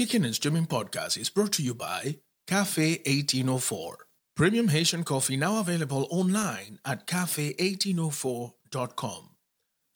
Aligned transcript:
Kicking 0.00 0.24
and 0.24 0.34
Streaming 0.34 0.64
Podcast 0.64 1.18
is 1.18 1.28
brought 1.28 1.52
to 1.52 1.62
you 1.62 1.74
by 1.74 2.16
Kafe 2.46 3.02
1804. 3.04 4.06
Premium 4.34 4.68
Haitian 4.68 5.04
coffee 5.04 5.36
now 5.36 5.60
available 5.60 6.08
online 6.10 6.78
at 6.86 7.06
kafe1804.com. 7.06 9.28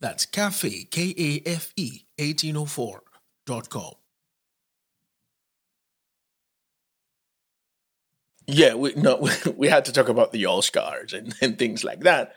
That's 0.03 0.27
cafe, 0.27 0.85
K 0.85 1.15
A 1.17 1.41
F 1.49 1.73
E, 1.77 2.03
1804.com. 2.19 3.93
Yeah, 8.47 8.75
we 8.75 8.93
no, 8.97 9.27
we 9.57 9.69
had 9.69 9.87
to 9.87 9.93
talk 9.93 10.11
about 10.11 10.33
the 10.33 10.45
All 10.45 10.61
and, 11.15 11.35
and 11.41 11.59
things 11.59 11.83
like 11.83 12.01
that. 12.01 12.35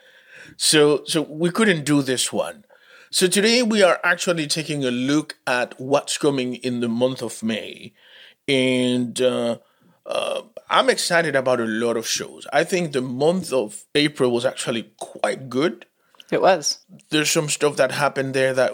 So 0.55 1.03
so 1.03 1.21
we 1.21 1.51
couldn't 1.51 1.83
do 1.83 2.01
this 2.01 2.31
one. 2.31 2.63
So 3.09 3.27
today 3.27 3.63
we 3.63 3.83
are 3.83 3.99
actually 4.03 4.47
taking 4.47 4.83
a 4.83 4.91
look 4.91 5.37
at 5.47 5.79
what's 5.79 6.17
coming 6.17 6.55
in 6.55 6.81
the 6.81 6.89
month 6.89 7.21
of 7.21 7.41
May, 7.41 7.93
and 8.49 9.19
uh, 9.21 9.59
uh, 10.05 10.41
I'm 10.69 10.89
excited 10.89 11.33
about 11.33 11.61
a 11.61 11.65
lot 11.65 11.95
of 11.95 12.05
shows. 12.05 12.45
I 12.51 12.65
think 12.65 12.91
the 12.91 13.01
month 13.01 13.53
of 13.53 13.85
April 13.95 14.31
was 14.31 14.45
actually 14.45 14.91
quite 14.97 15.49
good. 15.49 15.85
It 16.31 16.41
was. 16.41 16.79
There's 17.09 17.31
some 17.31 17.47
stuff 17.47 17.77
that 17.77 17.93
happened 17.93 18.33
there 18.33 18.53
that 18.53 18.73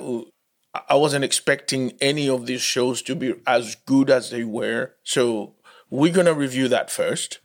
I 0.89 0.95
wasn't 0.95 1.25
expecting 1.25 1.93
any 2.01 2.27
of 2.27 2.47
these 2.47 2.61
shows 2.61 3.03
to 3.03 3.15
be 3.15 3.35
as 3.45 3.75
good 3.85 4.09
as 4.09 4.31
they 4.31 4.43
were. 4.43 4.95
So 5.03 5.53
we're 5.91 6.13
gonna 6.13 6.33
review 6.33 6.67
that 6.69 6.89
first, 6.89 7.37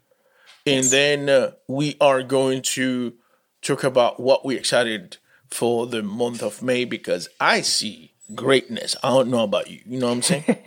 and 0.64 0.86
then 0.86 1.28
uh, 1.28 1.50
we 1.66 1.98
are 2.00 2.22
going 2.22 2.62
to 2.62 3.12
talk 3.60 3.84
about 3.84 4.18
what 4.18 4.46
we're 4.46 4.58
excited 4.58 5.18
for 5.50 5.86
the 5.86 6.02
month 6.02 6.42
of 6.42 6.62
May 6.62 6.84
because 6.84 7.28
I 7.40 7.60
see 7.62 8.12
greatness. 8.34 8.96
I 9.02 9.08
don't 9.10 9.30
know 9.30 9.42
about 9.42 9.70
you. 9.70 9.80
You 9.86 9.98
know 10.00 10.06
what 10.08 10.12
I'm 10.14 10.22
saying? 10.22 10.56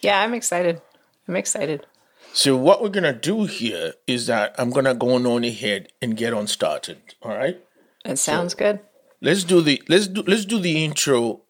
Yeah, 0.00 0.20
I'm 0.20 0.34
excited. 0.34 0.82
I'm 1.26 1.36
excited. 1.36 1.86
so 2.34 2.56
what 2.56 2.82
we're 2.82 2.90
gonna 2.90 3.14
do 3.14 3.44
here 3.46 3.94
is 4.06 4.26
that 4.26 4.54
I'm 4.58 4.70
gonna 4.70 4.94
go 4.94 5.14
on 5.14 5.44
ahead 5.44 5.88
and 6.02 6.16
get 6.16 6.34
on 6.34 6.46
started. 6.46 6.98
All 7.22 7.34
right. 7.34 7.58
It 8.04 8.18
sounds 8.18 8.54
good. 8.54 8.80
Let's 9.22 9.42
do 9.44 9.62
the 9.62 9.82
let's 9.88 10.08
do 10.08 10.22
let's 10.26 10.44
do 10.44 10.58
the 10.58 10.84
intro 10.84 11.40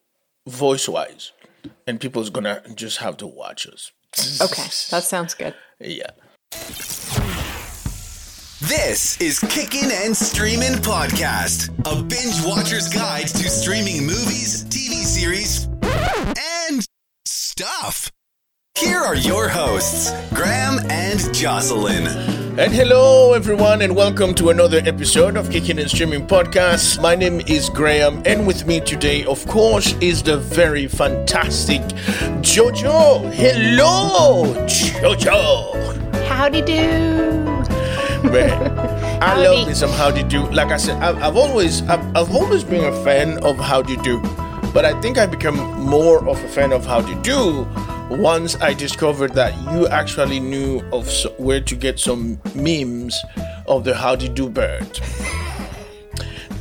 voice 0.47 0.87
wise, 0.87 1.33
and 1.85 1.99
people's 1.99 2.29
gonna 2.29 2.61
just 2.73 2.99
have 2.99 3.17
to 3.17 3.27
watch 3.27 3.67
us. 3.67 3.91
Okay, 4.41 4.69
that 4.91 5.03
sounds 5.03 5.33
good. 5.33 5.53
Yeah. 5.79 6.11
This 8.67 9.21
is 9.21 9.39
Kickin' 9.41 9.91
and 9.91 10.17
Streamin' 10.17 10.79
Podcast, 10.81 11.69
a 11.85 12.01
binge 12.01 12.43
watcher's 12.43 12.87
guide 12.87 13.27
to 13.27 13.47
streaming 13.47 14.01
movies, 14.01 14.63
TV 14.65 15.03
series, 15.03 15.65
and 15.83 16.83
stuff. 17.25 18.11
Here 18.75 18.97
are 18.97 19.13
your 19.13 19.49
hosts, 19.49 20.11
Graham 20.33 20.79
and 20.89 21.31
Jocelyn. 21.31 22.07
And 22.57 22.73
hello, 22.73 23.33
everyone, 23.33 23.83
and 23.83 23.95
welcome 23.95 24.33
to 24.35 24.49
another 24.49 24.81
episode 24.83 25.37
of 25.37 25.51
Kicking 25.51 25.77
and 25.77 25.89
Streaming 25.89 26.25
Podcast. 26.25 26.99
My 26.99 27.13
name 27.13 27.41
is 27.41 27.69
Graham, 27.69 28.23
and 28.25 28.47
with 28.47 28.65
me 28.65 28.79
today, 28.79 29.25
of 29.25 29.45
course, 29.45 29.93
is 30.01 30.23
the 30.23 30.37
very 30.37 30.87
fantastic 30.87 31.81
Jojo. 32.41 33.31
Hello, 33.31 34.55
Jojo. 34.65 36.25
Howdy 36.25 36.63
do. 36.63 37.54
Man, 38.31 38.79
I 39.21 39.37
love 39.37 39.67
me 39.67 39.73
some 39.73 39.91
Howdy 39.91 40.23
Do. 40.23 40.43
Like 40.49 40.71
I 40.71 40.77
said, 40.77 41.01
I've, 41.01 41.21
I've 41.21 41.37
always, 41.37 41.81
I've, 41.83 42.05
I've 42.15 42.33
always 42.33 42.63
been 42.63 42.83
a 42.83 43.03
fan 43.03 43.37
of 43.43 43.57
Howdy 43.57 43.97
Do, 43.97 44.19
but 44.73 44.83
I 44.83 44.99
think 45.01 45.17
I 45.17 45.25
become 45.27 45.57
more 45.79 46.27
of 46.27 46.43
a 46.43 46.47
fan 46.47 46.73
of 46.73 46.85
Howdy 46.85 47.15
Do 47.21 47.67
once 48.09 48.55
I 48.61 48.73
discovered 48.73 49.33
that 49.33 49.55
you 49.71 49.87
actually 49.87 50.39
knew 50.39 50.81
of 50.91 51.09
so, 51.09 51.29
where 51.37 51.61
to 51.61 51.75
get 51.75 51.99
some 51.99 52.39
memes 52.55 53.15
of 53.67 53.83
the 53.83 53.95
Howdy 53.95 54.29
Do 54.29 54.49
bird. 54.49 54.99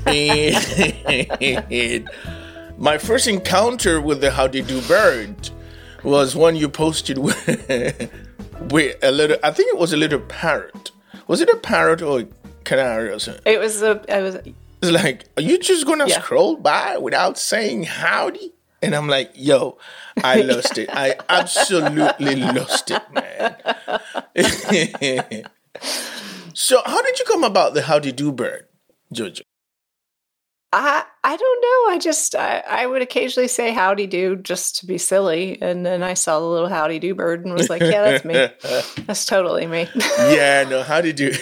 and 0.07 2.09
my 2.79 2.99
first 2.99 3.27
encounter 3.27 4.01
with 4.01 4.21
the 4.21 4.31
Howdy 4.31 4.63
Do 4.63 4.81
bird 4.83 5.51
was 6.03 6.37
one 6.37 6.57
you 6.57 6.69
posted 6.69 7.19
with, 7.27 8.11
with 8.71 8.97
a 9.03 9.11
little. 9.11 9.39
I 9.43 9.51
think 9.51 9.71
it 9.71 9.79
was 9.79 9.93
a 9.93 9.97
little 9.97 10.21
parrot. 10.21 10.91
Was 11.27 11.41
it 11.41 11.49
a 11.49 11.57
parrot 11.57 12.03
or 12.03 12.21
a 12.21 12.27
canary 12.65 13.11
or 13.11 13.19
something? 13.19 13.43
It 13.47 13.59
was 13.59 13.83
a. 13.83 14.03
I 14.13 14.21
was. 14.23 14.35
It's 14.37 14.91
like, 14.91 15.25
are 15.37 15.43
you 15.43 15.59
just 15.59 15.87
gonna 15.87 16.07
Yeah. 16.07 16.21
scroll 16.21 16.57
by 16.57 16.99
without 16.99 17.39
saying 17.39 17.85
howdy? 17.85 18.53
And 18.83 18.95
I'm 18.95 19.09
like, 19.09 19.31
yo, 19.35 19.79
I 20.23 20.43
lost 20.43 20.77
it. 20.77 20.91
I 20.93 21.17
absolutely 21.31 22.37
lost 22.37 22.91
it, 22.91 23.03
man. 23.13 23.57
so, 26.55 26.83
how 26.85 27.01
did 27.03 27.19
you 27.19 27.25
come 27.25 27.45
about 27.45 27.73
the 27.75 27.83
howdy 27.83 28.13
do 28.13 28.31
bird, 28.31 28.67
Jojo? 29.13 29.41
I 30.77 31.05
I 31.23 31.37
don't 31.37 31.63
know. 31.63 31.95
I 31.95 31.99
just 32.01 32.35
I, 32.35 32.59
I 32.69 32.87
would 32.87 33.01
occasionally 33.01 33.47
say 33.47 33.73
howdy 33.73 34.09
do 34.09 34.35
just 34.35 34.81
to 34.81 34.87
be 34.87 34.99
silly, 34.99 35.57
and 35.63 35.87
then 35.87 36.03
I 36.03 36.15
saw 36.15 36.41
the 36.41 36.47
little 36.47 36.69
howdy 36.69 36.99
do 36.99 37.15
bird 37.15 37.45
and 37.45 37.55
was 37.55 37.71
like, 37.71 37.81
yeah, 37.81 38.03
that's 38.03 38.25
me. 38.25 38.35
That's 39.07 39.25
totally 39.25 39.67
me. 39.67 39.89
yeah, 40.19 40.65
no, 40.69 40.83
howdy 40.83 41.13
do. 41.13 41.33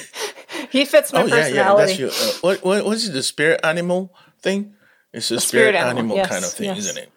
he 0.71 0.85
fits 0.85 1.15
my 1.15 1.23
Oh 1.23 1.27
yeah, 1.27 1.35
yeah. 1.37 1.43
personality. 1.45 1.87
That's 1.87 1.99
your. 1.99 2.11
Uh, 2.11 2.33
what 2.43 2.63
what 2.63 2.85
was 2.85 3.09
it? 3.09 3.13
The 3.13 3.23
spirit 3.23 3.61
animal 3.65 4.15
thing? 4.41 4.75
It's 5.15 5.31
a, 5.31 5.41
spirit 5.41 5.75
spirit, 5.75 5.75
animal, 5.77 6.19
animal, 6.19 6.27
kind 6.27 6.45
of 6.45 6.53
thing, 6.53 6.67
yes. 6.67 6.79
isn't 6.79 7.09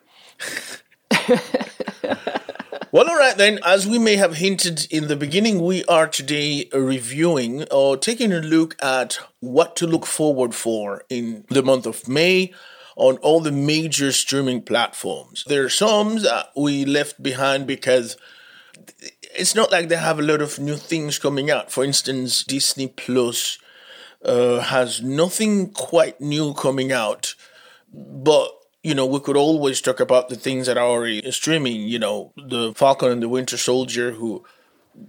it? 1.21 2.41
well, 2.91 3.09
all 3.09 3.17
right 3.17 3.37
then. 3.37 3.59
As 3.65 3.87
we 3.87 3.99
may 3.99 4.15
have 4.15 4.35
hinted 4.35 4.87
in 4.91 5.07
the 5.07 5.15
beginning, 5.15 5.61
we 5.61 5.83
are 5.85 6.07
today 6.07 6.69
reviewing 6.73 7.65
or 7.71 7.97
taking 7.97 8.31
a 8.31 8.39
look 8.39 8.75
at 8.81 9.19
what 9.39 9.75
to 9.77 9.87
look 9.87 10.05
forward 10.05 10.55
for 10.55 11.03
in 11.09 11.45
the 11.49 11.63
month 11.63 11.85
of 11.85 12.07
May 12.07 12.53
on 12.95 13.17
all 13.17 13.39
the 13.41 13.51
major 13.51 14.11
streaming 14.11 14.61
platforms. 14.61 15.43
There 15.47 15.65
are 15.65 15.69
some 15.69 16.21
that 16.23 16.51
we 16.55 16.85
left 16.85 17.21
behind 17.21 17.67
because 17.67 18.17
it's 19.35 19.55
not 19.55 19.71
like 19.71 19.89
they 19.89 19.97
have 19.97 20.19
a 20.19 20.23
lot 20.23 20.41
of 20.41 20.59
new 20.59 20.77
things 20.77 21.19
coming 21.19 21.51
out. 21.51 21.71
For 21.71 21.83
instance, 21.83 22.43
Disney 22.43 22.87
Plus 22.87 23.57
uh, 24.23 24.59
has 24.59 25.01
nothing 25.01 25.71
quite 25.71 26.21
new 26.21 26.53
coming 26.53 26.91
out, 26.91 27.35
but 27.93 28.49
you 28.87 28.93
know 28.97 29.05
we 29.15 29.19
could 29.19 29.37
always 29.37 29.81
talk 29.81 29.99
about 29.99 30.29
the 30.29 30.35
things 30.35 30.67
that 30.67 30.77
are 30.77 30.87
already 30.95 31.19
streaming. 31.31 31.77
You 31.93 31.99
know, 31.99 32.31
the 32.37 32.73
Falcon 32.75 33.11
and 33.11 33.21
the 33.23 33.29
Winter 33.29 33.57
Soldier, 33.57 34.11
who 34.11 34.43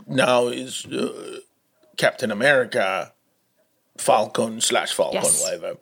now 0.07 0.49
is 0.49 0.87
uh, 0.87 1.39
Captain 1.97 2.31
America, 2.31 3.13
Falcon 3.99 4.61
slash 4.61 4.93
Falcon, 4.95 5.21
Yes. 5.23 5.43
whatever. 5.43 5.77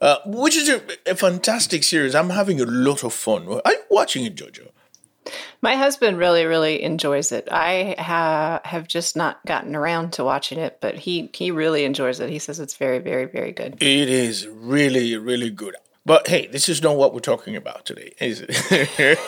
Uh, 0.00 0.18
which 0.26 0.56
is 0.56 0.68
a, 0.68 0.80
a 1.06 1.14
fantastic 1.14 1.84
series. 1.84 2.14
I'm 2.14 2.30
having 2.30 2.60
a 2.60 2.64
lot 2.66 3.04
of 3.04 3.12
fun. 3.14 3.46
Are 3.64 3.72
you 3.72 3.82
watching 3.88 4.24
it, 4.26 4.34
Jojo? 4.34 4.68
My 5.60 5.76
husband 5.76 6.18
really, 6.18 6.44
really 6.44 6.82
enjoys 6.82 7.30
it. 7.30 7.46
I 7.52 7.94
ha- 7.96 8.60
have 8.64 8.88
just 8.88 9.16
not 9.16 9.44
gotten 9.46 9.76
around 9.76 10.12
to 10.14 10.24
watching 10.24 10.58
it, 10.58 10.78
but 10.80 10.96
he 10.96 11.30
he 11.32 11.52
really 11.52 11.84
enjoys 11.84 12.18
it. 12.18 12.30
He 12.30 12.40
says 12.40 12.58
it's 12.58 12.74
very, 12.76 12.98
very, 12.98 13.26
very 13.26 13.52
good. 13.52 13.74
It 13.80 14.08
is 14.08 14.48
really, 14.48 15.16
really 15.16 15.50
good. 15.50 15.76
But 16.04 16.26
hey, 16.28 16.48
this 16.48 16.68
is 16.68 16.82
not 16.82 16.96
what 16.96 17.14
we're 17.14 17.20
talking 17.20 17.54
about 17.54 17.86
today, 17.86 18.12
is 18.20 18.44
it? 18.48 19.20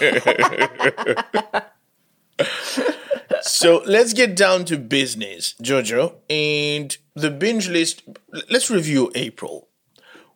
so 3.42 3.82
let's 3.86 4.12
get 4.12 4.34
down 4.34 4.64
to 4.66 4.76
business, 4.76 5.54
Jojo. 5.62 6.16
And 6.28 6.96
the 7.14 7.30
binge 7.30 7.68
list, 7.68 8.02
let's 8.50 8.70
review 8.70 9.12
April. 9.14 9.68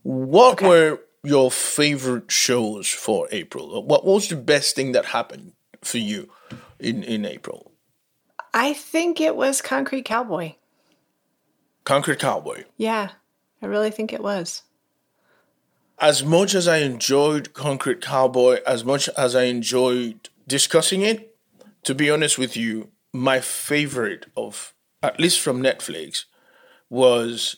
What 0.03 0.63
were 0.63 1.01
your 1.25 1.51
favorite 1.51 2.31
shows 2.31 2.89
for 2.89 3.27
April? 3.33 3.83
What 3.83 4.05
was 4.05 4.29
the 4.29 4.37
best 4.37 4.77
thing 4.77 4.93
that 4.93 5.07
happened 5.07 5.55
for 5.83 5.99
you 5.99 6.31
in, 6.79 7.03
in 7.03 7.25
April? 7.25 7.73
I 8.55 8.73
think 8.73 9.21
it 9.21 9.35
was 9.37 9.61
Concrete 9.61 10.05
Cowboy. 10.05 10.55
Concrete 11.85 12.21
Cowboy. 12.21 12.65
Yeah, 12.77 13.11
I 13.61 13.67
really 13.67 13.91
think 13.91 14.13
it 14.13 14.23
was. 14.23 14.63
As 16.01 16.25
much 16.25 16.55
as 16.55 16.69
I 16.69 16.79
enjoyed 16.79 17.53
Concrete 17.55 18.01
Cowboy, 18.01 18.61
as 18.67 18.85
much 18.85 19.09
as 19.11 19.35
I 19.35 19.45
enjoyed 19.45 20.29
discussing 20.47 21.03
it, 21.03 21.37
to 21.85 21.95
be 21.95 22.11
honest 22.11 22.39
with 22.39 22.57
you, 22.57 22.89
my 23.13 23.41
favorite 23.41 24.27
of, 24.37 24.75
at 25.03 25.19
least 25.19 25.41
from 25.41 25.63
Netflix, 25.63 26.25
was 26.91 27.57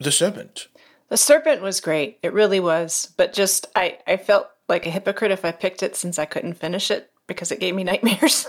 The 0.00 0.12
Serpent. 0.12 0.68
The 1.08 1.16
Serpent 1.16 1.62
was 1.62 1.80
great. 1.80 2.18
It 2.22 2.32
really 2.32 2.60
was. 2.60 3.12
But 3.16 3.32
just, 3.32 3.66
I, 3.76 3.98
I 4.06 4.16
felt 4.16 4.48
like 4.68 4.86
a 4.86 4.90
hypocrite 4.90 5.30
if 5.30 5.44
I 5.44 5.52
picked 5.52 5.82
it 5.82 5.94
since 5.94 6.18
I 6.18 6.24
couldn't 6.24 6.54
finish 6.54 6.90
it 6.90 7.10
because 7.26 7.52
it 7.52 7.60
gave 7.60 7.74
me 7.74 7.84
nightmares. 7.84 8.48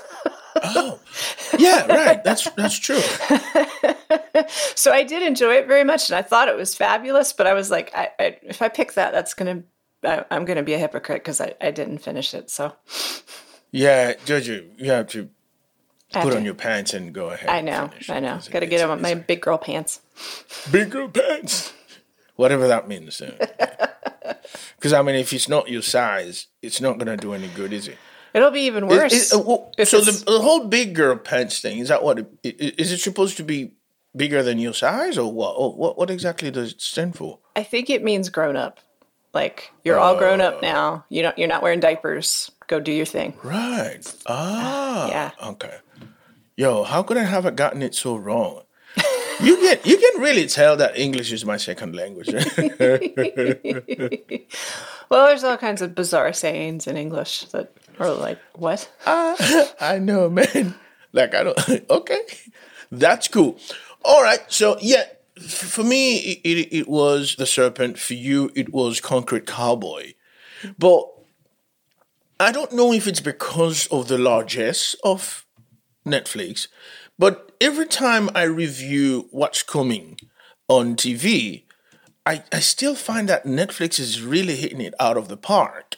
Oh, 0.64 1.00
yeah, 1.60 1.86
right. 1.86 2.24
That's 2.24 2.50
that's 2.52 2.80
true. 2.80 3.00
so 4.76 4.92
I 4.92 5.04
did 5.04 5.24
enjoy 5.24 5.54
it 5.56 5.68
very 5.68 5.84
much 5.84 6.10
and 6.10 6.18
I 6.18 6.22
thought 6.22 6.48
it 6.48 6.56
was 6.56 6.76
fabulous. 6.76 7.34
But 7.34 7.48
I 7.48 7.54
was 7.54 7.70
like, 7.72 7.92
I, 7.96 8.10
I, 8.20 8.38
if 8.44 8.62
I 8.62 8.70
pick 8.70 8.94
that, 8.94 9.12
that's 9.14 9.34
to, 9.34 9.64
I'm 10.04 10.46
going 10.46 10.58
to 10.58 10.64
be 10.64 10.74
a 10.74 10.78
hypocrite 10.80 11.22
because 11.24 11.42
I, 11.42 11.54
I 11.62 11.72
didn't 11.72 12.00
finish 12.00 12.34
it. 12.34 12.50
So 12.50 12.74
Yeah, 13.72 14.14
Jojo, 14.26 14.68
you 14.78 14.92
have 14.92 15.08
to 15.10 15.30
I 16.14 16.20
have 16.20 16.24
put 16.26 16.32
to- 16.32 16.38
on 16.38 16.46
your 16.46 16.54
pants 16.54 16.94
and 16.94 17.14
go 17.14 17.30
ahead. 17.32 17.50
I 17.50 17.62
know, 17.62 17.90
I 18.10 18.20
know. 18.20 18.40
Got 18.52 18.60
to 18.62 18.66
get 18.68 18.88
on 18.88 19.02
my 19.02 19.14
big 19.16 19.42
girl 19.42 19.58
pants. 19.58 20.02
big 20.72 20.90
girl 20.92 21.10
pants, 21.10 21.74
whatever 22.36 22.68
that 22.68 22.88
means. 22.88 23.22
Because 24.78 24.94
I 24.94 25.02
mean, 25.02 25.16
if 25.16 25.34
it's 25.34 25.50
not 25.50 25.68
your 25.70 25.82
size, 25.82 26.48
it's 26.62 26.80
not 26.80 26.98
gonna 26.98 27.18
do 27.18 27.34
any 27.34 27.48
good, 27.50 27.74
is 27.74 27.88
it? 27.88 27.98
It'll 28.34 28.52
be 28.52 28.62
even 28.62 28.88
worse. 28.88 29.14
is- 29.14 29.34
uh, 29.34 29.40
well, 29.40 29.72
so 29.84 30.00
the, 30.02 30.12
the 30.26 30.40
whole 30.40 30.66
big 30.68 30.94
girl 30.94 31.16
pants 31.18 31.60
thing 31.60 31.80
is 31.80 31.90
that 31.90 32.04
what? 32.04 32.20
It, 32.20 32.28
i- 32.46 32.74
is 32.78 32.92
it 32.92 33.00
supposed 33.00 33.38
to 33.38 33.44
be 33.44 33.74
bigger 34.16 34.42
than 34.44 34.60
your 34.60 34.74
size, 34.74 35.18
or 35.18 35.32
what? 35.32 35.52
Or 35.58 35.74
what? 35.74 35.98
What 35.98 36.10
exactly 36.10 36.52
does 36.52 36.72
it 36.74 36.82
stand 36.82 37.16
for? 37.16 37.40
I 37.56 37.64
think 37.64 37.90
it 37.90 38.04
means 38.04 38.30
grown 38.30 38.56
up. 38.56 38.80
Like 39.34 39.72
you're 39.84 40.00
all 40.00 40.16
grown 40.18 40.42
Oh. 40.42 40.48
up 40.50 40.62
now. 40.62 41.06
You 41.10 41.22
don't. 41.24 41.38
You're 41.38 41.48
not 41.48 41.62
wearing 41.62 41.80
diapers. 41.80 42.50
Go 42.68 42.80
do 42.80 42.92
your 42.92 43.06
thing. 43.06 43.34
Right. 43.44 44.02
Ah. 44.26 45.08
Yeah. 45.10 45.32
Okay. 45.52 45.76
Yo, 46.56 46.84
how 46.84 47.04
could 47.04 47.18
I 47.18 47.24
have 47.24 47.56
gotten 47.56 47.82
it 47.82 47.94
so 47.96 48.16
wrong? 48.16 48.64
You 49.40 49.56
can 49.58 49.78
you 49.84 49.98
can 49.98 50.22
really 50.24 50.48
tell 50.48 50.76
that 50.78 50.98
English 50.98 51.32
is 51.32 51.46
my 51.46 51.58
second 51.58 51.96
language. 51.96 52.28
Well, 55.10 55.28
there's 55.28 55.44
all 55.44 55.58
kinds 55.58 55.82
of 55.82 55.96
bizarre 55.96 56.34
sayings 56.34 56.88
in 56.88 56.98
English 56.98 57.46
that 57.54 57.72
are 58.00 58.12
like, 58.12 58.40
what? 58.56 58.90
I 59.06 60.00
know, 60.02 60.30
man. 60.30 60.76
Like 61.14 61.34
I 61.36 61.44
don't. 61.44 61.58
Okay, 61.90 62.20
that's 62.92 63.28
cool. 63.30 63.58
All 64.08 64.24
right. 64.24 64.40
So 64.48 64.78
yeah, 64.80 65.04
for 65.38 65.84
me, 65.84 66.18
it, 66.46 66.70
it, 66.72 66.88
was 66.88 67.36
the 67.36 67.46
serpent. 67.46 68.00
For 68.00 68.14
you, 68.14 68.50
it 68.56 68.72
was 68.74 69.02
concrete 69.02 69.46
cowboy. 69.46 70.14
But 70.80 71.04
I 72.40 72.54
don't 72.54 72.72
know 72.72 72.94
if 72.94 73.06
it's 73.06 73.20
because 73.20 73.86
of 73.88 74.08
the 74.08 74.18
largesse 74.18 74.96
of 75.04 75.46
Netflix, 76.06 76.70
but 77.20 77.52
every 77.60 77.86
time 77.86 78.30
I 78.34 78.44
review 78.44 79.28
what's 79.32 79.62
coming 79.62 80.18
on 80.70 80.96
TV, 80.96 81.64
I, 82.26 82.46
I 82.54 82.62
still 82.62 82.96
find 82.96 83.28
that 83.28 83.44
Netflix 83.46 84.00
is 84.00 84.22
really 84.22 84.56
hitting 84.56 84.82
it 84.82 84.94
out 85.02 85.18
of 85.18 85.28
the 85.28 85.38
park. 85.38 85.98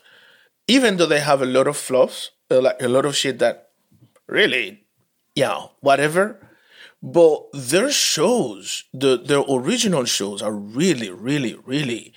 Even 0.68 0.98
though 0.98 1.06
they 1.06 1.20
have 1.20 1.44
a 1.44 1.46
lot 1.46 1.68
of 1.68 1.78
fluffs, 1.78 2.32
uh, 2.50 2.60
like 2.60 2.82
a 2.82 2.88
lot 2.88 3.06
of 3.06 3.16
shit 3.16 3.38
that 3.38 3.70
really, 4.28 4.86
yeah, 5.36 5.68
whatever. 5.82 6.40
But 7.02 7.46
their 7.54 7.92
shows, 7.92 8.84
the 8.94 9.18
their 9.18 9.44
original 9.50 10.06
shows, 10.06 10.42
are 10.42 10.54
really, 10.54 11.10
really, 11.10 11.56
really 11.66 12.14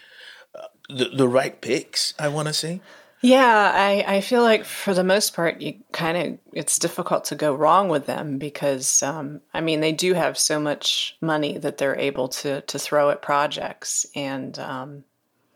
uh, 0.55 0.67
the 0.89 1.11
the 1.17 1.29
right 1.29 1.61
picks. 1.61 2.15
I 2.19 2.29
want 2.29 2.49
to 2.49 2.55
say. 2.55 2.81
Yeah, 3.25 3.71
I, 3.73 4.17
I 4.17 4.21
feel 4.21 4.43
like 4.43 4.65
for 4.65 4.95
the 4.95 5.05
most 5.05 5.33
part, 5.33 5.61
you 5.61 5.75
kind 5.93 6.17
of 6.19 6.39
it's 6.53 6.77
difficult 6.77 7.25
to 7.27 7.37
go 7.37 7.55
wrong 7.55 7.89
with 7.89 8.07
them 8.07 8.39
because 8.39 9.01
um, 9.01 9.41
I 9.55 9.61
mean 9.61 9.81
they 9.81 9.93
do 9.93 10.15
have 10.15 10.37
so 10.37 10.59
much 10.59 11.17
money 11.21 11.57
that 11.59 11.79
they're 11.79 11.99
able 11.99 12.29
to 12.29 12.63
to 12.63 12.79
throw 12.81 13.11
at 13.11 13.23
projects, 13.23 14.07
and 14.17 14.59
um, 14.59 15.05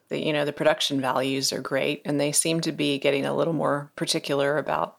the 0.08 0.24
you 0.24 0.32
know 0.32 0.44
the 0.44 0.52
production 0.52 1.00
values 1.00 1.52
are 1.52 1.60
great, 1.60 2.02
and 2.04 2.20
they 2.20 2.30
seem 2.30 2.60
to 2.60 2.70
be 2.70 3.00
getting 3.00 3.26
a 3.26 3.34
little 3.34 3.52
more 3.52 3.90
particular 3.96 4.58
about 4.58 4.98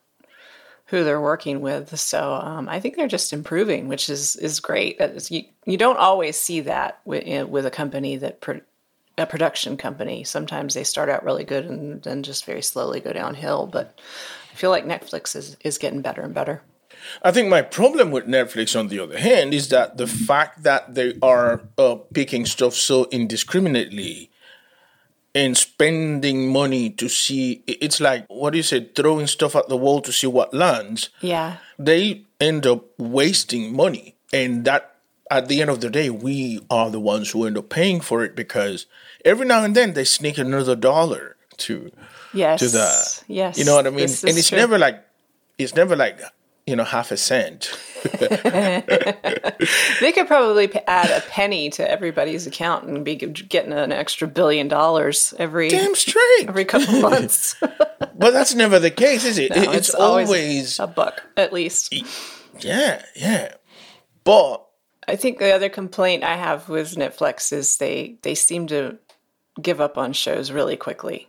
who 0.88 1.04
they're 1.04 1.22
working 1.22 1.62
with. 1.62 1.98
So 2.00 2.34
um, 2.34 2.68
I 2.68 2.80
think 2.80 2.96
they're 2.96 3.08
just 3.08 3.34
improving, 3.34 3.88
which 3.88 4.10
is 4.10 4.36
is 4.38 4.60
great. 4.60 5.00
You 5.30 5.44
you 5.66 5.78
don't 5.78 5.98
always 5.98 6.40
see 6.40 6.62
that 6.62 7.00
with, 7.06 7.50
with 7.50 7.66
a 7.66 7.72
company 7.72 8.18
that. 8.18 8.42
Pro- 8.42 8.62
a 9.18 9.26
production 9.26 9.78
company. 9.78 10.24
Sometimes 10.24 10.76
they 10.76 10.84
start 10.84 11.10
out 11.10 11.24
really 11.24 11.44
good 11.44 11.66
and 11.66 12.04
then 12.04 12.22
just 12.22 12.46
very 12.46 12.62
slowly 12.62 13.00
go 13.00 13.12
downhill. 13.12 13.66
But 13.66 14.00
I 14.52 14.56
feel 14.56 14.70
like 14.70 14.86
Netflix 14.86 15.36
is, 15.36 15.58
is 15.64 15.80
getting 15.80 16.02
better 16.02 16.22
and 16.22 16.36
better. 16.36 16.62
I 17.24 17.32
think 17.32 17.50
my 17.50 17.62
problem 17.62 18.12
with 18.12 18.28
Netflix, 18.28 18.80
on 18.80 18.90
the 18.90 19.00
other 19.00 19.18
hand, 19.18 19.54
is 19.54 19.70
that 19.70 19.98
the 19.98 20.08
fact 20.08 20.64
that 20.64 20.94
they 20.94 21.18
are 21.22 21.64
uh, 21.78 21.96
picking 22.14 22.46
stuff 22.46 22.74
so 22.74 23.08
indiscriminately 23.12 24.30
and 25.38 25.56
spending 25.56 26.52
money 26.52 26.90
to 26.90 27.08
see, 27.08 27.62
it's 27.68 28.02
like, 28.02 28.26
what 28.28 28.52
do 28.52 28.58
you 28.58 28.64
say, 28.64 28.86
throwing 28.96 29.28
stuff 29.28 29.56
at 29.56 29.70
the 29.70 29.78
wall 29.78 30.02
to 30.02 30.12
see 30.12 30.26
what 30.26 30.52
lands. 30.52 31.10
Yeah. 31.22 31.58
They 31.78 32.24
end 32.42 32.66
up 32.66 32.86
wasting 32.98 33.76
money. 33.76 34.16
And 34.34 34.66
that, 34.66 34.96
at 35.30 35.48
the 35.48 35.62
end 35.62 35.70
of 35.70 35.80
the 35.80 35.92
day, 35.92 36.10
we 36.10 36.62
are 36.72 36.90
the 36.90 37.00
ones 37.00 37.30
who 37.30 37.46
end 37.46 37.56
up 37.56 37.70
paying 37.70 38.02
for 38.02 38.24
it 38.24 38.36
because 38.36 38.88
every 39.24 39.46
now 39.46 39.64
and 39.64 39.76
then 39.76 39.94
they 39.94 40.06
sneak 40.06 40.40
another 40.40 40.76
dollar 40.76 41.36
to 41.58 41.92
Yes. 42.34 42.60
to 42.60 42.68
the 42.70 43.24
yes. 43.28 43.58
you 43.58 43.66
know 43.66 43.76
what 43.76 43.86
I 43.88 43.90
mean? 43.92 44.02
And 44.02 44.38
it's 44.38 44.50
true. 44.50 44.58
never 44.58 44.78
like 44.78 45.04
it's 45.58 45.76
never 45.76 45.96
like 45.96 46.20
you 46.68 46.76
know 46.76 46.84
half 46.84 47.12
a 47.12 47.18
cent. 47.18 47.72
They 50.00 50.12
could 50.12 50.28
probably 50.28 50.74
add 50.88 51.10
a 51.10 51.22
penny 51.28 51.70
to 51.72 51.90
everybody's 51.90 52.46
account 52.48 52.86
and 52.86 53.04
be 53.04 53.16
getting 53.16 53.74
an 53.74 53.92
extra 53.92 54.28
billion 54.28 54.68
dollars 54.68 55.34
every 55.40 55.70
Damn 55.70 55.96
straight. 55.96 56.46
every 56.48 56.66
couple 56.66 57.02
months. 57.10 57.56
But 58.20 58.32
that's 58.32 58.56
never 58.56 58.80
the 58.80 58.90
case, 58.92 59.26
is 59.26 59.38
it? 59.38 59.56
No, 59.56 59.62
It- 59.62 59.76
it's, 59.76 59.94
always, 59.94 60.80
a 60.80 60.88
buck 60.88 61.22
at 61.36 61.54
least. 61.54 61.94
yeah, 62.60 63.04
yeah. 63.16 63.54
But 64.24 64.66
I 65.08 65.16
think 65.16 65.38
the 65.38 65.52
other 65.54 65.70
complaint 65.70 66.24
I 66.24 66.36
have 66.36 66.68
with 66.68 66.96
Netflix 66.96 67.54
is 67.54 67.78
they 67.78 68.18
they 68.24 68.34
seem 68.36 68.66
to 68.68 68.98
give 69.62 69.80
up 69.82 69.98
on 70.00 70.14
shows 70.14 70.52
really 70.52 70.78
quickly, 70.78 71.28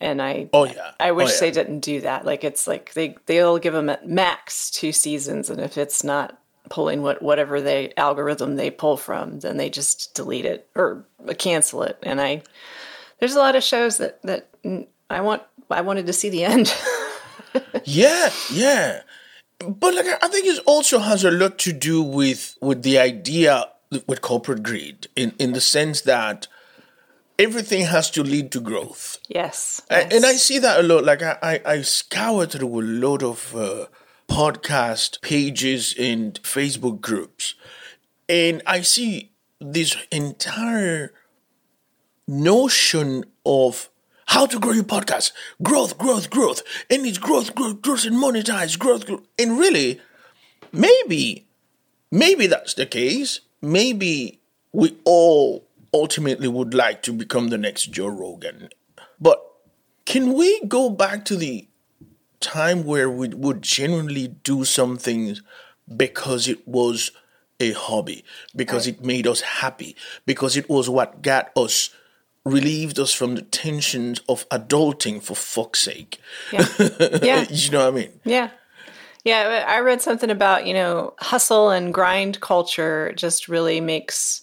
and 0.00 0.22
I 0.22 0.48
oh 0.52 0.64
yeah, 0.64 0.92
I 1.00 1.10
oh, 1.10 1.14
wish 1.14 1.30
oh, 1.30 1.32
yeah. 1.34 1.40
they 1.40 1.50
didn't 1.50 1.80
do 1.80 2.00
that. 2.02 2.24
Like 2.24 2.44
it's 2.44 2.66
like 2.66 2.94
they 2.94 3.16
they'll 3.26 3.58
give 3.58 3.74
them 3.74 3.88
at 3.88 4.08
max 4.08 4.70
two 4.70 4.92
seasons, 4.92 5.50
and 5.50 5.60
if 5.60 5.76
it's 5.76 6.04
not 6.04 6.38
pulling 6.70 7.02
what 7.02 7.22
whatever 7.22 7.60
they 7.60 7.92
algorithm 7.96 8.56
they 8.56 8.70
pull 8.70 8.96
from, 8.96 9.40
then 9.40 9.56
they 9.56 9.70
just 9.70 10.14
delete 10.14 10.44
it 10.44 10.68
or 10.74 11.04
cancel 11.38 11.82
it. 11.82 11.98
And 12.02 12.20
I 12.20 12.42
there's 13.18 13.34
a 13.34 13.40
lot 13.40 13.56
of 13.56 13.62
shows 13.62 13.98
that 13.98 14.22
that 14.22 14.48
I 15.10 15.20
want 15.20 15.42
I 15.70 15.80
wanted 15.80 16.06
to 16.06 16.12
see 16.12 16.30
the 16.30 16.44
end. 16.44 16.74
Yeah, 17.84 18.30
yeah. 18.52 19.02
But 19.58 19.94
like 19.94 20.06
I 20.22 20.28
think 20.28 20.46
it 20.46 20.62
also 20.66 20.98
has 20.98 21.24
a 21.24 21.30
lot 21.30 21.58
to 21.60 21.72
do 21.72 22.02
with 22.02 22.56
with 22.60 22.82
the 22.82 22.98
idea 22.98 23.64
with 24.06 24.20
corporate 24.20 24.62
greed 24.62 25.08
in 25.16 25.32
in 25.38 25.52
the 25.52 25.60
sense 25.60 26.02
that 26.02 26.46
everything 27.38 27.84
has 27.86 28.10
to 28.12 28.22
lead 28.22 28.50
to 28.52 28.60
growth. 28.60 29.18
yes, 29.28 29.80
A- 29.90 30.12
And 30.14 30.24
I 30.26 30.32
see 30.34 30.58
that 30.58 30.80
a 30.80 30.82
lot. 30.82 31.04
Like 31.04 31.22
I, 31.22 31.36
I, 31.42 31.60
I 31.64 31.82
scour 31.82 32.46
through 32.46 32.80
a 32.80 32.82
lot 32.82 33.22
of 33.22 33.54
uh, 33.54 33.86
podcast 34.28 35.20
pages 35.22 35.94
and 35.98 36.40
Facebook 36.42 37.00
groups, 37.00 37.54
and 38.28 38.62
I 38.66 38.80
see 38.82 39.30
this 39.60 39.96
entire 40.12 41.12
notion 42.26 43.24
of 43.46 43.88
how 44.26 44.46
to 44.46 44.58
grow 44.58 44.72
your 44.72 44.84
podcast, 44.84 45.32
growth, 45.62 45.96
growth, 45.96 46.28
growth, 46.30 46.62
and 46.90 47.06
it's 47.06 47.18
growth, 47.18 47.54
growth, 47.54 47.80
growth, 47.80 48.04
and 48.04 48.16
monetize, 48.16 48.78
growth, 48.78 49.06
growth. 49.06 49.22
and 49.38 49.58
really, 49.58 50.00
maybe, 50.72 51.46
maybe 52.10 52.46
that's 52.46 52.74
the 52.74 52.84
case. 52.86 53.40
Maybe 53.62 54.40
we 54.72 54.96
all 55.04 55.64
ultimately 55.92 56.48
would 56.48 56.74
like 56.74 57.02
to 57.02 57.12
become 57.12 57.48
the 57.48 57.58
next 57.58 57.86
Joe 57.86 58.08
Rogan, 58.08 58.68
but 59.20 59.42
can 60.04 60.34
we 60.34 60.64
go 60.66 60.90
back 60.90 61.24
to 61.26 61.36
the 61.36 61.68
time 62.40 62.84
where 62.84 63.10
we 63.10 63.28
would 63.28 63.62
genuinely 63.62 64.28
do 64.28 64.64
some 64.64 64.96
things 64.96 65.42
because 65.96 66.48
it 66.48 66.66
was 66.66 67.10
a 67.60 67.72
hobby, 67.72 68.24
because 68.54 68.86
it 68.86 69.04
made 69.04 69.26
us 69.26 69.40
happy, 69.40 69.96
because 70.26 70.56
it 70.56 70.68
was 70.68 70.88
what 70.88 71.22
got 71.22 71.50
us, 71.56 71.90
relieved 72.44 72.98
us 72.98 73.12
from 73.12 73.34
the 73.34 73.42
tensions 73.42 74.20
of 74.28 74.48
adulting 74.48 75.22
for 75.22 75.34
fuck's 75.34 75.80
sake. 75.80 76.18
yeah, 76.52 76.66
yeah. 77.22 77.46
you 77.50 77.70
know 77.70 77.84
what 77.84 77.94
I 77.94 77.96
mean? 77.96 78.20
Yeah. 78.24 78.50
Yeah, 79.24 79.64
I 79.66 79.80
read 79.80 80.00
something 80.00 80.30
about, 80.30 80.66
you 80.66 80.72
know, 80.72 81.12
hustle 81.18 81.70
and 81.70 81.92
grind 81.92 82.40
culture 82.40 83.12
just 83.16 83.48
really 83.48 83.80
makes 83.80 84.42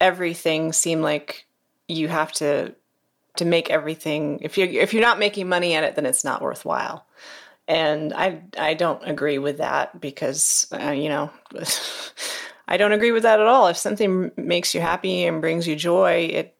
everything 0.00 0.72
seem 0.72 1.02
like 1.02 1.46
you 1.88 2.08
have 2.08 2.32
to 2.32 2.74
to 3.36 3.44
make 3.44 3.70
everything 3.70 4.38
if 4.42 4.58
you 4.58 4.64
if 4.64 4.92
you're 4.92 5.02
not 5.02 5.18
making 5.18 5.48
money 5.48 5.74
at 5.74 5.84
it 5.84 5.94
then 5.96 6.06
it's 6.06 6.24
not 6.24 6.42
worthwhile. 6.42 7.06
And 7.68 8.12
I 8.12 8.42
I 8.58 8.74
don't 8.74 9.02
agree 9.06 9.38
with 9.38 9.58
that 9.58 10.00
because 10.00 10.66
uh, 10.72 10.90
you 10.90 11.08
know 11.08 11.30
I 12.68 12.76
don't 12.76 12.92
agree 12.92 13.12
with 13.12 13.24
that 13.24 13.40
at 13.40 13.46
all. 13.46 13.66
If 13.66 13.76
something 13.76 14.30
makes 14.36 14.74
you 14.74 14.80
happy 14.80 15.24
and 15.24 15.40
brings 15.40 15.66
you 15.66 15.76
joy, 15.76 16.30
it 16.32 16.56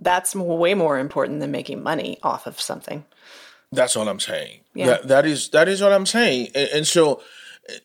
that's 0.00 0.34
way 0.34 0.74
more 0.74 0.98
important 0.98 1.40
than 1.40 1.50
making 1.50 1.82
money 1.82 2.18
off 2.22 2.46
of 2.46 2.60
something. 2.60 3.04
That's 3.72 3.96
all 3.96 4.08
I'm 4.08 4.20
saying. 4.20 4.60
Yeah. 4.74 4.86
That, 4.86 5.08
that 5.08 5.26
is 5.26 5.50
that 5.50 5.68
is 5.68 5.82
what 5.82 5.92
I'm 5.92 6.06
saying. 6.06 6.48
And, 6.54 6.68
and 6.74 6.86
so 6.86 7.22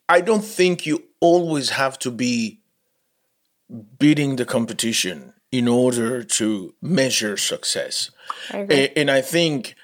I 0.08 0.22
don't 0.22 0.44
think 0.44 0.86
you 0.86 1.04
always 1.20 1.72
have 1.72 2.00
to 2.00 2.12
be 2.12 2.60
beating 4.00 4.36
the 4.36 4.46
competition 4.46 5.34
in 5.52 5.68
order 5.68 6.24
to 6.24 6.74
measure 6.82 7.38
success. 7.38 8.10
I 8.52 8.58
agree. 8.60 8.90
And 8.96 9.10
I 9.12 9.22
think 9.22 9.76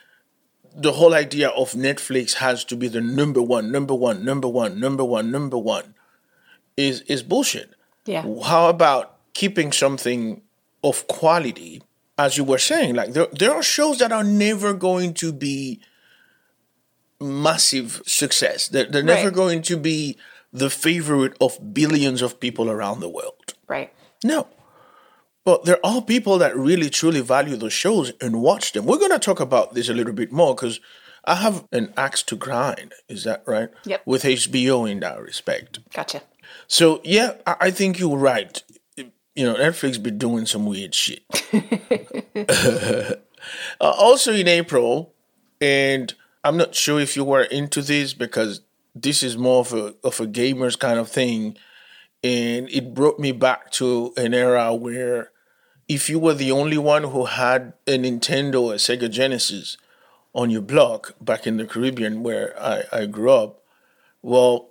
the 0.75 0.93
whole 0.93 1.13
idea 1.13 1.49
of 1.49 1.71
Netflix 1.71 2.35
has 2.35 2.63
to 2.65 2.75
be 2.75 2.87
the 2.87 3.01
number 3.01 3.41
one, 3.41 3.71
number 3.71 3.93
one, 3.95 4.23
number 4.23 4.47
one, 4.47 4.79
number 4.79 5.03
one, 5.03 5.31
number 5.31 5.57
one 5.57 5.95
is 6.77 7.01
is 7.01 7.23
bullshit. 7.23 7.71
Yeah. 8.05 8.23
How 8.43 8.69
about 8.69 9.17
keeping 9.33 9.71
something 9.71 10.41
of 10.83 11.07
quality, 11.07 11.81
as 12.17 12.37
you 12.37 12.43
were 12.43 12.57
saying? 12.57 12.95
Like 12.95 13.13
there, 13.13 13.27
there 13.31 13.51
are 13.53 13.63
shows 13.63 13.99
that 13.99 14.11
are 14.11 14.23
never 14.23 14.73
going 14.73 15.13
to 15.15 15.33
be 15.33 15.81
massive 17.19 18.01
success. 18.05 18.67
They're, 18.69 18.85
they're 18.85 19.03
never 19.03 19.25
Right. 19.27 19.33
going 19.33 19.61
to 19.63 19.77
be 19.77 20.17
the 20.53 20.69
favorite 20.69 21.35
of 21.41 21.73
billions 21.73 22.21
of 22.21 22.39
people 22.39 22.69
around 22.71 23.01
the 23.01 23.09
world. 23.09 23.53
Right. 23.69 23.93
No. 24.23 24.47
But 25.45 25.65
there 25.65 25.83
are 25.85 26.01
people 26.01 26.37
that 26.39 26.55
really 26.55 26.89
truly 26.89 27.21
value 27.21 27.55
those 27.55 27.73
shows 27.73 28.11
and 28.19 28.41
watch 28.41 28.73
them. 28.73 28.85
We're 28.85 28.97
going 28.97 29.11
to 29.11 29.19
talk 29.19 29.39
about 29.39 29.73
this 29.73 29.89
a 29.89 29.93
little 29.93 30.13
bit 30.13 30.31
more 30.31 30.53
because 30.53 30.79
I 31.25 31.35
have 31.35 31.65
an 31.71 31.93
axe 31.95 32.23
to 32.23 32.35
grind. 32.35 32.93
Is 33.07 33.23
that 33.23 33.43
right? 33.45 33.69
Yep. 33.85 34.01
With 34.05 34.23
HBO 34.23 34.89
in 34.89 34.99
that 34.99 35.21
respect. 35.21 35.79
Gotcha. 35.93 36.21
So 36.67 37.01
yeah, 37.03 37.33
I, 37.47 37.55
I 37.61 37.71
think 37.71 37.99
you're 37.99 38.17
right. 38.17 38.61
You 38.95 39.45
know, 39.45 39.55
Netflix 39.55 40.01
be 40.01 40.11
doing 40.11 40.45
some 40.45 40.65
weird 40.65 40.93
shit. 40.93 41.23
uh, 42.35 43.15
also 43.79 44.33
in 44.33 44.47
April, 44.47 45.13
and 45.61 46.13
I'm 46.43 46.57
not 46.57 46.75
sure 46.75 46.99
if 46.99 47.15
you 47.15 47.23
were 47.23 47.43
into 47.43 47.81
this 47.81 48.13
because 48.13 48.61
this 48.95 49.23
is 49.23 49.37
more 49.37 49.61
of 49.61 49.73
a 49.73 49.95
of 50.03 50.19
a 50.19 50.27
gamers 50.27 50.77
kind 50.77 50.99
of 50.99 51.09
thing, 51.09 51.57
and 52.23 52.69
it 52.69 52.93
brought 52.93 53.19
me 53.19 53.31
back 53.31 53.71
to 53.71 54.13
an 54.17 54.33
era 54.33 54.73
where 54.73 55.31
if 55.87 56.09
you 56.09 56.19
were 56.19 56.33
the 56.33 56.51
only 56.51 56.77
one 56.77 57.05
who 57.05 57.25
had 57.25 57.73
a 57.87 57.97
Nintendo 57.97 58.61
or 58.61 58.73
Sega 58.75 59.09
Genesis 59.09 59.77
on 60.33 60.49
your 60.49 60.61
block 60.61 61.15
back 61.19 61.47
in 61.47 61.57
the 61.57 61.65
Caribbean 61.65 62.21
where 62.21 62.53
I, 62.61 62.83
I 62.91 63.05
grew 63.07 63.31
up, 63.31 63.63
well, 64.21 64.69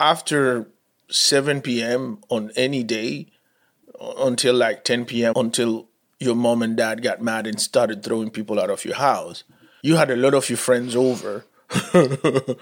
after 0.00 0.70
7 1.10 1.60
p.m. 1.60 2.18
on 2.30 2.50
any 2.56 2.82
day 2.82 3.28
until 4.00 4.54
like 4.54 4.84
10 4.84 5.04
p.m. 5.04 5.34
until 5.36 5.88
your 6.18 6.34
mom 6.34 6.62
and 6.62 6.76
dad 6.76 7.02
got 7.02 7.20
mad 7.20 7.46
and 7.46 7.60
started 7.60 8.02
throwing 8.02 8.30
people 8.30 8.58
out 8.58 8.70
of 8.70 8.84
your 8.84 8.96
house. 8.96 9.44
You 9.82 9.96
had 9.96 10.10
a 10.10 10.16
lot 10.16 10.34
of 10.34 10.48
your 10.48 10.56
friends 10.56 10.96
over 10.96 11.44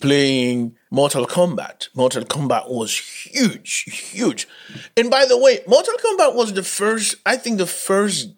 playing 0.00 0.76
Mortal 0.92 1.26
Kombat. 1.26 1.88
Mortal 1.94 2.22
Kombat 2.24 2.68
was 2.68 2.96
huge, 2.98 3.70
huge. 4.12 4.46
And 4.94 5.10
by 5.10 5.24
the 5.24 5.38
way, 5.38 5.60
Mortal 5.66 5.94
Kombat 5.94 6.34
was 6.34 6.52
the 6.52 6.62
first, 6.62 7.14
I 7.24 7.36
think, 7.36 7.56
the 7.56 7.66
first 7.66 8.28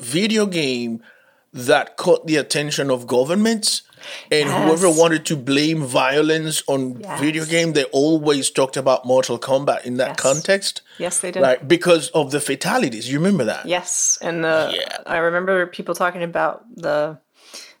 video 0.00 0.44
game 0.46 1.00
that 1.52 1.96
caught 1.96 2.26
the 2.26 2.36
attention 2.36 2.90
of 2.90 3.06
governments. 3.06 3.82
And 4.30 4.50
whoever 4.50 4.90
wanted 4.90 5.24
to 5.26 5.36
blame 5.36 5.84
violence 5.84 6.64
on 6.66 7.00
Yes. 7.00 7.20
video 7.20 7.44
game, 7.44 7.72
they 7.74 7.84
always 7.84 8.50
talked 8.50 8.76
about 8.76 9.06
Mortal 9.06 9.38
Kombat 9.38 9.84
in 9.86 9.96
that 9.98 10.08
Yes. 10.08 10.20
context. 10.20 10.82
Yes, 10.98 11.20
they 11.20 11.30
did. 11.30 11.40
Like 11.42 11.66
because 11.68 12.08
of 12.10 12.32
the 12.32 12.40
fatalities. 12.40 13.08
You 13.10 13.18
remember 13.18 13.44
that? 13.44 13.66
Yes, 13.66 14.18
and 14.20 14.42
the 14.44 14.72
Yeah. 14.74 14.98
I 15.06 15.18
remember 15.18 15.64
people 15.68 15.94
talking 15.94 16.24
about 16.24 16.64
the 16.76 17.18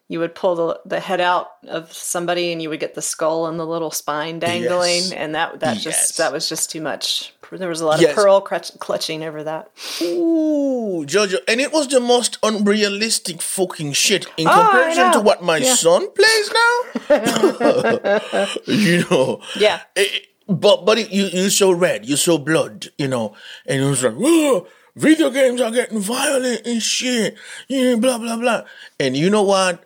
you 0.08 0.18
would 0.20 0.34
pull 0.34 0.54
the 0.54 0.80
the 0.84 1.00
head 1.00 1.20
out 1.20 1.48
of 1.66 1.92
somebody 1.92 2.52
and 2.52 2.60
you 2.60 2.68
would 2.68 2.80
get 2.80 2.94
the 2.94 3.02
skull 3.02 3.46
and 3.46 3.58
the 3.58 3.66
little 3.66 3.90
spine 3.90 4.38
dangling 4.38 5.02
Yes. 5.04 5.12
and 5.12 5.34
that 5.34 5.60
that 5.60 5.74
Yes. 5.76 5.84
just 5.84 6.16
that 6.18 6.32
was 6.32 6.48
just 6.48 6.70
too 6.70 6.80
much. 6.80 7.32
There 7.52 7.68
was 7.68 7.80
a 7.80 7.86
lot 7.86 8.00
Yes. 8.00 8.10
of 8.10 8.16
pearl 8.16 8.40
crutch, 8.40 8.76
clutching 8.80 9.22
over 9.22 9.44
that. 9.44 9.70
Ooh, 10.02 11.04
Jojo. 11.06 11.36
And 11.46 11.60
it 11.60 11.72
was 11.72 11.86
the 11.86 12.00
most 12.00 12.36
unrealistic 12.42 13.40
fucking 13.40 13.92
shit 13.92 14.26
in 14.36 14.48
Oh, 14.48 14.50
comparison 14.50 15.12
to 15.12 15.20
what 15.20 15.40
my 15.42 15.58
Yeah. 15.58 15.74
son 15.76 16.08
plays 16.10 16.50
now. 16.52 16.76
you 18.66 19.04
know. 19.08 19.40
Yeah. 19.56 19.80
Eh, 19.94 20.02
eh, 20.02 20.18
but 20.48 20.84
but 20.84 20.98
it, 20.98 21.10
you 21.10 21.26
you 21.32 21.48
saw 21.50 21.70
red, 21.72 22.06
you 22.06 22.16
saw 22.16 22.38
blood, 22.38 22.88
you 22.98 23.08
know, 23.08 23.34
and 23.66 23.82
it 23.82 23.86
was 23.88 24.02
like, 24.02 24.14
oh, 24.18 24.66
video 24.96 25.30
games 25.30 25.60
are 25.60 25.70
getting 25.70 26.00
violent 26.00 26.66
and 26.66 26.82
shit, 26.82 27.36
yeah, 27.68 27.94
blah 27.96 28.18
blah 28.18 28.36
blah. 28.36 28.62
And 28.98 29.16
you 29.16 29.30
know 29.30 29.42
what? 29.42 29.84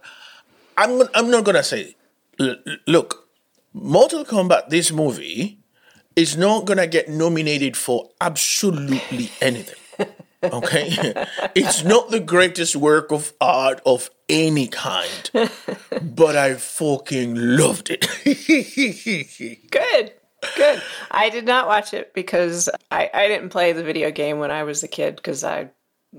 I'm 0.77 1.03
I'm 1.15 1.31
not 1.31 1.45
gonna 1.45 1.63
say. 1.63 1.97
L- 2.41 2.57
look, 2.87 3.29
Mortal 3.73 4.25
Kombat, 4.25 4.69
this 4.69 4.93
movie, 4.93 5.59
is 6.17 6.37
not 6.37 6.65
gonna 6.67 6.87
get 6.87 7.09
nominated 7.09 7.77
for 7.77 8.11
absolutely 8.21 9.31
anything. 9.41 9.75
Okay, 10.43 10.87
it's 11.57 11.83
not 11.83 12.11
the 12.11 12.21
greatest 12.21 12.77
work 12.77 13.11
of 13.11 13.33
art 13.41 13.81
of 13.85 14.09
any 14.29 14.69
kind, 14.69 15.31
but 16.01 16.37
I 16.37 16.55
fucking 16.55 17.35
loved 17.35 17.91
it. 17.91 18.07
Good. 19.71 20.13
Good. 20.57 20.83
I 21.11 21.31
did 21.31 21.47
not 21.47 21.67
watch 21.67 21.95
it 21.95 22.13
because 22.15 22.69
I, 22.91 23.11
I 23.13 23.29
didn't 23.29 23.51
play 23.51 23.73
the 23.73 23.85
video 23.85 24.11
game 24.11 24.39
when 24.39 24.51
I 24.51 24.63
was 24.63 24.83
a 24.83 24.89
kid 24.89 25.17
because 25.17 25.45
I 25.45 25.71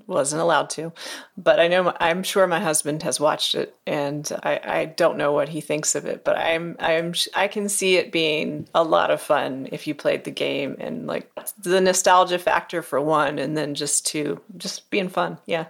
wasn't 0.07 0.41
allowed 0.41 0.69
to. 0.71 0.93
But 1.37 1.59
I 1.59 1.67
know 1.67 1.93
I'm 1.99 2.23
sure 2.23 2.45
my 2.47 2.59
husband 2.59 3.03
has 3.03 3.19
watched 3.19 3.55
it, 3.55 3.75
and 3.87 4.29
I, 4.43 4.59
I 4.63 4.85
don't 4.85 5.17
know 5.17 5.31
what 5.31 5.49
he 5.49 5.61
thinks 5.61 5.95
of 5.95 6.05
it. 6.05 6.23
But 6.23 6.37
I'm 6.37 6.75
I'm 6.79 7.13
I 7.35 7.47
can 7.47 7.69
see 7.69 7.97
it 7.97 8.11
being 8.11 8.67
a 8.75 8.83
lot 8.83 9.11
of 9.11 9.21
fun 9.21 9.67
if 9.71 9.87
you 9.87 9.95
played 9.95 10.23
the 10.23 10.31
game 10.31 10.75
and 10.79 11.07
like 11.07 11.29
the 11.57 11.81
nostalgia 11.81 12.39
factor 12.39 12.81
for 12.81 13.01
one, 13.01 13.39
and 13.39 13.57
then 13.57 13.75
just 13.75 14.05
two, 14.05 14.41
just 14.57 14.89
being 14.89 15.09
fun. 15.09 15.37
Yeah. 15.45 15.65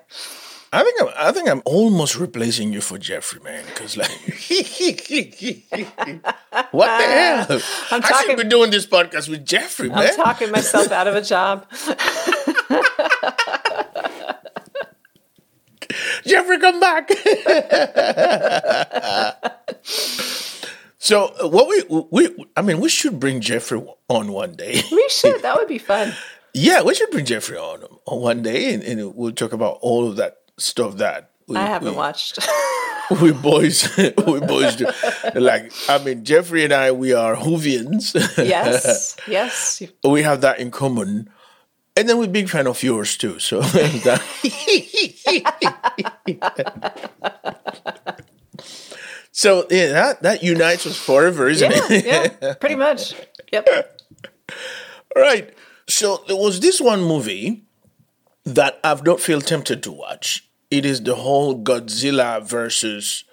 I 0.72 0.84
think 0.84 1.02
I'm, 1.02 1.08
I 1.18 1.32
think 1.32 1.50
I'm 1.50 1.62
almost 1.66 2.16
replacing 2.18 2.72
you 2.74 2.82
for 2.82 2.98
Jeffrey, 3.00 3.40
man. 3.42 3.66
Because 3.66 3.98
like, 3.98 4.10
what 6.72 6.88
the 6.88 7.08
hell? 7.08 7.48
I'm 7.92 8.02
I 8.04 8.24
should 8.26 8.38
be 8.38 8.44
doing 8.44 8.70
this 8.70 8.86
podcast 8.86 9.30
with 9.30 9.46
Jeffrey, 9.46 9.90
I'm 9.90 9.96
man. 10.06 10.16
talking 10.16 10.52
myself 10.52 10.92
out 10.92 11.08
of 11.08 11.16
a 11.16 11.22
job. 11.22 11.66
Jeffrey, 16.26 16.60
come 16.60 16.80
back. 16.80 17.10
so 21.00 21.34
uh, 21.42 21.48
what 21.48 21.68
we 21.68 21.84
we 22.12 22.46
I 22.56 22.62
mean 22.62 22.80
we 22.80 22.90
should 22.90 23.20
bring 23.20 23.42
Jeffrey 23.42 23.82
on 24.08 24.32
one 24.32 24.54
day. 24.54 24.82
We 24.92 25.08
should. 25.10 25.42
That 25.42 25.56
would 25.58 25.68
be 25.68 25.80
fun. 25.80 26.14
yeah, 26.54 26.84
we 26.84 26.94
should 26.94 27.10
bring 27.10 27.26
Jeffrey 27.26 27.58
on, 27.58 27.84
on 28.06 28.22
one 28.22 28.44
day, 28.44 28.72
and, 28.74 28.84
and 28.84 29.16
we'll 29.16 29.32
talk 29.32 29.52
about 29.54 29.80
all 29.82 30.08
of 30.08 30.18
that 30.18 30.38
stuff 30.60 30.98
that 30.98 31.32
we, 31.48 31.56
I 31.58 31.66
haven't 31.66 31.92
we, 31.92 31.98
watched. 31.98 32.38
we 33.22 33.32
boys 33.32 33.89
we 33.98 34.39
boys 34.39 34.75
do. 34.75 34.86
Like 35.36 35.72
I 35.89 35.98
mean, 36.04 36.24
Jeffrey 36.24 36.63
and 36.63 36.74
I 36.74 36.92
we 36.92 37.13
are 37.13 37.36
Whovians. 37.36 38.13
yes. 38.38 39.16
Yes. 39.28 39.82
we 40.04 40.22
have 40.24 40.42
that 40.42 40.60
in 40.60 40.70
common. 40.72 41.30
And 41.98 42.08
then 42.08 42.18
we're 42.18 42.28
big 42.28 42.48
fan 42.50 42.68
of 42.68 42.82
yours 42.82 43.18
too. 43.18 43.39
So 43.39 43.62
So 49.32 49.66
yeah, 49.70 49.88
that, 49.94 50.22
that 50.24 50.44
unites 50.44 50.86
us 50.86 50.98
forever, 50.98 51.48
isn't 51.48 51.72
Yeah, 51.72 51.88
it? 51.89 52.38
yeah, 52.42 52.54
pretty 52.56 52.75
much. 52.75 53.13
Yep. 53.54 53.68
right. 55.16 55.54
So 55.88 56.24
there 56.28 56.36
was 56.36 56.60
this 56.60 56.82
one 56.82 57.01
movie 57.01 57.63
that 58.44 58.80
I've 58.84 59.06
not 59.06 59.20
feel 59.20 59.42
tempted 59.42 59.82
to 59.84 59.92
watch. 59.92 60.49
It 60.72 60.86
is 60.86 61.02
the 61.02 61.16
whole 61.16 61.62
Godzilla 61.62 62.44
versus 62.44 63.24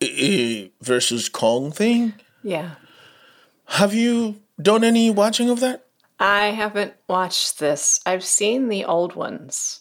eh, 0.00 0.68
versus 0.80 1.28
Kong 1.28 1.72
thing. 1.72 2.14
Yeah. 2.42 2.76
Have 3.66 3.94
you 3.94 4.42
done 4.60 4.84
any 4.84 5.10
watching 5.10 5.50
of 5.50 5.60
that? 5.60 5.86
I 6.20 6.46
haven't 6.46 6.94
watched 7.08 7.58
this. 7.58 8.00
I've 8.06 8.24
seen 8.24 8.68
the 8.68 8.84
old 8.84 9.16
ones. 9.16 9.80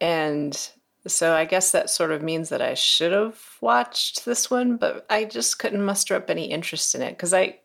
And 0.00 0.58
so 1.06 1.34
I 1.34 1.44
guess 1.44 1.70
that 1.70 1.88
sort 1.88 2.10
of 2.10 2.22
means 2.22 2.48
that 2.48 2.60
I 2.62 2.74
should 2.74 3.12
have 3.12 3.38
watched 3.60 4.24
this 4.24 4.50
one, 4.50 4.76
but 4.76 5.06
I 5.08 5.24
just 5.24 5.58
couldn't 5.58 5.84
muster 5.84 6.14
up 6.14 6.30
any 6.30 6.46
interest 6.46 6.94
in 6.94 7.02
it 7.02 7.16
cuz 7.18 7.32
I 7.32 7.60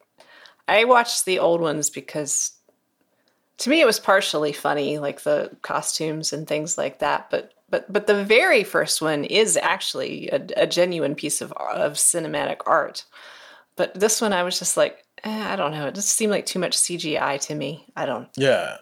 I 0.67 0.83
watched 0.83 1.25
the 1.25 1.39
old 1.39 1.61
ones 1.61 1.89
because 1.89 2.54
to 3.57 3.69
me 3.69 3.81
it 3.81 3.85
was 3.85 3.99
partially 3.99 4.53
funny 4.53 4.97
like 4.99 5.21
the 5.21 5.51
costumes 5.61 6.33
and 6.33 6.47
things 6.47 6.77
like 6.77 6.99
that, 6.99 7.29
but 7.29 7.53
but 7.69 7.91
but 7.91 8.07
the 8.07 8.23
very 8.23 8.63
first 8.63 9.01
one 9.01 9.23
is 9.23 9.57
actually 9.57 10.29
a, 10.29 10.45
a 10.57 10.67
genuine 10.67 11.15
piece 11.15 11.41
of 11.41 11.51
of 11.53 11.93
cinematic 11.93 12.57
art. 12.65 13.05
But 13.75 13.93
this 13.93 14.21
one 14.21 14.33
I 14.33 14.43
was 14.43 14.59
just 14.59 14.77
like 14.77 15.05
eh, 15.23 15.53
I 15.53 15.55
don't 15.55 15.71
know. 15.71 15.87
It 15.87 15.95
just 15.95 16.09
seemed 16.09 16.31
like 16.31 16.45
too 16.45 16.59
much 16.59 16.77
CGI 16.77 17.39
to 17.41 17.55
me. 17.55 17.85
I 17.95 18.05
don't. 18.05 18.29
Yeah. 18.37 18.77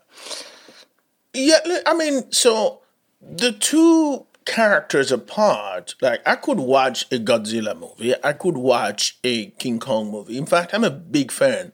Yeah, 1.33 1.57
I 1.87 1.95
mean, 1.95 2.31
so 2.31 2.81
the 3.19 3.51
two 3.51 4.27
characters 4.45 5.11
apart, 5.11 5.95
like 6.01 6.21
I 6.27 6.35
could 6.35 6.59
watch 6.59 7.03
a 7.11 7.17
Godzilla 7.17 7.77
movie, 7.77 8.13
I 8.23 8.33
could 8.33 8.57
watch 8.57 9.17
a 9.23 9.47
King 9.51 9.79
Kong 9.79 10.11
movie. 10.11 10.37
In 10.37 10.45
fact, 10.45 10.73
I'm 10.73 10.83
a 10.83 10.91
big 10.91 11.31
fan 11.31 11.73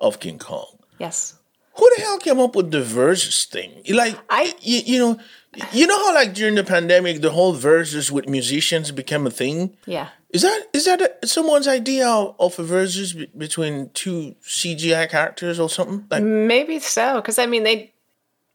of 0.00 0.20
King 0.20 0.38
Kong. 0.38 0.78
Yes. 0.98 1.34
Who 1.76 1.90
the 1.96 2.02
hell 2.02 2.18
came 2.18 2.38
up 2.40 2.54
with 2.54 2.70
the 2.70 2.82
versus 2.82 3.44
thing? 3.46 3.82
Like, 3.90 4.16
I- 4.30 4.54
you, 4.60 4.80
you 4.86 4.98
know, 4.98 5.18
You 5.72 5.86
know 5.86 5.96
how 5.98 6.14
like 6.14 6.34
during 6.34 6.56
the 6.56 6.64
pandemic, 6.64 7.20
the 7.20 7.30
whole 7.30 7.52
versus 7.52 8.10
with 8.10 8.28
musicians 8.28 8.90
became 8.90 9.24
a 9.26 9.30
thing. 9.30 9.76
Yeah. 9.86 10.08
Is 10.30 10.42
that 10.42 10.66
is 10.72 10.84
that 10.86 11.00
a, 11.00 11.26
someone's 11.28 11.68
idea 11.68 12.08
of 12.08 12.58
a 12.58 12.64
versus 12.64 13.12
be- 13.12 13.30
between 13.38 13.90
two 13.94 14.34
CGI 14.42 15.08
characters 15.08 15.60
or 15.60 15.68
something? 15.70 16.06
Like, 16.10 16.24
Maybe 16.24 16.80
so, 16.80 17.20
because 17.20 17.38
I 17.38 17.46
mean, 17.46 17.62
they, 17.62 17.92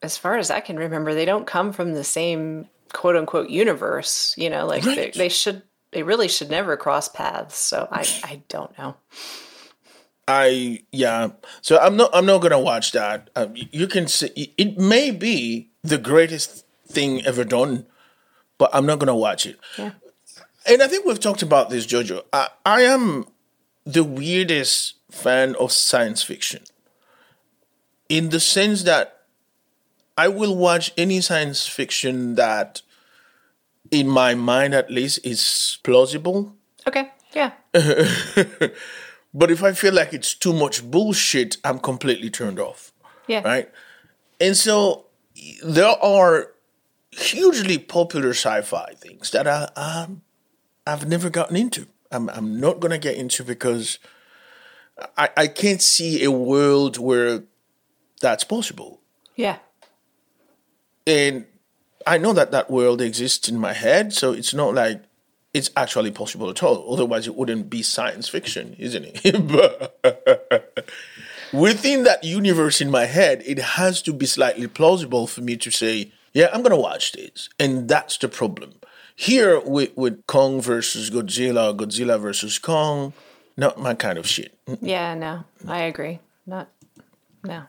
as 0.02 0.18
far 0.18 0.38
as 0.38 0.52
I 0.52 0.60
can 0.60 0.76
remember, 0.76 1.14
they 1.14 1.24
don't 1.24 1.48
come 1.48 1.72
from 1.72 1.94
the 1.94 2.04
same 2.04 2.68
quote 2.92 3.16
unquote 3.16 3.50
universe. 3.50 4.36
You 4.38 4.50
know, 4.50 4.66
like 4.68 4.84
they, 4.84 5.12
they 5.16 5.30
should, 5.30 5.64
they 5.92 6.04
really 6.04 6.28
should 6.28 6.50
never 6.50 6.76
cross 6.76 7.08
paths. 7.08 7.58
So 7.58 7.88
I, 7.90 8.06
I 8.26 8.42
don't 8.50 8.78
know. 8.78 8.96
I 10.30 10.84
yeah. 10.92 11.32
So 11.62 11.80
I'm 11.80 11.98
not 11.98 12.12
I'm 12.14 12.28
not 12.28 12.38
gonna 12.44 12.60
watch 12.60 12.92
that. 12.92 13.32
Um, 13.36 13.54
you 13.56 13.88
can 13.88 14.08
see 14.08 14.54
it 14.58 14.78
may 14.78 15.10
be 15.10 15.72
the 15.82 15.98
greatest 15.98 16.66
thing 16.88 17.26
ever 17.26 17.44
done, 17.44 17.88
but 18.60 18.70
I'm 18.72 18.86
not 18.86 19.00
gonna 19.00 19.16
watch 19.16 19.48
it. 19.48 19.58
Yeah. 19.76 19.94
And 20.68 20.84
I 20.84 20.88
think 20.88 21.04
we've 21.04 21.20
talked 21.20 21.42
about 21.42 21.72
this, 21.72 21.88
Jojo. 21.88 22.22
I, 22.32 22.50
I 22.64 22.82
am 22.82 23.26
the 23.86 24.04
weirdest 24.04 24.98
fan 25.10 25.56
of 25.56 25.72
science 25.72 26.22
fiction. 26.22 26.62
In 28.08 28.30
the 28.30 28.40
sense 28.40 28.84
that 28.84 29.22
I 30.16 30.28
will 30.28 30.56
watch 30.56 30.92
any 30.96 31.22
science 31.22 31.66
fiction 31.66 32.36
that, 32.36 32.84
in 33.90 34.08
my 34.08 34.36
mind 34.36 34.76
at 34.76 34.92
least, 34.92 35.26
is 35.26 35.80
plausible. 35.82 36.54
Okay. 36.88 37.10
Yeah. 37.34 37.54
But 39.34 39.52
if 39.52 39.64
I 39.64 39.74
feel 39.74 39.94
like 39.94 40.14
it's 40.14 40.34
too 40.34 40.54
much 40.54 40.90
bullshit, 40.90 41.58
I'm 41.64 41.80
completely 41.80 42.30
turned 42.30 42.60
off. 42.60 42.92
Yeah. 43.28 43.42
Right? 43.44 43.70
And 44.42 44.58
so 44.58 45.06
there 45.64 45.96
are 46.04 46.52
hugely 47.12 47.78
popular 47.78 48.30
sci-fi 48.30 48.94
things 48.98 49.32
that 49.32 49.48
I 49.48 49.70
um, 49.76 50.22
I've 50.86 51.08
never 51.08 51.30
gotten 51.30 51.56
into. 51.56 51.88
I'm 52.12 52.30
I'm 52.30 52.60
not 52.60 52.80
gonna 52.80 52.98
get 52.98 53.16
into 53.16 53.44
because 53.44 54.00
I, 55.18 55.30
I 55.38 55.48
can't 55.48 55.82
see 55.82 56.24
a 56.24 56.32
world 56.32 56.98
where 56.98 57.44
that's 58.22 58.44
possible. 58.44 59.00
Yeah. 59.36 59.58
And 61.06 61.46
I 62.06 62.18
know 62.18 62.34
that 62.34 62.52
that 62.52 62.70
world 62.70 63.02
exists 63.02 63.48
in 63.50 63.60
my 63.60 63.74
head, 63.74 64.14
so 64.14 64.32
it's 64.34 64.54
not 64.54 64.74
like 64.74 65.04
it's 65.54 65.70
actually 65.76 66.12
possible 66.12 66.50
at 66.50 66.62
all. 66.62 66.94
Otherwise, 66.94 67.28
it 67.28 67.36
wouldn't 67.36 67.70
be 67.70 67.82
science 67.82 68.30
fiction, 68.30 68.76
isn't 68.78 69.06
it? 69.24 70.84
Within 71.54 72.04
that 72.04 72.24
universe 72.24 72.82
in 72.82 72.92
my 72.92 73.06
head, 73.06 73.42
it 73.46 73.58
has 73.60 74.02
to 74.04 74.14
be 74.14 74.26
slightly 74.26 74.68
plausible 74.68 75.26
for 75.26 75.42
me 75.42 75.58
to 75.58 75.72
say, 75.72 76.12
yeah, 76.34 76.50
I'm 76.54 76.62
going 76.62 76.76
to 76.76 76.82
watch 76.82 77.14
this. 77.14 77.50
And 77.60 77.90
that's 77.90 78.18
the 78.18 78.30
problem. 78.30 78.76
Here 79.16 79.60
with, 79.60 79.96
with 79.98 80.26
Kong 80.28 80.62
versus 80.62 81.10
Godzilla, 81.10 81.76
Godzilla 81.76 82.20
versus 82.20 82.60
Kong, 82.60 83.14
not 83.58 83.80
my 83.80 83.96
kind 83.96 84.18
of 84.18 84.28
shit. 84.28 84.58
Yeah. 84.82 85.16
No, 85.16 85.44
I 85.68 85.82
agree. 85.82 86.20
Not, 86.46 86.70
no. 87.44 87.64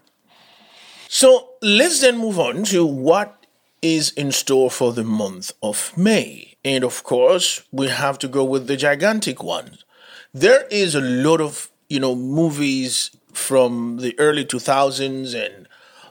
So 1.09 1.49
let's 1.63 2.01
then 2.01 2.19
move 2.19 2.39
on 2.39 2.65
to 2.65 2.85
what 2.87 3.47
is 3.83 4.11
in 4.11 4.31
store 4.31 4.71
for 4.71 4.93
the 4.93 5.03
month 5.03 5.53
of 5.63 5.97
May. 5.97 6.50
And 6.65 6.85
of 6.85 7.03
course, 7.05 7.63
we 7.73 7.89
have 7.89 8.19
to 8.19 8.29
go 8.29 8.45
with 8.45 8.67
the 8.67 8.77
gigantic 8.77 9.43
ones. 9.43 9.85
There 10.33 10.67
is 10.71 10.95
a 10.95 11.01
lot 11.01 11.41
of, 11.41 11.71
you 11.89 12.01
know, 12.01 12.15
movies 12.15 13.11
from 13.33 13.99
the 13.99 14.19
early 14.19 14.45
2000s 14.45 15.35
and, 15.35 15.69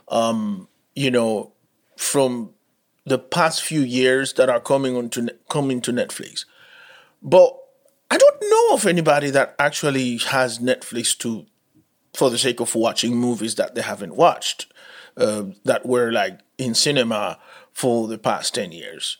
um, 0.08 0.68
you 0.94 1.10
know, 1.10 1.52
from 1.96 2.50
the 3.06 3.18
past 3.18 3.62
few 3.62 3.80
years 3.80 4.34
that 4.34 4.48
are 4.48 4.60
coming 4.60 4.96
onto 4.96 5.28
coming 5.48 5.80
to 5.82 5.92
Netflix. 5.92 6.44
But 7.22 7.56
I 8.10 8.18
don't 8.18 8.42
know 8.42 8.74
of 8.74 8.86
anybody 8.86 9.30
that 9.30 9.54
actually 9.58 10.16
has 10.18 10.58
Netflix 10.58 11.16
to 11.18 11.46
for 12.14 12.28
the 12.28 12.38
sake 12.38 12.60
of 12.60 12.74
watching 12.74 13.16
movies 13.16 13.54
that 13.54 13.74
they 13.74 13.82
haven't 13.82 14.16
watched 14.16 14.66
uh, 15.16 15.44
that 15.64 15.86
were 15.86 16.10
like 16.10 16.40
in 16.58 16.74
cinema 16.74 17.38
for 17.72 18.08
the 18.08 18.18
past 18.18 18.54
10 18.54 18.72
years. 18.72 19.18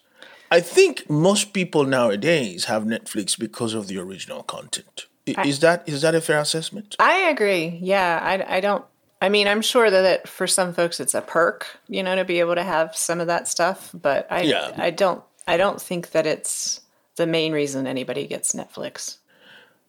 I 0.50 0.60
think 0.60 1.08
most 1.08 1.52
people 1.52 1.84
nowadays 1.84 2.64
have 2.64 2.84
Netflix 2.84 3.38
because 3.38 3.72
of 3.74 3.86
the 3.86 3.98
original 3.98 4.42
content. 4.42 5.06
I- 5.36 5.46
Is 5.46 5.60
that 5.60 5.88
is 5.88 6.02
that 6.02 6.14
a 6.14 6.20
fair 6.20 6.40
assessment? 6.40 6.96
I 6.98 7.28
agree. 7.28 7.78
Yeah. 7.82 8.18
I, 8.22 8.56
I 8.56 8.60
don't, 8.60 8.84
I 9.22 9.28
mean, 9.28 9.46
I'm 9.46 9.62
sure 9.62 9.90
that 9.90 10.04
it, 10.04 10.28
for 10.28 10.46
some 10.48 10.72
folks 10.74 10.98
it's 10.98 11.14
a 11.14 11.20
perk, 11.20 11.66
you 11.88 12.02
know, 12.02 12.16
to 12.16 12.24
be 12.24 12.40
able 12.40 12.54
to 12.56 12.64
have 12.64 12.96
some 12.96 13.20
of 13.20 13.26
that 13.28 13.46
stuff, 13.46 13.90
but 13.94 14.26
I, 14.30 14.40
Yeah. 14.42 14.72
I 14.76 14.90
don't, 14.90 15.22
I 15.46 15.56
don't 15.56 15.80
think 15.80 16.10
that 16.12 16.26
it's 16.26 16.80
the 17.16 17.26
main 17.26 17.52
reason 17.52 17.86
anybody 17.86 18.26
gets 18.26 18.54
Netflix. 18.54 19.18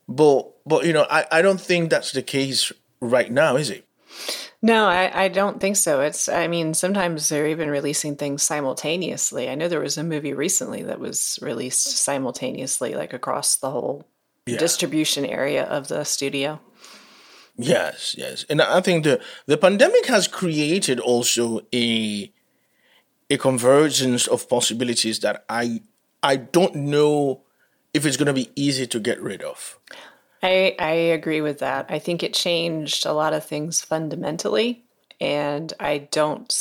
But 0.08 0.52
but 0.66 0.86
you 0.86 0.94
know, 0.94 1.08
I, 1.10 1.26
I 1.32 1.42
don't 1.42 1.62
think 1.62 1.90
that's 1.90 2.12
the 2.12 2.22
case 2.22 2.72
right 3.00 3.32
now, 3.32 3.56
is 3.56 3.70
it? 3.72 3.86
No, 4.62 4.86
I, 4.86 5.24
I 5.26 5.28
don't 5.28 5.60
think 5.60 5.76
so. 5.76 6.02
It's, 6.02 6.30
I 6.30 6.48
mean, 6.48 6.76
sometimes 6.76 7.28
they're 7.30 7.48
even 7.48 7.70
releasing 7.70 8.16
things 8.16 8.44
simultaneously. 8.44 9.50
I 9.50 9.56
know 9.56 9.68
there 9.68 9.80
was 9.80 9.98
a 9.98 10.04
movie 10.04 10.34
recently 10.34 10.84
that 10.84 11.00
was 11.00 11.40
released 11.42 11.98
simultaneously, 11.98 12.94
like 12.94 13.12
across 13.12 13.56
the 13.56 13.72
whole 13.72 14.06
distribution 14.46 15.26
area 15.26 15.64
of 15.64 15.88
the 15.88 16.04
studio. 16.04 16.60
Yes, 17.58 18.16
yes. 18.18 18.46
And 18.50 18.62
I 18.62 18.82
think 18.82 19.04
the 19.04 19.20
the 19.46 19.58
pandemic 19.58 20.08
has 20.08 20.28
created 20.28 21.00
also 21.00 21.62
a 21.74 22.32
a 23.30 23.38
convergence 23.38 24.28
of 24.28 24.50
possibilities 24.50 25.20
that 25.20 25.44
I 25.50 25.82
I 26.24 26.38
don't 26.38 26.76
know 26.76 27.42
if 27.94 28.06
it's 28.06 28.18
going 28.18 28.28
to 28.28 28.34
be 28.34 28.52
easy 28.56 28.88
to 28.88 29.00
get 29.00 29.22
rid 29.22 29.42
of. 29.42 29.78
I, 30.44 30.76
I 30.80 30.92
agree 30.92 31.42
with 31.42 31.60
that. 31.60 31.86
I 31.90 32.00
think 32.00 32.24
it 32.24 32.34
changed 32.34 33.06
a 33.06 33.14
lot 33.14 33.34
of 33.34 33.46
things 33.46 33.82
fundamentally, 33.82 34.84
and 35.20 35.72
I 35.80 36.10
don't. 36.12 36.52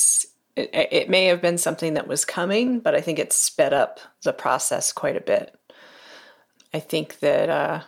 It, 0.57 0.71
it 0.73 1.11
may 1.11 1.27
have 1.27 1.41
been 1.41 1.59
something 1.59 1.95
that 1.95 2.09
was 2.09 2.25
coming, 2.25 2.81
but 2.81 2.95
I 2.95 3.01
think 3.01 3.19
it 3.19 3.33
sped 3.33 3.73
up 3.73 4.01
the 4.23 4.33
process 4.33 4.93
quite 4.93 5.17
a 5.17 5.21
bit. 5.21 5.55
I 6.75 6.81
think 6.81 7.21
that 7.21 7.49
uh, 7.49 7.83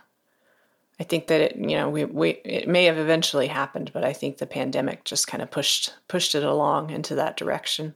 I 0.99 1.05
think 1.05 1.27
that 1.27 1.41
it 1.41 1.57
you 1.57 1.77
know 1.77 1.91
we, 1.91 2.05
we 2.05 2.31
it 2.45 2.69
may 2.69 2.85
have 2.85 2.99
eventually 2.99 3.49
happened, 3.49 3.91
but 3.93 4.05
I 4.05 4.13
think 4.13 4.39
the 4.39 4.47
pandemic 4.47 5.05
just 5.05 5.27
kind 5.27 5.43
of 5.43 5.51
pushed 5.51 5.95
pushed 6.09 6.35
it 6.35 6.45
along 6.45 6.91
into 6.91 7.15
that 7.17 7.37
direction. 7.37 7.95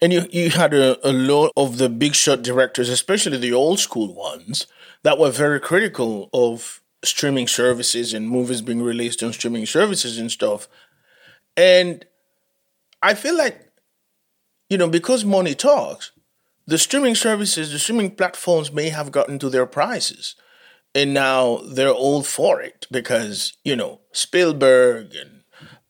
And 0.00 0.12
you, 0.12 0.26
you 0.30 0.50
had 0.50 0.74
a, 0.74 0.98
a 1.08 1.12
lot 1.12 1.52
of 1.56 1.78
the 1.78 1.88
big 1.88 2.14
shot 2.14 2.42
directors, 2.42 2.88
especially 2.88 3.38
the 3.38 3.52
old 3.52 3.78
school 3.78 4.12
ones, 4.14 4.66
that 5.02 5.18
were 5.18 5.30
very 5.30 5.60
critical 5.60 6.30
of 6.32 6.80
streaming 7.04 7.48
services 7.48 8.14
and 8.14 8.28
movies 8.28 8.62
being 8.62 8.82
released 8.82 9.22
on 9.22 9.32
streaming 9.32 9.66
services 9.66 10.18
and 10.18 10.30
stuff. 10.30 10.68
And 11.56 12.04
I 13.02 13.14
feel 13.14 13.36
like, 13.36 13.72
you 14.70 14.78
know, 14.78 14.88
because 14.88 15.24
money 15.24 15.54
talks, 15.54 16.12
the 16.66 16.78
streaming 16.78 17.14
services, 17.16 17.72
the 17.72 17.78
streaming 17.78 18.12
platforms 18.12 18.72
may 18.72 18.88
have 18.90 19.10
gotten 19.10 19.38
to 19.40 19.50
their 19.50 19.66
prices. 19.66 20.36
And 20.94 21.12
now 21.12 21.58
they're 21.66 21.90
all 21.90 22.22
for 22.22 22.60
it 22.60 22.86
because, 22.90 23.54
you 23.64 23.74
know, 23.74 24.00
Spielberg 24.12 25.14
and 25.14 25.42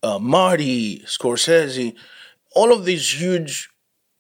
uh, 0.03 0.19
Marty, 0.19 1.01
Scorsese, 1.01 1.95
all 2.55 2.73
of 2.73 2.85
these 2.85 3.21
huge, 3.21 3.69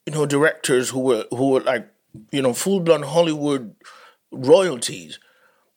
you 0.06 0.12
know, 0.12 0.26
directors 0.26 0.90
who 0.90 1.00
were 1.00 1.24
who 1.30 1.50
were 1.50 1.60
like, 1.60 1.88
you 2.32 2.42
know, 2.42 2.52
full 2.52 2.80
blown 2.80 3.04
Hollywood 3.04 3.74
royalties, 4.32 5.18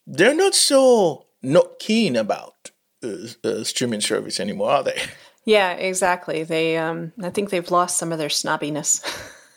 they're 0.07 0.35
not 0.35 0.55
so 0.55 1.25
not 1.41 1.79
keen 1.79 2.15
about 2.15 2.71
uh, 3.03 3.27
uh, 3.43 3.63
streaming 3.63 4.01
service 4.01 4.39
anymore, 4.39 4.71
are 4.71 4.83
they? 4.83 5.01
Yeah, 5.47 5.73
exactly. 5.73 6.43
They 6.43 6.75
um, 6.75 7.13
I 7.21 7.29
think 7.29 7.51
they've 7.51 7.69
lost 7.69 7.99
some 7.99 8.11
of 8.11 8.17
their 8.17 8.29
snobbiness. 8.29 8.99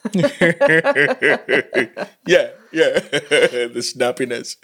yeah, 2.27 2.51
yeah, 2.73 2.91
the 3.01 3.81
snappiness. 3.81 4.57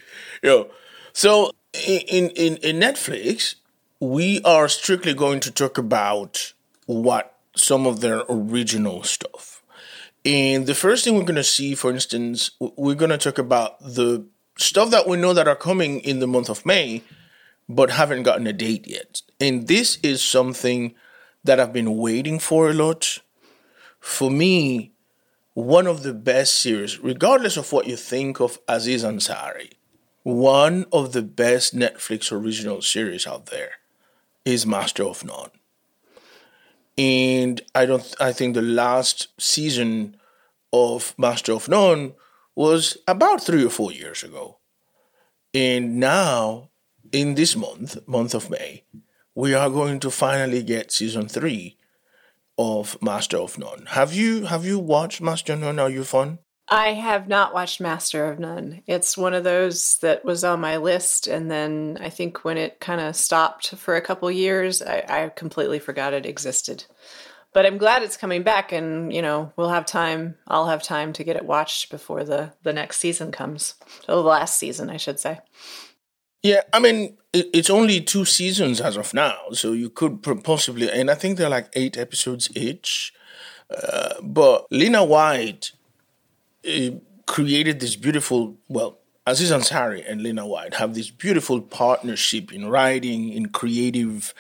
You 0.43 0.51
know, 0.51 0.71
so 1.15 1.51
in, 1.73 2.29
in 2.29 2.57
in 2.59 2.77
Netflix, 2.79 3.55
we 4.01 4.43
are 4.43 4.69
strictly 4.69 5.15
going 5.15 5.41
to 5.41 5.51
talk 5.51 5.79
about 5.79 6.53
what 6.85 7.35
some 7.57 7.87
of 7.87 8.01
their 8.01 8.23
original 8.29 9.03
stuff. 9.03 9.54
And 10.25 10.67
the 10.67 10.75
first 10.75 11.05
thing 11.05 11.15
we're 11.15 11.25
going 11.25 11.35
to 11.37 11.45
see, 11.45 11.75
for 11.75 11.91
instance, 11.91 12.51
we're 12.59 12.95
going 12.95 13.11
to 13.11 13.19
talk 13.19 13.39
about 13.39 13.79
the 13.81 14.27
stuff 14.57 14.91
that 14.91 15.07
we 15.07 15.17
know 15.17 15.35
that 15.35 15.49
are 15.49 15.57
coming 15.57 16.01
in 16.01 16.21
the 16.21 16.27
month 16.27 16.49
of 16.49 16.65
May, 16.65 17.03
but 17.69 17.91
haven't 17.91 18.23
gotten 18.23 18.47
a 18.47 18.53
date 18.53 18.87
yet. 18.87 19.23
And 19.41 19.69
this 19.69 19.99
is 20.03 20.23
something 20.23 20.95
that 21.43 21.61
I've 21.61 21.73
been 21.73 21.97
waiting 21.99 22.39
for 22.39 22.71
a 22.71 22.75
lot. 22.75 23.19
For 24.01 24.31
me, 24.31 24.93
one 25.53 25.87
of 25.87 26.03
the 26.03 26.15
best 26.15 26.55
series, 26.55 26.99
regardless 27.01 27.57
of 27.57 27.71
what 27.73 27.87
you 27.87 27.97
think 27.97 28.41
of 28.41 28.59
Aziz 28.67 29.05
Ansari, 29.05 29.73
one 30.23 30.87
of 30.91 31.13
the 31.13 31.23
best 31.23 31.77
Netflix 31.77 32.33
original 32.33 32.81
series 32.81 33.27
out 33.27 33.47
there 33.47 33.73
is 34.45 34.67
Master 34.67 35.05
of 35.05 35.23
None. 35.23 35.51
And 36.97 37.61
I 37.75 37.87
don't 37.87 38.15
I 38.21 38.33
think 38.33 38.55
the 38.55 38.63
last 38.63 39.29
season 39.41 40.17
of 40.73 41.15
Master 41.19 41.53
of 41.53 41.69
None 41.69 42.15
was 42.55 42.99
about 43.09 43.43
three 43.43 43.65
or 43.65 43.71
four 43.71 43.93
years 43.93 44.23
ago. 44.23 44.59
And 45.53 45.99
now, 46.01 46.71
in 47.13 47.35
this 47.35 47.57
month, 47.57 48.07
month 48.09 48.35
of 48.35 48.51
May, 48.51 48.85
we 49.35 49.55
are 49.55 49.71
going 49.71 50.01
to 50.01 50.11
finally 50.11 50.63
get 50.63 50.93
season 50.93 51.29
three 51.29 51.77
of 52.59 53.01
Master 53.03 53.39
of 53.39 53.59
None. 53.59 53.87
Have 53.91 54.13
you 54.13 54.47
have 54.47 54.65
you 54.65 54.79
watched 54.79 55.21
Master 55.21 55.55
of 55.55 55.61
None? 55.61 55.79
Are 55.79 55.91
you 55.91 56.05
fun? 56.05 56.39
I 56.69 56.95
have 56.95 57.29
not 57.29 57.53
watched 57.53 57.81
Master 57.81 58.25
of 58.25 58.39
None. 58.39 58.83
It's 58.87 59.19
one 59.19 59.35
of 59.35 59.45
those 59.45 59.99
that 59.99 60.25
was 60.25 60.45
on 60.45 60.61
my 60.61 60.79
list, 60.79 61.27
and 61.27 61.51
then 61.51 61.99
I 62.01 62.09
think 62.09 62.45
when 62.45 62.57
it 62.57 62.81
kind 62.81 63.01
of 63.01 63.17
stopped 63.17 63.77
for 63.77 63.97
a 63.97 64.01
couple 64.01 64.31
years, 64.31 64.81
I, 64.81 65.05
I 65.09 65.29
completely 65.29 65.79
forgot 65.79 66.15
it 66.15 66.25
existed. 66.25 66.85
But 67.53 67.67
I'm 67.67 67.79
glad 67.79 68.03
it's 68.03 68.17
coming 68.17 68.43
back, 68.43 68.73
and 68.73 69.13
you 69.13 69.21
know 69.21 69.53
we'll 69.57 69.69
have 69.69 69.85
time. 69.85 70.37
I'll 70.49 70.67
have 70.69 70.83
time 70.83 71.13
to 71.15 71.25
get 71.25 71.37
it 71.37 71.45
watched 71.45 71.91
before 71.91 72.25
the 72.25 72.53
the 72.63 72.73
next 72.73 72.99
season 72.99 73.31
comes. 73.31 73.75
Oh, 74.09 74.23
the 74.23 74.29
last 74.29 74.59
season, 74.59 74.89
I 74.89 74.97
should 74.97 75.21
say. 75.21 75.41
Yeah, 76.43 76.63
I 76.73 76.81
mean 76.81 77.19
it, 77.35 77.51
it's 77.53 77.71
only 77.71 78.01
two 78.01 78.25
seasons 78.25 78.81
as 78.81 78.97
of 78.97 79.13
now, 79.13 79.37
so 79.53 79.73
you 79.73 79.91
could 79.91 80.23
possibly, 80.23 80.91
and 80.91 81.11
I 81.11 81.15
think 81.15 81.37
they're 81.37 81.51
like 81.51 81.69
eight 81.75 81.99
episodes 81.99 82.49
each. 82.57 83.13
Uh, 83.71 84.15
but 84.23 84.67
Lena 84.71 84.99
Waithe 84.99 85.73
created 87.27 87.81
this 87.81 87.97
beautiful, 87.97 88.57
well, 88.69 88.99
Aziz 89.27 89.51
Ansari 89.51 90.05
and 90.07 90.23
Lena 90.23 90.43
Waithe 90.43 90.75
have 90.75 90.95
this 90.95 91.11
beautiful 91.11 91.61
partnership 91.61 92.53
in 92.53 92.69
writing, 92.69 93.31
in 93.31 93.49
creative, 93.49 94.35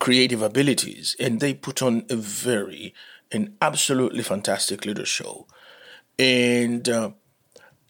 creative 0.00 0.42
abilities, 0.42 1.14
and 1.20 1.40
they 1.40 1.54
put 1.54 1.82
on 1.82 2.04
a 2.10 2.16
very, 2.16 2.92
an 3.30 3.56
absolutely 3.62 4.22
fantastic 4.22 4.84
little 4.84 5.04
show. 5.04 5.46
And 6.18 6.88
uh, 6.88 7.10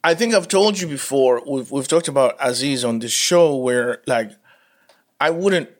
I 0.02 0.14
think 0.14 0.34
I've 0.34 0.48
told 0.48 0.78
you 0.80 0.86
before, 0.86 1.42
we've, 1.46 1.70
we've 1.70 1.88
talked 1.88 2.08
about 2.08 2.36
Aziz 2.40 2.84
on 2.84 2.98
this 2.98 3.12
show 3.12 3.56
where, 3.56 4.02
like, 4.06 4.32
I 5.18 5.30
wouldn't 5.30 5.70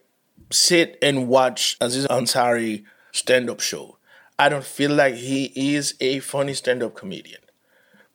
sit 0.51 0.99
and 1.03 1.29
watch 1.29 1.77
Aziz 1.81 2.07
Ansari 2.07 2.85
stand 3.13 3.51
up 3.51 3.61
show. 3.61 3.99
I 4.39 4.49
don't 4.49 4.65
feel 4.65 4.93
like 4.93 5.15
he 5.15 5.53
is 5.77 5.95
a 6.01 6.21
funny 6.21 6.55
stand 6.55 6.83
up 6.83 6.95
comedian. 6.97 7.41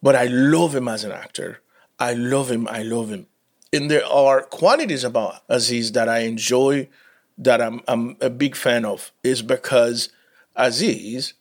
But 0.01 0.15
I 0.15 0.25
love 0.25 0.75
him 0.75 0.87
as 0.87 1.03
an 1.03 1.11
actor. 1.11 1.61
I 1.99 2.13
love 2.13 2.49
him. 2.49 2.67
I 2.67 2.83
love 2.83 3.09
him. 3.09 3.27
And 3.71 3.91
there 3.91 4.05
are 4.05 4.41
qualities 4.41 5.03
about 5.03 5.43
Aziz 5.47 5.91
that 5.91 6.09
I 6.09 6.19
enjoy, 6.19 6.89
that 7.37 7.61
I'm, 7.61 7.81
I'm 7.87 8.17
a 8.21 8.29
big 8.29 8.55
fan 8.55 8.85
of, 8.85 9.11
is 9.23 9.41
because 9.41 10.09
Aziz 10.55 11.33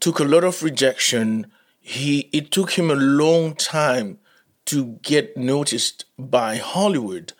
took 0.00 0.18
a 0.18 0.24
lot 0.24 0.44
of 0.44 0.62
rejection. 0.62 1.46
He 1.80 2.28
it 2.32 2.50
took 2.50 2.72
him 2.72 2.90
a 2.90 2.96
long 2.96 3.54
time 3.54 4.18
to 4.66 4.98
get 5.02 5.36
noticed 5.36 6.06
by 6.18 6.56
Hollywood 6.56 7.32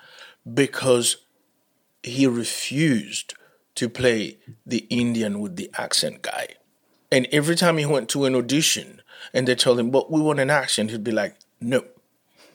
because 0.52 1.16
he 2.02 2.26
refused 2.26 3.34
to 3.74 3.88
play 3.88 4.38
the 4.64 4.86
Indian 4.88 5.40
with 5.40 5.56
the 5.56 5.70
accent 5.76 6.22
guy. 6.22 6.54
And 7.10 7.26
every 7.32 7.56
time 7.56 7.78
he 7.78 7.86
went 7.86 8.08
to 8.10 8.24
an 8.24 8.34
audition 8.34 9.00
and 9.32 9.46
they 9.46 9.54
told 9.54 9.78
him, 9.78 9.90
but 9.90 10.10
we 10.10 10.20
want 10.20 10.40
an 10.40 10.50
accent, 10.50 10.90
he'd 10.90 11.04
be 11.04 11.12
like, 11.12 11.36
no, 11.60 11.84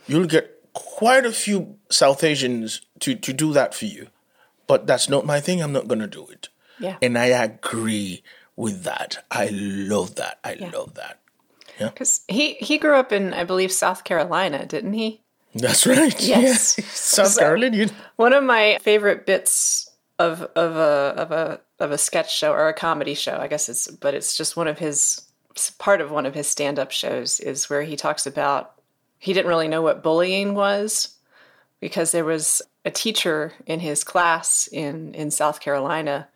you'll 0.07 0.27
get 0.27 0.51
quite 0.73 1.25
a 1.25 1.31
few 1.31 1.77
South 1.89 2.23
Asians 2.23 2.81
to, 2.99 3.15
to 3.15 3.33
do 3.33 3.53
that 3.53 3.73
for 3.73 3.85
you. 3.85 4.07
But 4.67 4.87
that's 4.87 5.09
not 5.09 5.25
my 5.25 5.39
thing. 5.39 5.61
I'm 5.61 5.73
not 5.73 5.87
going 5.87 5.99
to 5.99 6.07
do 6.07 6.27
it. 6.27 6.49
Yeah. 6.79 6.97
And 7.01 7.17
I 7.17 7.25
agree 7.27 8.23
with 8.55 8.83
that. 8.83 9.23
I 9.31 9.49
love 9.51 10.15
that. 10.15 10.39
I 10.43 10.53
Yeah. 10.53 10.69
love 10.71 10.93
that. 10.95 11.19
Yeah. 11.79 11.89
Because 11.89 12.21
he 12.27 12.53
he 12.55 12.77
grew 12.77 12.95
up 12.95 13.11
in, 13.11 13.33
I 13.33 13.43
believe, 13.43 13.71
South 13.71 14.03
Carolina, 14.03 14.65
didn't 14.65 14.93
he? 14.93 15.21
That's 15.55 15.85
right. 15.87 16.15
Yes. 16.21 16.75
Yeah. 16.77 16.85
South 16.91 17.27
So- 17.33 17.41
Carolinian. 17.41 17.89
One 18.17 18.33
of 18.33 18.43
my 18.43 18.77
favorite 18.81 19.25
bits 19.25 19.89
of 20.19 20.41
of 20.55 20.75
a 20.75 21.13
of 21.17 21.31
a 21.31 21.59
of 21.81 21.91
a 21.91 21.97
sketch 21.97 22.33
show 22.33 22.51
or 22.53 22.69
a 22.69 22.73
comedy 22.73 23.13
show, 23.13 23.37
I 23.37 23.47
guess 23.47 23.67
it's, 23.67 23.87
but 23.87 24.13
it's 24.13 24.37
just 24.37 24.55
one 24.55 24.67
of 24.67 24.79
his 24.79 25.21
part 25.79 25.99
of 25.99 26.11
one 26.11 26.25
of 26.25 26.33
his 26.33 26.47
stand 26.47 26.79
up 26.79 26.91
shows 26.91 27.39
is 27.41 27.69
where 27.69 27.81
he 27.83 27.97
talks 27.97 28.25
about 28.25 28.73
he 29.19 29.33
didn't 29.33 29.49
really 29.49 29.67
know 29.67 29.81
what 29.81 30.01
bullying 30.01 30.53
was 30.55 31.17
because 31.81 32.11
there 32.11 32.23
was 32.23 32.61
a 32.85 32.91
teacher 32.91 33.53
in 33.65 33.79
his 33.81 34.03
class 34.03 34.67
in 34.71 35.13
in 35.13 35.29
South 35.29 35.59
Carolina 35.59 36.27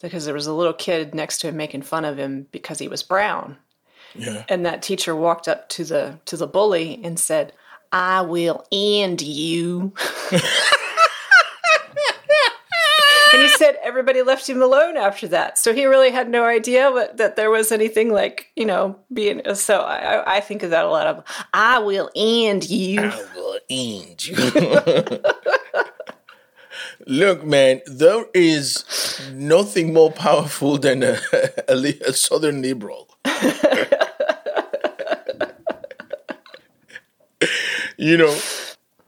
because 0.00 0.24
there 0.24 0.34
was 0.34 0.46
a 0.46 0.52
little 0.54 0.72
kid 0.72 1.14
next 1.14 1.38
to 1.38 1.48
him 1.48 1.56
making 1.56 1.82
fun 1.82 2.04
of 2.04 2.16
him 2.18 2.46
because 2.52 2.78
he 2.78 2.88
was 2.88 3.02
brown 3.02 3.56
Yeah. 4.14 4.44
and 4.48 4.64
that 4.64 4.82
teacher 4.82 5.14
walked 5.14 5.46
up 5.48 5.68
to 5.70 5.84
the 5.84 6.18
to 6.24 6.36
the 6.36 6.46
bully 6.46 7.00
and 7.04 7.18
said 7.18 7.52
i 7.92 8.20
will 8.22 8.66
end 8.72 9.22
you 9.22 9.92
and 13.34 13.42
he 13.42 13.48
said 13.48 13.76
everybody 13.82 14.22
left 14.22 14.48
him 14.48 14.62
alone 14.62 14.96
after 14.96 15.28
that 15.28 15.58
so 15.58 15.74
he 15.74 15.84
really 15.84 16.10
had 16.10 16.28
no 16.28 16.44
idea 16.44 16.90
what, 16.90 17.16
that 17.16 17.36
there 17.36 17.50
was 17.50 17.72
anything 17.72 18.12
like 18.12 18.50
you 18.56 18.64
know 18.64 18.96
being 19.12 19.42
so 19.54 19.80
I, 19.80 20.36
I 20.36 20.40
think 20.40 20.62
of 20.62 20.70
that 20.70 20.84
a 20.84 20.90
lot 20.90 21.06
of 21.06 21.24
i 21.52 21.78
will 21.78 22.10
end 22.14 22.68
you 22.70 23.00
I 23.00 23.24
will 23.34 23.58
end 23.68 24.26
you. 24.26 24.36
Look, 27.06 27.44
man, 27.44 27.82
there 27.86 28.24
is 28.32 28.84
nothing 29.32 29.92
more 29.92 30.10
powerful 30.10 30.78
than 30.78 31.02
a, 31.02 31.18
a, 31.68 31.74
a 32.06 32.12
southern 32.12 32.62
liberal. 32.62 33.08
you 37.98 38.16
know, 38.16 38.34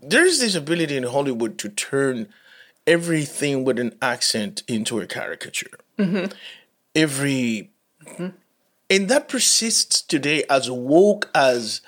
there's 0.02 0.40
this 0.40 0.54
ability 0.54 0.96
in 0.96 1.04
Hollywood 1.04 1.58
to 1.58 1.70
turn 1.70 2.28
everything 2.86 3.64
with 3.64 3.78
an 3.78 3.96
accent 4.00 4.62
into 4.68 5.00
a 5.00 5.06
caricature. 5.06 5.78
Mm-hmm. 5.98 6.32
Every. 6.94 7.70
And 8.88 9.08
that 9.08 9.28
persists 9.28 10.00
today 10.00 10.44
as 10.48 10.70
woke 10.70 11.28
as 11.34 11.80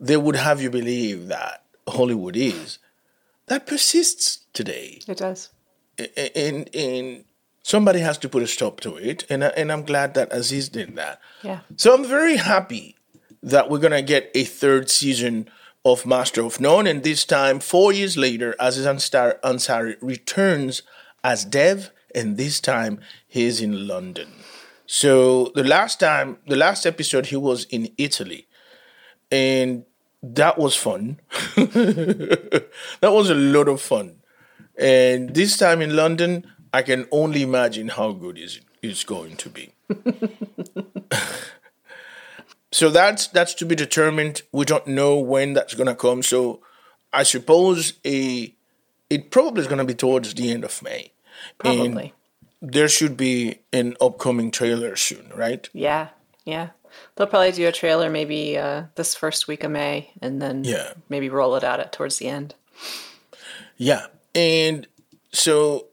they 0.00 0.16
would 0.16 0.36
have 0.36 0.60
you 0.60 0.70
believe 0.70 1.28
that 1.28 1.62
Hollywood 1.88 2.36
is. 2.36 2.78
That 3.46 3.66
persists 3.66 4.40
today 4.52 5.00
it 5.06 5.18
does 5.18 5.50
and 6.36 6.74
and 6.74 7.24
somebody 7.62 8.00
has 8.00 8.18
to 8.18 8.28
put 8.28 8.42
a 8.42 8.46
stop 8.46 8.80
to 8.80 8.96
it 8.96 9.24
and 9.30 9.42
and 9.42 9.70
I'm 9.70 9.84
glad 9.84 10.14
that 10.14 10.32
Aziz 10.32 10.68
did 10.68 10.96
that. 10.96 11.20
Yeah. 11.42 11.60
So 11.76 11.94
I'm 11.94 12.04
very 12.04 12.36
happy 12.36 12.96
that 13.42 13.70
we're 13.70 13.78
going 13.78 13.92
to 13.92 14.02
get 14.02 14.30
a 14.34 14.44
third 14.44 14.88
season 14.88 15.48
of 15.84 16.06
Master 16.06 16.42
of 16.44 16.60
None 16.60 16.86
and 16.86 17.02
this 17.02 17.24
time 17.24 17.60
4 17.60 17.92
years 17.92 18.16
later 18.16 18.54
Aziz 18.60 18.86
Ansar- 18.86 19.40
Ansari 19.42 19.96
returns 20.00 20.82
as 21.24 21.44
Dev 21.44 21.90
and 22.14 22.36
this 22.36 22.60
time 22.60 23.00
he's 23.26 23.60
in 23.60 23.88
London. 23.88 24.28
So 24.86 25.50
the 25.54 25.64
last 25.64 25.98
time 26.00 26.38
the 26.46 26.56
last 26.56 26.86
episode 26.86 27.26
he 27.26 27.36
was 27.36 27.64
in 27.64 27.90
Italy 27.98 28.46
and 29.30 29.84
that 30.22 30.58
was 30.58 30.76
fun. 30.76 31.18
that 31.56 32.66
was 33.02 33.30
a 33.30 33.34
lot 33.34 33.68
of 33.68 33.80
fun. 33.80 34.16
And 34.78 35.34
this 35.34 35.56
time 35.56 35.82
in 35.82 35.96
London, 35.96 36.46
I 36.72 36.82
can 36.82 37.06
only 37.10 37.42
imagine 37.42 37.88
how 37.88 38.12
good 38.12 38.38
is 38.38 38.60
it's 38.82 39.04
going 39.04 39.36
to 39.36 39.48
be. 39.48 39.72
so 42.82 42.90
that's 42.90 43.28
that's 43.28 43.54
to 43.54 43.64
be 43.64 43.76
determined. 43.76 44.42
We 44.50 44.64
don't 44.64 44.88
know 44.88 45.16
when 45.18 45.52
that's 45.54 45.74
gonna 45.74 45.94
come. 45.94 46.22
So 46.24 46.60
I 47.12 47.22
suppose 47.22 47.92
a 48.04 48.52
it 49.08 49.30
probably 49.30 49.60
is 49.62 49.68
gonna 49.68 49.84
be 49.84 49.94
towards 49.94 50.34
the 50.34 50.50
end 50.50 50.64
of 50.64 50.82
May. 50.82 51.12
probably 51.58 52.12
And 52.60 52.72
there 52.74 52.88
should 52.88 53.16
be 53.16 53.60
an 53.72 53.94
upcoming 54.00 54.50
trailer 54.50 54.96
soon, 54.96 55.30
right? 55.34 55.68
yeah 55.72 56.08
yeah 56.44 56.70
they'll 57.14 57.28
probably 57.28 57.52
do 57.52 57.68
a 57.68 57.72
trailer 57.72 58.10
maybe 58.10 58.58
uh, 58.58 58.82
this 58.96 59.14
first 59.14 59.46
week 59.46 59.62
of 59.62 59.70
may 59.70 60.10
and 60.20 60.42
then 60.42 60.64
Yeah. 60.64 60.94
maybe 61.08 61.28
roll 61.28 61.54
it 61.54 61.62
out 61.64 61.78
at 61.78 61.92
towards 61.92 62.18
the 62.18 62.26
end 62.28 62.54
Yeah. 63.76 64.06
And 64.34 64.88
so 65.32 65.86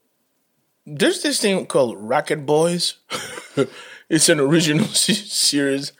there's 0.88 1.21
this 1.21 1.39
thing 1.39 1.65
called 1.67 1.97
Racket 1.99 2.45
Boys. 2.47 2.95
it's 4.10 4.30
an 4.30 4.39
original 4.39 4.86
series. 5.49 5.91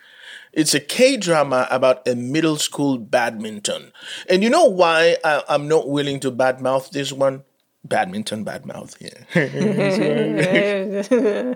It's 0.54 0.74
a 0.74 0.80
K 0.80 1.18
drama 1.18 1.68
about 1.70 2.08
a 2.08 2.16
middle 2.16 2.58
school 2.58 2.98
badminton. 2.98 3.92
And 4.30 4.44
you 4.44 4.50
know 4.50 4.66
why 4.66 5.18
I, 5.24 5.44
I'm 5.48 5.68
not 5.68 5.90
willing 5.90 6.20
to 6.22 6.32
badmouth 6.32 6.90
this 6.92 7.12
one? 7.12 7.44
Badminton, 7.86 8.44
badmouth, 8.44 8.96
yeah. 9.00 9.24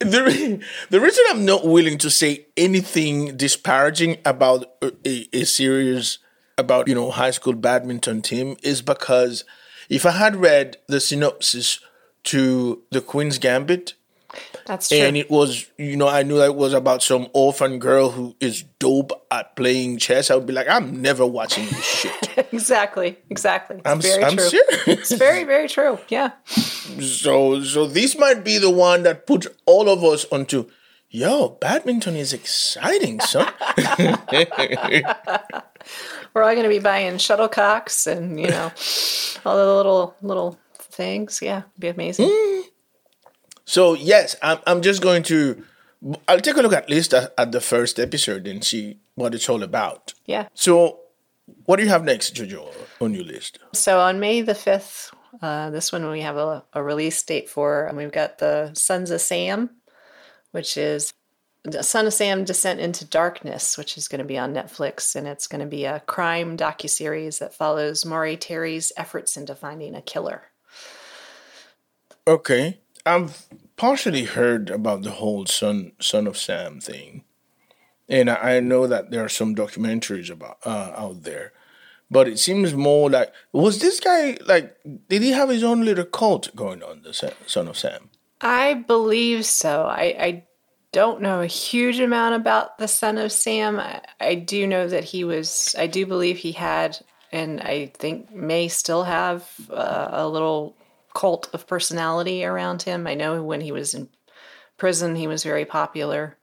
the, 0.00 0.24
re- 0.24 0.60
the 0.90 1.00
reason 1.00 1.24
I'm 1.30 1.46
not 1.46 1.66
willing 1.66 1.98
to 1.98 2.10
say 2.10 2.46
anything 2.56 3.36
disparaging 3.36 4.18
about 4.24 4.64
a, 4.82 5.28
a 5.32 5.44
series 5.44 6.18
about 6.58 6.88
you 6.88 6.94
know 6.94 7.10
high 7.10 7.30
school 7.30 7.54
badminton 7.54 8.22
team 8.22 8.56
is 8.62 8.82
because 8.82 9.44
if 9.88 10.06
I 10.06 10.12
had 10.12 10.36
read 10.36 10.76
the 10.86 11.00
synopsis 11.00 11.80
to 12.24 12.82
the 12.90 13.00
Queen's 13.00 13.38
Gambit, 13.38 13.94
That's 14.66 14.88
true. 14.88 14.98
And 14.98 15.16
it 15.16 15.30
was, 15.30 15.66
you 15.78 15.96
know, 15.96 16.08
I 16.08 16.24
knew 16.24 16.38
that 16.38 16.46
it 16.46 16.56
was 16.56 16.72
about 16.72 17.00
some 17.02 17.28
orphan 17.32 17.78
girl 17.78 18.10
who 18.10 18.34
is 18.40 18.64
dope 18.80 19.12
at 19.30 19.54
playing 19.54 19.98
chess. 19.98 20.28
I 20.30 20.34
would 20.34 20.46
be 20.46 20.52
like, 20.52 20.68
I'm 20.68 21.00
never 21.00 21.24
watching 21.24 21.66
this 21.66 21.84
shit. 21.84 22.48
exactly. 22.52 23.16
Exactly. 23.30 23.76
It's 23.76 23.86
I'm, 23.86 24.00
very 24.00 24.24
I'm 24.24 24.36
true. 24.36 24.48
serious. 24.48 24.88
It's 24.88 25.12
very, 25.12 25.44
very 25.44 25.68
true. 25.68 25.98
Yeah. 26.08 26.32
So, 26.44 27.62
so 27.62 27.86
this 27.86 28.18
might 28.18 28.44
be 28.44 28.58
the 28.58 28.70
one 28.70 29.04
that 29.04 29.26
puts 29.26 29.46
all 29.66 29.88
of 29.88 30.02
us 30.02 30.26
onto. 30.32 30.68
Yo, 31.08 31.50
badminton 31.60 32.16
is 32.16 32.32
exciting, 32.32 33.20
son. 33.20 33.46
We're 36.34 36.42
all 36.42 36.52
going 36.52 36.64
to 36.64 36.68
be 36.68 36.80
buying 36.80 37.14
shuttlecocks 37.14 38.08
and, 38.08 38.40
you 38.40 38.48
know, 38.48 38.72
all 39.46 39.56
the 39.56 39.76
little, 39.76 40.16
little 40.20 40.58
things. 40.76 41.40
Yeah. 41.40 41.58
It'd 41.58 41.80
be 41.80 41.88
amazing. 41.88 42.28
Mm. 42.28 42.62
So 43.66 43.94
yes, 43.94 44.36
I'm. 44.42 44.58
I'm 44.66 44.80
just 44.80 45.02
going 45.02 45.22
to. 45.24 45.62
I'll 46.28 46.40
take 46.40 46.56
a 46.56 46.62
look 46.62 46.72
at 46.72 46.88
least 46.88 47.12
at, 47.12 47.34
at 47.36 47.52
the 47.52 47.60
first 47.60 47.98
episode 47.98 48.46
and 48.46 48.64
see 48.64 48.98
what 49.16 49.34
it's 49.34 49.48
all 49.48 49.62
about. 49.62 50.14
Yeah. 50.24 50.48
So, 50.54 51.00
what 51.64 51.76
do 51.76 51.82
you 51.82 51.88
have 51.88 52.04
next, 52.04 52.34
Jojo, 52.34 52.72
on 53.00 53.12
your 53.12 53.24
list? 53.24 53.58
So 53.72 53.98
on 53.98 54.20
May 54.20 54.42
the 54.42 54.52
5th, 54.52 55.12
uh, 55.42 55.70
this 55.70 55.90
one 55.90 56.08
we 56.08 56.20
have 56.20 56.36
a, 56.36 56.64
a 56.72 56.82
release 56.82 57.20
date 57.22 57.48
for, 57.48 57.86
and 57.86 57.96
we've 57.96 58.12
got 58.12 58.38
the 58.38 58.72
Sons 58.74 59.10
of 59.10 59.20
Sam, 59.20 59.70
which 60.52 60.76
is 60.76 61.12
the 61.64 61.82
Son 61.82 62.06
of 62.06 62.14
Sam 62.14 62.44
Descent 62.44 62.78
into 62.78 63.04
Darkness, 63.04 63.76
which 63.76 63.98
is 63.98 64.06
going 64.06 64.20
to 64.20 64.24
be 64.24 64.38
on 64.38 64.54
Netflix, 64.54 65.16
and 65.16 65.26
it's 65.26 65.48
going 65.48 65.60
to 65.60 65.66
be 65.66 65.84
a 65.84 66.00
crime 66.00 66.56
docuseries 66.56 67.40
that 67.40 67.54
follows 67.54 68.04
Maury 68.04 68.36
Terry's 68.36 68.92
efforts 68.96 69.36
into 69.36 69.54
finding 69.54 69.94
a 69.94 70.02
killer. 70.02 70.42
Okay, 72.28 72.78
I've 73.06 73.46
partially 73.76 74.24
heard 74.24 74.70
about 74.70 75.02
the 75.02 75.12
whole 75.12 75.46
son 75.46 75.92
son 76.00 76.26
of 76.26 76.36
Sam 76.36 76.80
thing, 76.80 77.24
and 78.08 78.28
I 78.28 78.60
know 78.60 78.86
that 78.86 79.10
there 79.10 79.24
are 79.24 79.28
some 79.28 79.54
documentaries 79.54 80.30
about 80.30 80.58
uh, 80.64 80.92
out 80.96 81.22
there, 81.22 81.52
but 82.10 82.28
it 82.28 82.38
seems 82.38 82.74
more 82.74 83.08
like 83.08 83.32
was 83.52 83.78
this 83.78 84.00
guy 84.00 84.36
like 84.46 84.76
did 85.08 85.22
he 85.22 85.32
have 85.32 85.48
his 85.48 85.62
own 85.62 85.84
little 85.84 86.04
cult 86.04 86.54
going 86.56 86.82
on? 86.82 87.02
The 87.02 87.32
son 87.46 87.68
of 87.68 87.78
Sam. 87.78 88.10
I 88.40 88.74
believe 88.74 89.46
so. 89.46 89.86
I, 89.86 90.02
I 90.18 90.44
don't 90.92 91.20
know 91.20 91.40
a 91.40 91.46
huge 91.46 92.00
amount 92.00 92.34
about 92.34 92.78
the 92.78 92.88
son 92.88 93.18
of 93.18 93.32
Sam. 93.32 93.78
I, 93.78 94.00
I 94.20 94.34
do 94.34 94.66
know 94.66 94.88
that 94.88 95.04
he 95.04 95.24
was, 95.24 95.74
I 95.78 95.86
do 95.86 96.06
believe 96.06 96.38
he 96.38 96.52
had, 96.52 96.98
and 97.32 97.60
I 97.60 97.86
think 97.94 98.32
may 98.32 98.68
still 98.68 99.04
have 99.04 99.50
uh, 99.70 100.08
a 100.10 100.28
little 100.28 100.74
cult 101.16 101.48
of 101.54 101.66
personality 101.66 102.44
around 102.44 102.82
him. 102.82 103.06
I 103.06 103.14
know 103.14 103.42
when 103.42 103.62
he 103.62 103.72
was 103.72 103.94
in 103.94 104.10
prison, 104.76 105.16
he 105.16 105.26
was 105.26 105.42
very 105.42 105.64
popular. 105.64 106.36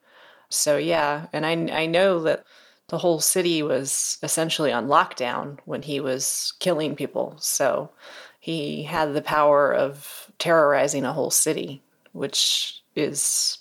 So, 0.50 0.78
yeah. 0.78 1.28
And 1.32 1.46
I, 1.46 1.84
I 1.84 1.86
know 1.86 2.24
that 2.24 2.44
the 2.88 2.98
whole 2.98 3.20
city 3.20 3.62
was 3.62 4.18
essentially 4.24 4.72
on 4.72 4.88
lockdown 4.88 5.60
when 5.66 5.84
he 5.84 6.00
was 6.00 6.54
killing 6.60 6.96
people. 6.96 7.36
So, 7.40 7.92
he 8.40 8.84
had 8.84 9.14
the 9.14 9.22
power 9.22 9.72
of 9.74 10.30
terrorizing 10.40 11.06
a 11.06 11.14
whole 11.14 11.32
city, 11.32 11.84
which 12.12 12.84
is 12.96 13.60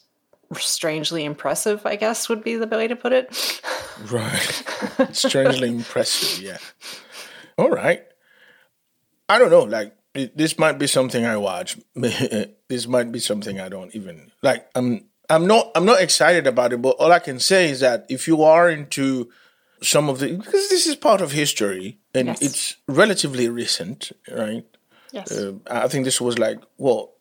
strangely 0.55 1.25
impressive, 1.25 1.85
I 1.85 1.97
guess 1.97 2.29
would 2.29 2.43
be 2.43 2.57
the 2.57 2.67
way 2.67 2.89
to 2.89 2.97
put 2.97 3.13
it. 3.13 3.61
Right. 4.11 4.65
Strangely 5.13 5.69
impressive, 5.69 6.43
yeah. 6.43 6.57
All 7.57 7.71
right. 7.71 8.03
I 9.29 9.39
don't 9.39 9.51
know. 9.51 9.63
Like 9.63 9.95
it, 10.15 10.37
this 10.37 10.59
might 10.59 10.79
be 10.79 10.87
something 10.87 11.25
I 11.25 11.37
watch. 11.37 11.79
this 11.95 12.87
might 12.87 13.11
be 13.13 13.19
something 13.19 13.61
I 13.61 13.69
don't 13.69 13.95
even 13.95 14.31
like. 14.43 14.69
I'm 14.75 15.05
I'm 15.31 15.47
not 15.47 15.71
I'm 15.75 15.85
not 15.85 16.01
excited 16.01 16.47
about 16.47 16.73
it. 16.73 16.83
But 16.83 16.97
all 16.99 17.13
I 17.13 17.19
can 17.19 17.41
say 17.41 17.71
is 17.71 17.81
that 17.81 18.07
if 18.09 18.27
you 18.29 18.43
are 18.43 18.69
into 18.71 19.31
some 19.81 20.09
of 20.09 20.19
the 20.21 20.37
because 20.37 20.69
this 20.69 20.87
is 20.87 20.97
part 20.97 21.21
of 21.21 21.33
history 21.33 21.99
and 22.15 22.29
Yes. 22.29 22.43
it's 22.43 22.77
relatively 22.87 23.49
recent, 23.49 24.13
right? 24.31 24.65
Yes. 25.13 25.31
Uh, 25.33 25.55
I 25.71 25.89
think 25.89 26.05
this 26.05 26.21
was 26.21 26.39
like 26.39 26.61
well, 26.79 27.13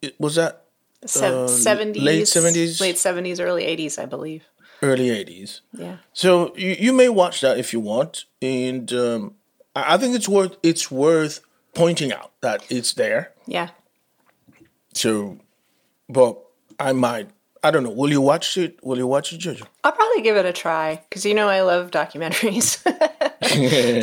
it, 0.00 0.18
was 0.20 0.34
that 0.36 0.64
uh, 1.04 1.48
Seventies, 1.48 2.02
late 2.02 2.24
70s? 2.24 2.80
late 2.80 2.98
seventies, 2.98 3.40
early 3.40 3.64
eighties, 3.64 3.98
I 3.98 4.06
believe. 4.06 4.44
early 4.82 5.08
'80s. 5.08 5.60
Yeah. 5.72 5.96
So 6.12 6.54
you, 6.56 6.76
you 6.78 6.92
may 6.92 7.08
watch 7.08 7.40
that 7.40 7.58
if 7.58 7.72
you 7.72 7.80
want, 7.80 8.24
and 8.40 8.92
um, 8.92 9.34
I 9.74 9.96
think 9.98 10.14
it's 10.14 10.28
worth 10.28 10.56
it's 10.62 10.90
worth 10.90 11.40
pointing 11.74 12.12
out 12.12 12.32
that 12.40 12.64
it's 12.70 12.92
there. 12.94 13.32
Yeah. 13.46 13.70
So, 14.94 15.38
but 16.08 16.38
I 16.78 16.92
might 16.92 17.28
I 17.64 17.70
don't 17.70 17.84
know. 17.84 17.90
Will 17.90 18.10
you 18.10 18.20
watch 18.20 18.56
it? 18.56 18.82
Will 18.82 18.98
you 18.98 19.06
watch 19.06 19.32
it, 19.32 19.40
Jojo? 19.40 19.64
I'll 19.84 19.92
probably 19.92 20.22
give 20.22 20.36
it 20.36 20.44
a 20.44 20.52
try 20.52 21.00
because 21.08 21.24
you 21.24 21.32
know 21.32 21.48
I 21.48 21.62
love 21.62 21.92
documentaries. 21.92 22.82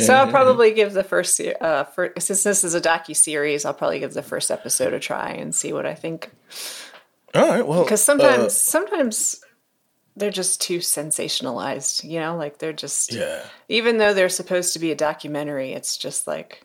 so 0.00 0.14
I'll 0.14 0.30
probably 0.30 0.72
give 0.72 0.94
the 0.94 1.04
first, 1.04 1.38
uh, 1.40 1.84
since 2.18 2.42
this 2.42 2.64
is 2.64 2.74
a 2.74 2.80
docu 2.80 3.14
series, 3.14 3.66
I'll 3.66 3.74
probably 3.74 3.98
give 3.98 4.14
the 4.14 4.22
first 4.22 4.50
episode 4.50 4.94
a 4.94 4.98
try 4.98 5.32
and 5.32 5.54
see 5.54 5.74
what 5.74 5.84
I 5.84 5.94
think. 5.94 6.30
All 7.34 7.46
right. 7.46 7.66
Well, 7.66 7.84
Because 7.84 8.02
sometimes, 8.02 8.56
sometimes 8.56 9.44
they're 10.16 10.30
just 10.30 10.62
too 10.62 10.78
sensationalized. 10.78 12.02
You 12.02 12.20
know, 12.20 12.36
like 12.36 12.58
they're 12.58 12.72
just 12.72 13.12
yeah. 13.12 13.42
even 13.68 13.98
though 13.98 14.14
they're 14.14 14.30
supposed 14.30 14.72
to 14.72 14.78
be 14.78 14.90
a 14.90 14.96
documentary, 14.96 15.72
it's 15.72 15.98
just 15.98 16.26
like 16.26 16.64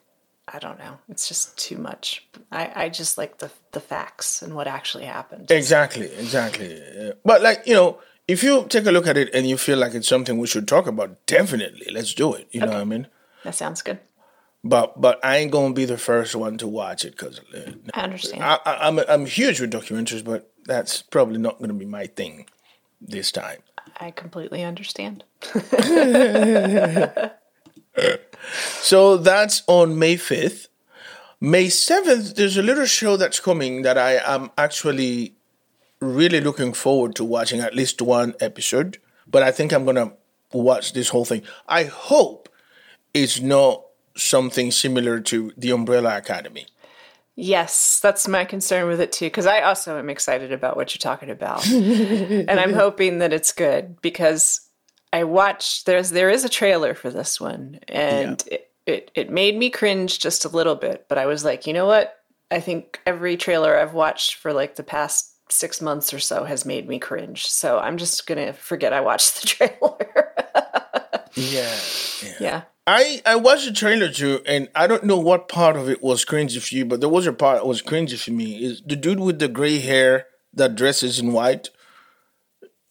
I 0.55 0.59
don't 0.59 0.79
know. 0.79 0.99
It's 1.09 1.27
just 1.27 1.57
too 1.57 1.77
much. 1.77 2.25
I, 2.49 2.71
I 2.83 2.89
just 2.89 3.17
like 3.17 3.39
the 3.39 3.51
the 3.73 3.81
facts 3.81 4.41
and 4.41 4.55
what 4.55 4.67
actually 4.67 5.03
happened. 5.03 5.51
Exactly, 5.51 6.05
exactly. 6.05 6.81
Uh, 6.81 7.11
but 7.25 7.41
like 7.41 7.67
you 7.67 7.73
know, 7.73 7.99
if 8.25 8.41
you 8.41 8.65
take 8.69 8.85
a 8.85 8.91
look 8.91 9.05
at 9.05 9.17
it 9.17 9.29
and 9.33 9.45
you 9.49 9.57
feel 9.57 9.77
like 9.77 9.93
it's 9.93 10.07
something 10.07 10.37
we 10.37 10.47
should 10.47 10.65
talk 10.65 10.87
about, 10.87 11.25
definitely 11.25 11.87
let's 11.91 12.13
do 12.13 12.33
it. 12.33 12.47
You 12.51 12.61
know 12.61 12.67
what 12.67 12.77
I 12.77 12.85
mean? 12.85 13.07
That 13.43 13.55
sounds 13.55 13.81
good. 13.81 13.99
But 14.63 15.01
but 15.01 15.19
I 15.25 15.37
ain't 15.37 15.51
gonna 15.51 15.73
be 15.73 15.83
the 15.83 15.97
first 15.97 16.33
one 16.37 16.57
to 16.59 16.69
watch 16.69 17.03
it 17.03 17.17
because 17.17 17.41
uh, 17.53 17.73
I 17.93 18.03
understand. 18.03 18.41
I, 18.41 18.57
I, 18.65 18.87
I'm 18.87 18.99
I'm 18.99 19.25
huge 19.25 19.59
with 19.59 19.73
documentaries, 19.73 20.23
but 20.23 20.53
that's 20.63 21.01
probably 21.01 21.37
not 21.37 21.59
gonna 21.59 21.73
be 21.73 21.85
my 21.85 22.07
thing 22.07 22.45
this 23.01 23.29
time. 23.29 23.59
I 23.97 24.11
completely 24.11 24.63
understand. 24.63 25.25
So 28.81 29.17
that's 29.17 29.63
on 29.67 29.97
May 29.97 30.15
5th. 30.15 30.67
May 31.41 31.67
7th, 31.67 32.35
there's 32.35 32.57
a 32.57 32.63
little 32.63 32.85
show 32.85 33.17
that's 33.17 33.39
coming 33.39 33.81
that 33.81 33.97
I 33.97 34.13
am 34.25 34.51
actually 34.57 35.35
really 35.99 36.41
looking 36.41 36.73
forward 36.73 37.15
to 37.15 37.23
watching 37.23 37.59
at 37.59 37.75
least 37.75 38.01
one 38.01 38.35
episode. 38.39 38.99
But 39.27 39.43
I 39.43 39.51
think 39.51 39.73
I'm 39.73 39.83
going 39.83 39.95
to 39.95 40.13
watch 40.53 40.93
this 40.93 41.09
whole 41.09 41.25
thing. 41.25 41.43
I 41.67 41.85
hope 41.85 42.49
it's 43.13 43.41
not 43.41 43.83
something 44.15 44.71
similar 44.71 45.19
to 45.19 45.51
The 45.57 45.71
Umbrella 45.71 46.17
Academy. 46.17 46.67
Yes, 47.35 47.99
that's 48.01 48.29
my 48.29 48.45
concern 48.45 48.87
with 48.87 49.01
it 49.01 49.11
too. 49.11 49.25
Because 49.25 49.45
I 49.45 49.61
also 49.61 49.99
am 49.99 50.09
excited 50.09 50.53
about 50.53 50.77
what 50.77 50.95
you're 50.95 50.99
talking 50.99 51.29
about, 51.29 51.67
and 51.69 52.49
I'm 52.49 52.73
hoping 52.73 53.19
that 53.19 53.33
it's 53.33 53.51
good 53.51 54.01
because 54.01 54.64
I 55.15 55.23
watched. 55.23 55.85
There's 55.85 56.09
there 56.09 56.29
is 56.29 56.43
a 56.43 56.49
trailer 56.49 56.93
for 56.93 57.09
this 57.09 57.39
one, 57.39 57.79
and 57.87 58.43
it, 58.51 58.69
it 58.85 59.11
it 59.15 59.29
made 59.29 59.57
me 59.57 59.69
cringe 59.69 60.19
just 60.19 60.43
a 60.43 60.49
little 60.49 60.75
bit. 60.75 61.05
But 61.07 61.17
I 61.17 61.25
was 61.25 61.45
like, 61.45 61.65
you 61.65 61.71
know 61.71 61.85
what? 61.85 62.17
I 62.51 62.59
think 62.59 62.99
every 63.05 63.37
trailer 63.37 63.77
I've 63.77 63.93
watched 63.93 64.35
for 64.35 64.51
like 64.51 64.75
the 64.75 64.83
past 64.83 65.31
six 65.49 65.81
months 65.81 66.13
or 66.13 66.19
so 66.19 66.43
has 66.43 66.65
made 66.65 66.89
me 66.89 66.99
cringe. 66.99 67.47
So 67.47 67.79
I'm 67.79 67.95
just 67.95 68.27
gonna 68.27 68.51
forget 68.51 68.91
I 68.91 68.99
watched 68.99 69.41
the 69.41 69.47
trailer. 69.55 70.33
Yeah. 71.33 71.75
yeah. 72.41 72.61
I, 72.85 73.21
I 73.25 73.37
watched 73.37 73.67
the 73.67 73.71
trailer 73.71 74.11
too, 74.11 74.41
and 74.45 74.67
I 74.75 74.85
don't 74.85 75.05
know 75.05 75.17
what 75.17 75.47
part 75.47 75.77
of 75.77 75.87
it 75.87 76.03
was 76.03 76.25
cringy 76.25 76.61
for 76.61 76.75
you, 76.75 76.83
but 76.83 76.99
there 76.99 77.07
was 77.07 77.25
a 77.25 77.31
part 77.31 77.59
that 77.59 77.67
was 77.67 77.81
cringy 77.81 78.21
for 78.21 78.31
me. 78.31 78.65
Is 78.65 78.81
the 78.85 78.97
dude 78.97 79.21
with 79.21 79.39
the 79.39 79.47
gray 79.47 79.79
hair 79.79 80.27
that 80.53 80.75
dresses 80.75 81.19
in 81.19 81.31
white? 81.31 81.69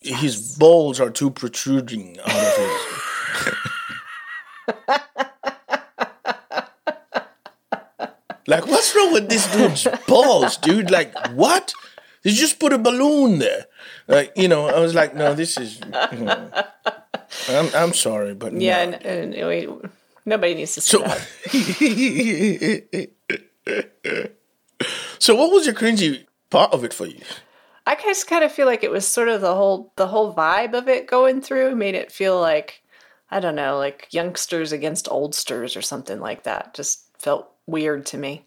His 0.05 0.57
balls 0.59 1.01
are 1.01 1.11
too 1.11 1.31
protruding 1.31 2.19
out 2.21 2.29
of 2.29 2.57
his. 2.57 2.71
like, 8.47 8.67
what's 8.67 8.95
wrong 8.95 9.12
with 9.12 9.29
this 9.29 9.51
dude's 9.53 9.87
balls, 10.07 10.57
dude? 10.59 10.90
Like, 10.90 11.14
what? 11.31 11.73
They 12.23 12.31
just 12.31 12.59
put 12.59 12.73
a 12.73 12.79
balloon 12.79 13.38
there. 13.38 13.67
Like, 14.09 14.33
you 14.37 14.49
know, 14.49 14.67
I 14.69 14.79
was 14.81 14.95
like, 14.95 15.14
no, 15.14 15.35
this 15.35 15.57
is. 15.59 15.81
you 16.12 16.19
know, 16.25 16.51
I'm 17.49 17.69
I'm 17.75 17.95
sorry, 17.95 18.35
but 18.35 18.53
Yeah, 18.53 18.85
no. 18.87 18.97
and, 18.99 19.90
nobody 20.27 20.55
needs 20.55 20.75
to 20.75 20.81
see 20.81 20.97
So, 20.97 21.03
that. 21.03 21.21
so 25.19 25.35
what 25.35 25.51
was 25.53 25.67
your 25.67 25.75
cringy 25.75 26.25
part 26.51 26.73
of 26.73 26.85
it 26.85 26.93
for 26.95 27.07
you? 27.07 27.21
I 27.87 27.97
just 27.97 28.27
kind 28.27 28.44
of 28.44 28.53
feel 28.53 28.66
like 28.66 28.83
it 28.83 28.90
was 28.90 29.07
sort 29.07 29.29
of 29.29 29.40
the 29.40 29.55
whole 29.55 29.92
the 29.97 30.07
whole 30.07 30.35
vibe 30.35 30.75
of 30.75 30.88
it 30.88 31.07
going 31.07 31.40
through 31.40 31.77
made 31.77 31.94
it 31.94 32.11
feel 32.11 32.40
like 32.40 32.83
I 33.31 33.40
don't 33.40 33.57
know, 33.57 33.79
like 33.79 34.09
youngsters 34.11 34.73
against 34.73 35.09
oldsters 35.09 35.77
or 35.77 35.83
something 35.83 36.20
like 36.20 36.44
that. 36.44 36.75
Just 36.75 37.07
felt 37.18 37.51
weird 37.66 38.07
to 38.07 38.18
me. 38.18 38.47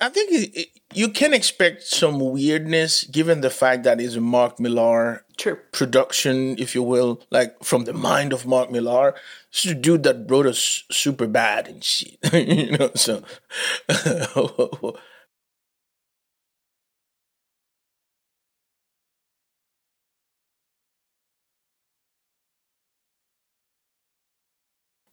I 0.00 0.08
think 0.08 0.32
it, 0.32 0.58
it, 0.58 0.68
you 0.92 1.08
can 1.08 1.32
expect 1.32 1.82
some 1.82 2.18
weirdness 2.18 3.04
given 3.04 3.40
the 3.40 3.50
fact 3.50 3.84
that 3.84 4.00
it's 4.00 4.16
a 4.16 4.20
Mark 4.20 4.58
Millar 4.58 5.24
True. 5.36 5.58
production, 5.72 6.56
if 6.58 6.74
you 6.74 6.82
will, 6.82 7.22
like 7.30 7.62
from 7.62 7.84
the 7.84 7.92
mind 7.92 8.32
of 8.32 8.46
Mark 8.46 8.70
Millar. 8.70 9.14
It's 9.50 9.64
a 9.66 9.74
dude 9.74 10.02
that 10.02 10.28
wrote 10.28 10.46
us 10.46 10.84
super 10.90 11.26
bad 11.26 11.68
and 11.68 11.82
shit, 11.82 12.18
you 12.32 12.76
know. 12.76 12.90
So, 12.94 13.22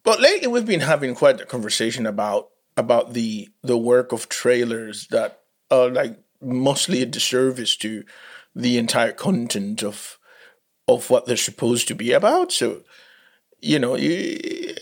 but 0.03 0.19
lately 0.19 0.47
we've 0.47 0.65
been 0.65 0.81
having 0.81 1.15
quite 1.15 1.41
a 1.41 1.45
conversation 1.45 2.05
about 2.05 2.49
about 2.77 3.13
the 3.13 3.49
the 3.61 3.77
work 3.77 4.11
of 4.11 4.29
trailers 4.29 5.07
that 5.07 5.41
are 5.69 5.89
like 5.89 6.19
mostly 6.41 7.01
a 7.01 7.05
disservice 7.05 7.75
to 7.77 8.03
the 8.55 8.77
entire 8.77 9.11
content 9.11 9.83
of 9.83 10.17
of 10.87 11.09
what 11.09 11.25
they're 11.25 11.37
supposed 11.37 11.87
to 11.87 11.95
be 11.95 12.11
about. 12.11 12.51
So, 12.51 12.81
you 13.61 13.79
know, 13.79 13.95
you, 13.95 14.73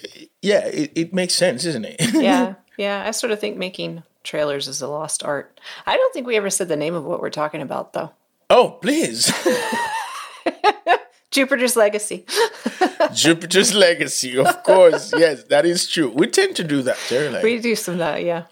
yeah, 0.42 0.66
it, 0.66 0.92
it 0.96 1.14
makes 1.14 1.36
sense, 1.36 1.66
isn't 1.66 1.86
it? 1.86 1.98
Yeah. 2.14 2.56
Yeah. 2.78 3.04
I 3.06 3.12
sort 3.12 3.32
of 3.32 3.40
think 3.40 3.58
making 3.58 4.04
trailers 4.24 4.68
is 4.68 4.82
a 4.82 4.88
lost 4.88 5.24
art. 5.24 5.60
I 5.86 5.98
don't 5.98 6.14
think 6.14 6.26
we 6.26 6.38
ever 6.38 6.50
said 6.50 6.70
the 6.70 6.78
name 6.78 6.96
of 6.96 7.04
what 7.04 7.22
we're 7.22 7.30
talking 7.30 7.62
about, 7.62 7.94
though. 7.94 8.12
oh, 8.50 8.80
please. 8.82 9.32
Jupiter's 11.32 11.76
Legacy. 11.76 12.26
Jupiter's 13.13 13.74
Legacy, 13.74 14.38
of 14.38 14.63
course. 14.63 15.13
Yes, 15.15 15.44
that 15.44 15.65
is 15.65 15.88
true. 15.88 16.10
We 16.10 16.28
tend 16.28 16.56
to 16.56 16.63
do 16.63 16.82
that, 16.82 16.98
Terry. 17.08 17.30
Like, 17.30 17.44
we 17.44 17.60
do 17.60 17.76
some 17.76 17.94
of 17.94 18.00
that, 18.00 18.24
yeah. 18.24 18.46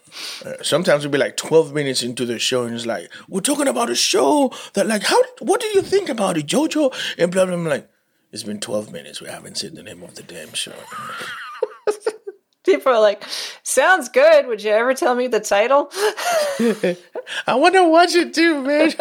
Uh, 0.45 0.53
sometimes 0.61 1.03
we'll 1.03 1.11
be 1.11 1.17
like 1.17 1.37
12 1.37 1.73
minutes 1.73 2.03
into 2.03 2.25
the 2.25 2.37
show 2.37 2.63
and 2.63 2.75
it's 2.75 2.85
like, 2.85 3.11
we're 3.27 3.41
talking 3.41 3.67
about 3.67 3.89
a 3.89 3.95
show 3.95 4.51
that, 4.73 4.85
like, 4.85 5.03
how, 5.03 5.19
what 5.39 5.59
do 5.59 5.67
you 5.67 5.81
think 5.81 6.09
about 6.09 6.37
it, 6.37 6.45
JoJo? 6.45 6.93
And 7.17 7.31
blah, 7.31 7.45
blah, 7.45 7.55
blah. 7.55 7.63
I'm 7.63 7.69
like, 7.69 7.89
it's 8.31 8.43
been 8.43 8.59
12 8.59 8.91
minutes. 8.91 9.21
We 9.21 9.27
haven't 9.27 9.57
said 9.57 9.75
the 9.75 9.83
name 9.83 10.03
of 10.03 10.13
the 10.15 10.23
damn 10.23 10.53
show. 10.53 10.75
People 12.63 12.91
are 12.91 13.01
like, 13.01 13.23
sounds 13.63 14.09
good. 14.09 14.45
Would 14.45 14.61
you 14.61 14.71
ever 14.71 14.93
tell 14.93 15.15
me 15.15 15.27
the 15.27 15.39
title? 15.39 15.89
I 17.47 17.55
want 17.55 17.75
to 17.75 17.87
watch 17.87 18.13
it 18.13 18.33
too, 18.33 18.61
man. 18.61 18.93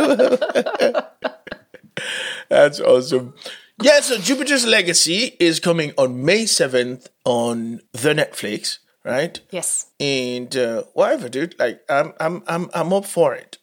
That's 2.48 2.80
awesome. 2.80 3.34
Yeah, 3.82 4.00
so 4.00 4.18
Jupiter's 4.18 4.64
Legacy 4.64 5.36
is 5.38 5.60
coming 5.60 5.92
on 5.98 6.24
May 6.24 6.44
7th 6.44 7.08
on 7.24 7.80
the 7.92 8.14
Netflix, 8.14 8.78
right? 9.04 9.38
yes. 9.50 9.86
And 10.00 10.56
uh, 10.56 10.84
whatever, 10.94 11.28
dude. 11.28 11.54
Like, 11.58 11.82
I'm, 11.88 12.14
I'm, 12.18 12.42
I'm, 12.46 12.70
I'm 12.72 12.92
up 12.92 13.04
for 13.04 13.34
it. 13.34 13.58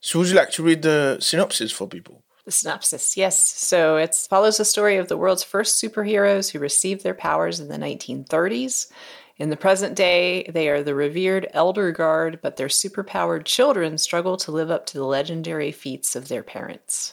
So, 0.00 0.18
would 0.18 0.28
you 0.28 0.34
like 0.34 0.52
to 0.52 0.62
read 0.62 0.82
the 0.82 1.18
synopsis 1.20 1.70
for 1.70 1.86
people? 1.86 2.22
The 2.46 2.52
synopsis, 2.52 3.14
yes. 3.14 3.38
So 3.58 3.98
it 3.98 4.14
follows 4.14 4.56
the 4.56 4.64
story 4.64 4.96
of 4.96 5.08
the 5.08 5.18
world's 5.18 5.44
first 5.44 5.82
superheroes 5.82 6.50
who 6.50 6.58
received 6.58 7.02
their 7.02 7.12
powers 7.12 7.60
in 7.60 7.68
the 7.68 7.76
1930s. 7.76 8.90
In 9.36 9.50
the 9.50 9.56
present 9.56 9.94
day, 9.94 10.44
they 10.48 10.70
are 10.70 10.82
the 10.82 10.94
revered 10.94 11.48
Elder 11.52 11.92
Guard, 11.92 12.40
but 12.42 12.56
their 12.56 12.68
superpowered 12.68 13.44
children 13.44 13.98
struggle 13.98 14.38
to 14.38 14.50
live 14.50 14.70
up 14.70 14.86
to 14.86 14.96
the 14.96 15.04
legendary 15.04 15.72
feats 15.72 16.16
of 16.16 16.28
their 16.28 16.42
parents. 16.42 17.12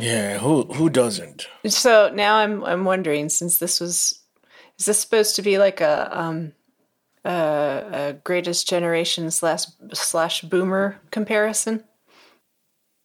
Yeah, 0.00 0.38
who 0.38 0.64
who 0.64 0.90
doesn't? 0.90 1.46
So 1.66 2.10
now 2.12 2.36
I'm 2.36 2.64
I'm 2.64 2.84
wondering, 2.84 3.28
since 3.28 3.58
this 3.58 3.80
was, 3.80 4.22
is 4.78 4.86
this 4.86 5.00
supposed 5.00 5.36
to 5.36 5.42
be 5.42 5.58
like 5.58 5.80
a 5.80 6.08
um, 6.18 6.52
a, 7.24 7.30
a 7.92 8.12
greatest 8.24 8.68
generation 8.68 9.30
slash 9.30 9.64
slash 9.92 10.42
boomer 10.42 11.00
comparison? 11.10 11.84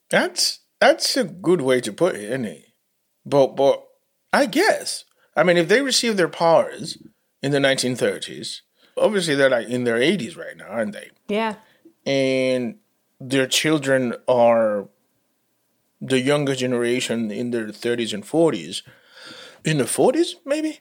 That's 0.10 0.60
that's 0.80 1.18
a 1.18 1.24
good 1.24 1.62
way 1.62 1.82
to 1.82 1.92
put 1.92 2.16
it, 2.16 2.24
isn't 2.24 2.46
it? 2.46 2.66
But 3.26 3.56
but 3.56 3.86
I 4.32 4.46
guess 4.46 5.06
I 5.36 5.44
mean 5.44 5.58
if 5.58 5.68
they 5.68 5.82
received 5.82 6.18
their 6.18 6.30
powers 6.30 6.98
in 7.42 7.52
the 7.52 7.60
1930s, 7.60 8.62
obviously 8.98 9.36
they're 9.36 9.50
like 9.50 9.68
in 9.68 9.84
their 9.84 10.00
80s 10.00 10.38
right 10.38 10.58
now, 10.58 10.68
aren't 10.68 10.94
they? 10.94 11.12
Yeah, 11.28 11.56
And 12.06 12.78
their 13.20 13.48
children 13.48 14.16
are 14.28 14.90
the 16.02 16.20
younger 16.20 16.56
generation 16.56 17.32
in 17.32 17.52
their 17.52 17.68
30s 17.68 18.14
and 18.14 18.24
40s. 18.24 18.82
In 19.64 19.78
the 19.80 19.86
40s, 19.86 20.36
maybe. 20.46 20.80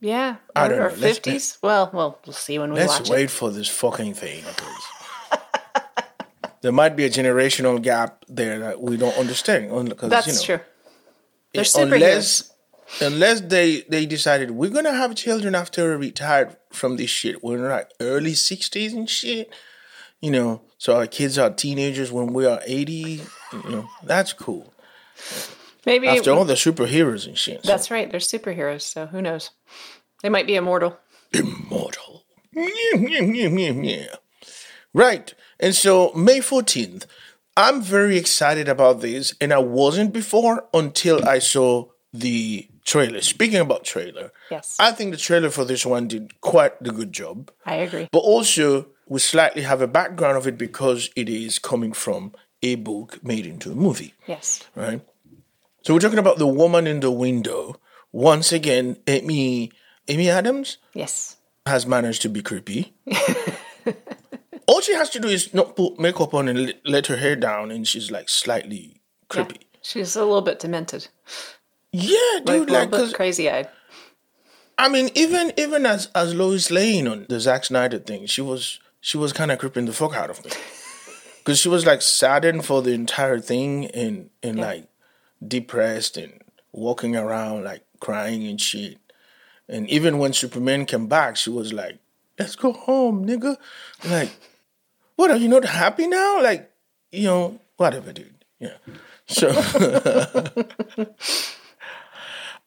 yeah. 0.00 0.36
I 0.54 0.68
don't 0.68 0.78
or 0.78 0.90
know. 0.90 0.96
Let's- 0.98 1.18
50s. 1.20 1.58
Well, 1.62 1.90
well, 1.92 2.18
we'll 2.26 2.32
see 2.34 2.58
when 2.58 2.72
we 2.72 2.80
Let's 2.80 3.00
watch 3.00 3.10
wait 3.10 3.24
it. 3.24 3.30
for 3.30 3.50
this 3.50 3.68
fucking 3.68 4.14
thing, 4.14 4.42
please. 4.44 5.40
there 6.62 6.72
might 6.72 6.96
be 6.96 7.04
a 7.04 7.10
generational 7.10 7.80
gap 7.80 8.24
there 8.28 8.58
that 8.58 8.80
we 8.80 8.96
don't 8.96 9.16
understand. 9.16 9.70
only 9.70 9.94
'cause, 9.94 10.10
That's 10.10 10.26
you 10.26 10.32
know, 10.34 10.42
true. 10.58 10.60
They're 11.52 11.64
superheroes. 11.64 11.92
unless 11.94 12.50
unless 13.00 13.40
they 13.40 13.82
they 13.88 14.04
decided 14.06 14.50
we're 14.50 14.70
gonna 14.70 14.92
have 14.92 15.14
children 15.14 15.54
after 15.54 15.96
we 15.98 16.06
retired 16.08 16.56
from 16.72 16.96
this 16.96 17.10
shit. 17.10 17.42
We're 17.42 17.56
in 17.58 17.68
like 17.68 17.90
early 18.00 18.34
sixties 18.34 18.92
and 18.92 19.08
shit. 19.08 19.50
You 20.24 20.30
know, 20.30 20.62
so 20.78 20.96
our 20.96 21.06
kids 21.06 21.36
are 21.38 21.50
teenagers 21.50 22.10
when 22.10 22.32
we 22.32 22.46
are 22.46 22.60
eighty. 22.66 23.20
You 23.52 23.70
know, 23.70 23.88
that's 24.02 24.32
cool. 24.32 24.72
Maybe 25.84 26.08
After 26.08 26.30
all, 26.30 26.46
the 26.46 26.54
superheroes 26.54 27.26
and 27.26 27.36
shit. 27.36 27.62
so- 27.62 27.70
that's 27.70 27.90
right. 27.90 28.10
They're 28.10 28.20
superheroes, 28.20 28.80
so 28.82 29.04
who 29.06 29.20
knows? 29.20 29.50
They 30.22 30.30
might 30.30 30.46
be 30.46 30.54
immortal. 30.56 30.96
immortal. 31.32 32.24
Right. 34.94 35.34
And 35.60 35.74
so 35.74 36.12
May 36.14 36.38
14th, 36.38 37.04
I'm 37.56 37.82
very 37.82 38.16
excited 38.16 38.66
about 38.68 39.00
this, 39.02 39.34
and 39.42 39.52
I 39.52 39.58
wasn't 39.58 40.12
before 40.14 40.66
until 40.72 41.28
I 41.28 41.38
saw 41.38 41.86
the 42.14 42.66
trailer. 42.84 43.20
Speaking 43.20 43.60
about 43.60 43.84
trailer, 43.84 44.32
Yes, 44.50 44.76
I 44.80 44.92
think 44.92 45.10
the 45.10 45.16
trailer 45.18 45.50
for 45.50 45.64
this 45.66 45.84
one 45.84 46.08
did 46.08 46.40
quite 46.40 46.82
the 46.82 46.92
good 46.92 47.12
job. 47.12 47.50
I 47.66 47.76
agree. 47.76 48.08
But 48.10 48.20
also, 48.20 48.86
we 49.08 49.18
slightly 49.20 49.62
have 49.62 49.80
a 49.80 49.86
background 49.86 50.36
of 50.36 50.46
it 50.46 50.56
because 50.58 51.10
it 51.16 51.28
is 51.28 51.58
coming 51.58 51.92
from 51.92 52.32
a 52.62 52.74
book 52.76 53.22
made 53.22 53.46
into 53.46 53.70
a 53.70 53.74
movie 53.74 54.14
Yes, 54.26 54.62
right? 54.74 55.00
So 55.82 55.92
we're 55.92 56.00
talking 56.00 56.18
about 56.18 56.38
the 56.38 56.46
woman 56.46 56.86
in 56.86 57.00
the 57.00 57.10
window. 57.10 57.76
Once 58.10 58.52
again, 58.52 58.96
Amy 59.06 59.70
Amy 60.08 60.30
Adams 60.30 60.78
yes, 60.94 61.36
has 61.66 61.86
managed 61.86 62.22
to 62.22 62.28
be 62.28 62.40
creepy. 62.42 62.94
All 64.66 64.80
she 64.80 64.94
has 64.94 65.10
to 65.10 65.20
do 65.20 65.28
is 65.28 65.52
not 65.52 65.76
put 65.76 65.98
makeup 66.00 66.32
on 66.32 66.48
and 66.48 66.74
let- 66.86 67.06
her 67.08 67.16
hair 67.16 67.36
down, 67.36 67.70
and 67.70 67.86
she's 67.86 68.10
like 68.10 68.28
slightly 68.30 68.76
yeah. 68.94 69.28
creepy. 69.28 69.60
She's 69.82 70.16
a 70.16 70.24
little 70.24 70.40
bit 70.40 70.58
demented, 70.60 71.08
Yeah, 71.92 72.16
like, 72.36 72.46
dude. 72.46 72.70
a 72.70 72.72
Like, 72.72 72.90
bit 72.90 73.14
crazy-eyed. 73.14 73.68
I 74.78 74.88
mean, 74.88 75.10
even 75.14 75.52
even 75.58 75.84
as 75.84 76.08
as 76.14 76.34
Lois 76.34 76.70
Lane 76.70 77.06
on 77.06 77.26
the 77.28 77.38
Zack 77.40 77.66
Snyder 77.66 77.98
thing, 77.98 78.24
she 78.26 78.40
was 78.40 78.80
she 79.04 79.18
was 79.18 79.34
kind 79.34 79.50
of 79.50 79.58
creeping 79.58 79.84
the 79.84 79.92
fuck 79.92 80.16
out 80.16 80.30
of 80.30 80.42
me 80.42 80.50
because 81.36 81.58
she 81.58 81.68
was 81.68 81.84
like 81.84 82.00
saddened 82.00 82.64
for 82.64 82.80
the 82.80 82.92
entire 82.92 83.38
thing 83.38 83.84
and 83.88 84.30
and 84.42 84.58
like 84.58 84.88
depressed 85.46 86.16
and 86.16 86.40
walking 86.72 87.14
around 87.14 87.64
like 87.64 87.84
crying 88.00 88.46
and 88.46 88.58
shit. 88.58 88.96
And 89.68 89.86
even 89.90 90.16
when 90.16 90.32
Superman 90.32 90.86
came 90.86 91.06
back, 91.06 91.36
she 91.36 91.50
was 91.50 91.70
like, 91.70 91.98
"Let's 92.38 92.56
go 92.56 92.72
home, 92.72 93.26
nigga." 93.26 93.58
Like, 94.08 94.30
what 95.16 95.30
are 95.30 95.36
you 95.36 95.48
not 95.48 95.66
happy 95.66 96.06
now? 96.06 96.42
Like, 96.42 96.72
you 97.12 97.24
know, 97.24 97.60
whatever, 97.76 98.10
dude. 98.10 98.42
Yeah. 98.58 98.78
So 99.26 99.50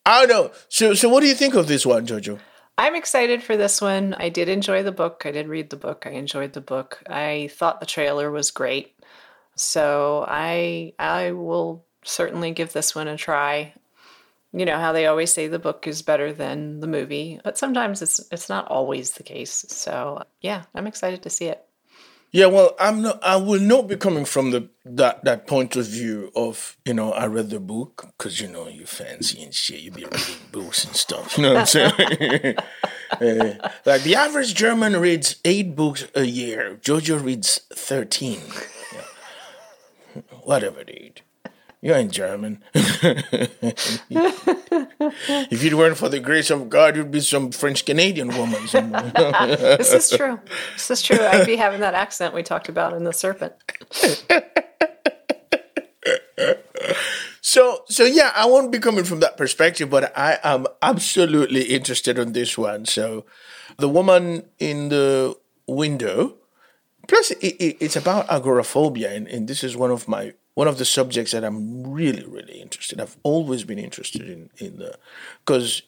I 0.05 0.27
don't 0.27 0.29
know. 0.29 0.51
So 0.69 0.93
so 0.93 1.09
what 1.09 1.21
do 1.21 1.27
you 1.27 1.35
think 1.35 1.55
of 1.55 1.67
this 1.67 1.83
one, 1.83 2.05
Jojo? 2.05 2.39
I'm 2.77 2.95
excited 2.95 3.41
for 3.41 3.57
this 3.57 3.81
one. 3.81 4.13
I 4.13 4.29
did 4.29 4.49
enjoy 4.49 4.83
the 4.83 4.91
book. 4.91 5.23
I 5.25 5.31
did 5.31 5.47
read 5.47 5.69
the 5.71 5.77
book. 5.77 6.05
I 6.05 6.11
enjoyed 6.11 6.53
the 6.53 6.61
book. 6.61 7.01
I 7.09 7.49
thought 7.53 7.79
the 7.79 7.85
trailer 7.87 8.29
was 8.29 8.51
great. 8.51 8.95
So 9.55 10.25
I 10.27 10.93
I 10.99 11.31
will 11.31 11.85
certainly 12.03 12.51
give 12.51 12.73
this 12.73 12.93
one 12.95 13.07
a 13.07 13.17
try. 13.17 13.73
You 14.53 14.65
know 14.65 14.77
how 14.77 14.93
they 14.93 15.07
always 15.07 15.33
say 15.33 15.47
the 15.47 15.59
book 15.59 15.87
is 15.87 16.01
better 16.03 16.31
than 16.33 16.79
the 16.79 16.87
movie, 16.87 17.39
but 17.43 17.57
sometimes 17.57 18.01
it's 18.01 18.19
it's 18.31 18.49
not 18.49 18.67
always 18.67 19.11
the 19.11 19.23
case. 19.23 19.65
So 19.69 20.23
yeah, 20.41 20.63
I'm 20.75 20.87
excited 20.87 21.23
to 21.23 21.29
see 21.29 21.47
it. 21.47 21.66
Yeah, 22.31 22.47
well, 22.47 22.75
I'm 22.79 23.01
not. 23.01 23.23
I 23.23 23.37
will 23.37 23.59
not 23.61 23.87
be 23.87 23.95
coming 23.95 24.25
from 24.25 24.51
the 24.51 24.69
that 24.85 25.23
that 25.23 25.47
point 25.47 25.75
of 25.75 25.85
view 25.85 26.31
of 26.35 26.77
you 26.85 26.93
know 26.93 27.13
I 27.13 27.25
read 27.27 27.49
the 27.49 27.59
book 27.59 28.05
because 28.17 28.41
you 28.41 28.47
know 28.49 28.67
you 28.67 28.85
fancy 28.85 29.41
and 29.43 29.53
shit. 29.53 29.79
You 29.79 29.91
be 29.91 30.03
reading 30.03 30.35
books 30.51 30.83
and 30.85 30.95
stuff. 30.95 31.37
You 31.37 31.43
know 31.43 31.53
what 31.53 31.59
I'm 31.59 31.65
saying? 31.65 32.55
Eh, 33.21 33.57
like 33.85 34.03
the 34.03 34.15
average 34.15 34.53
German 34.53 34.97
reads 34.97 35.37
eight 35.45 35.77
books 35.77 36.05
a 36.13 36.25
year. 36.25 36.77
Jojo 36.81 37.23
reads 37.23 37.61
thirteen. 37.73 38.41
Yeah. 38.93 40.21
Whatever, 40.43 40.83
dude. 40.83 41.21
You 41.87 41.93
ain't 41.93 42.11
German. 42.11 42.61
if 42.73 43.63
it 45.63 45.73
weren't 45.73 45.97
for 45.97 46.09
the 46.09 46.19
grace 46.19 46.49
of 46.49 46.67
God, 46.67 46.97
you'd 46.97 47.11
be 47.11 47.21
some 47.21 47.49
French 47.49 47.85
Canadian 47.85 48.27
woman 48.37 48.67
somewhere. 48.67 49.09
This 49.77 49.93
is 49.93 50.09
true. 50.09 50.37
This 50.73 50.91
is 50.91 51.01
true. 51.01 51.17
I'd 51.17 51.45
be 51.45 51.55
having 51.55 51.79
that 51.79 51.93
accent 51.93 52.33
we 52.33 52.43
talked 52.43 52.67
about 52.67 52.91
in 52.91 53.05
The 53.05 53.13
Serpent. 53.13 53.53
So, 57.39 57.83
so 57.87 58.03
yeah, 58.03 58.33
I 58.35 58.47
won't 58.47 58.69
be 58.69 58.79
coming 58.79 59.05
from 59.05 59.21
that 59.21 59.37
perspective, 59.37 59.89
but 59.89 60.11
I 60.17 60.39
am 60.43 60.67
absolutely 60.81 61.63
interested 61.73 62.19
in 62.19 62.33
this 62.33 62.57
one. 62.57 62.83
So, 62.83 63.25
the 63.77 63.87
woman 63.87 64.43
in 64.59 64.89
the 64.89 65.37
window. 65.69 66.35
Plus, 67.07 67.31
it, 67.31 67.55
it, 67.61 67.77
it's 67.79 67.95
about 67.95 68.29
agoraphobia, 68.29 69.13
and, 69.13 69.29
and 69.29 69.47
this 69.47 69.63
is 69.63 69.77
one 69.77 69.91
of 69.91 70.09
my 70.09 70.33
one 70.57 70.67
of 70.67 70.79
the 70.79 70.85
subjects 70.85 71.33
that 71.33 71.43
I'm 71.43 71.85
really, 71.85 72.25
really 72.25 72.59
interested. 72.59 72.99
I've 72.99 73.15
always 73.21 73.63
been 73.63 73.77
interested 73.77 74.27
in 74.27 74.49
in 74.57 74.77
the 74.77 74.97
because 75.45 75.83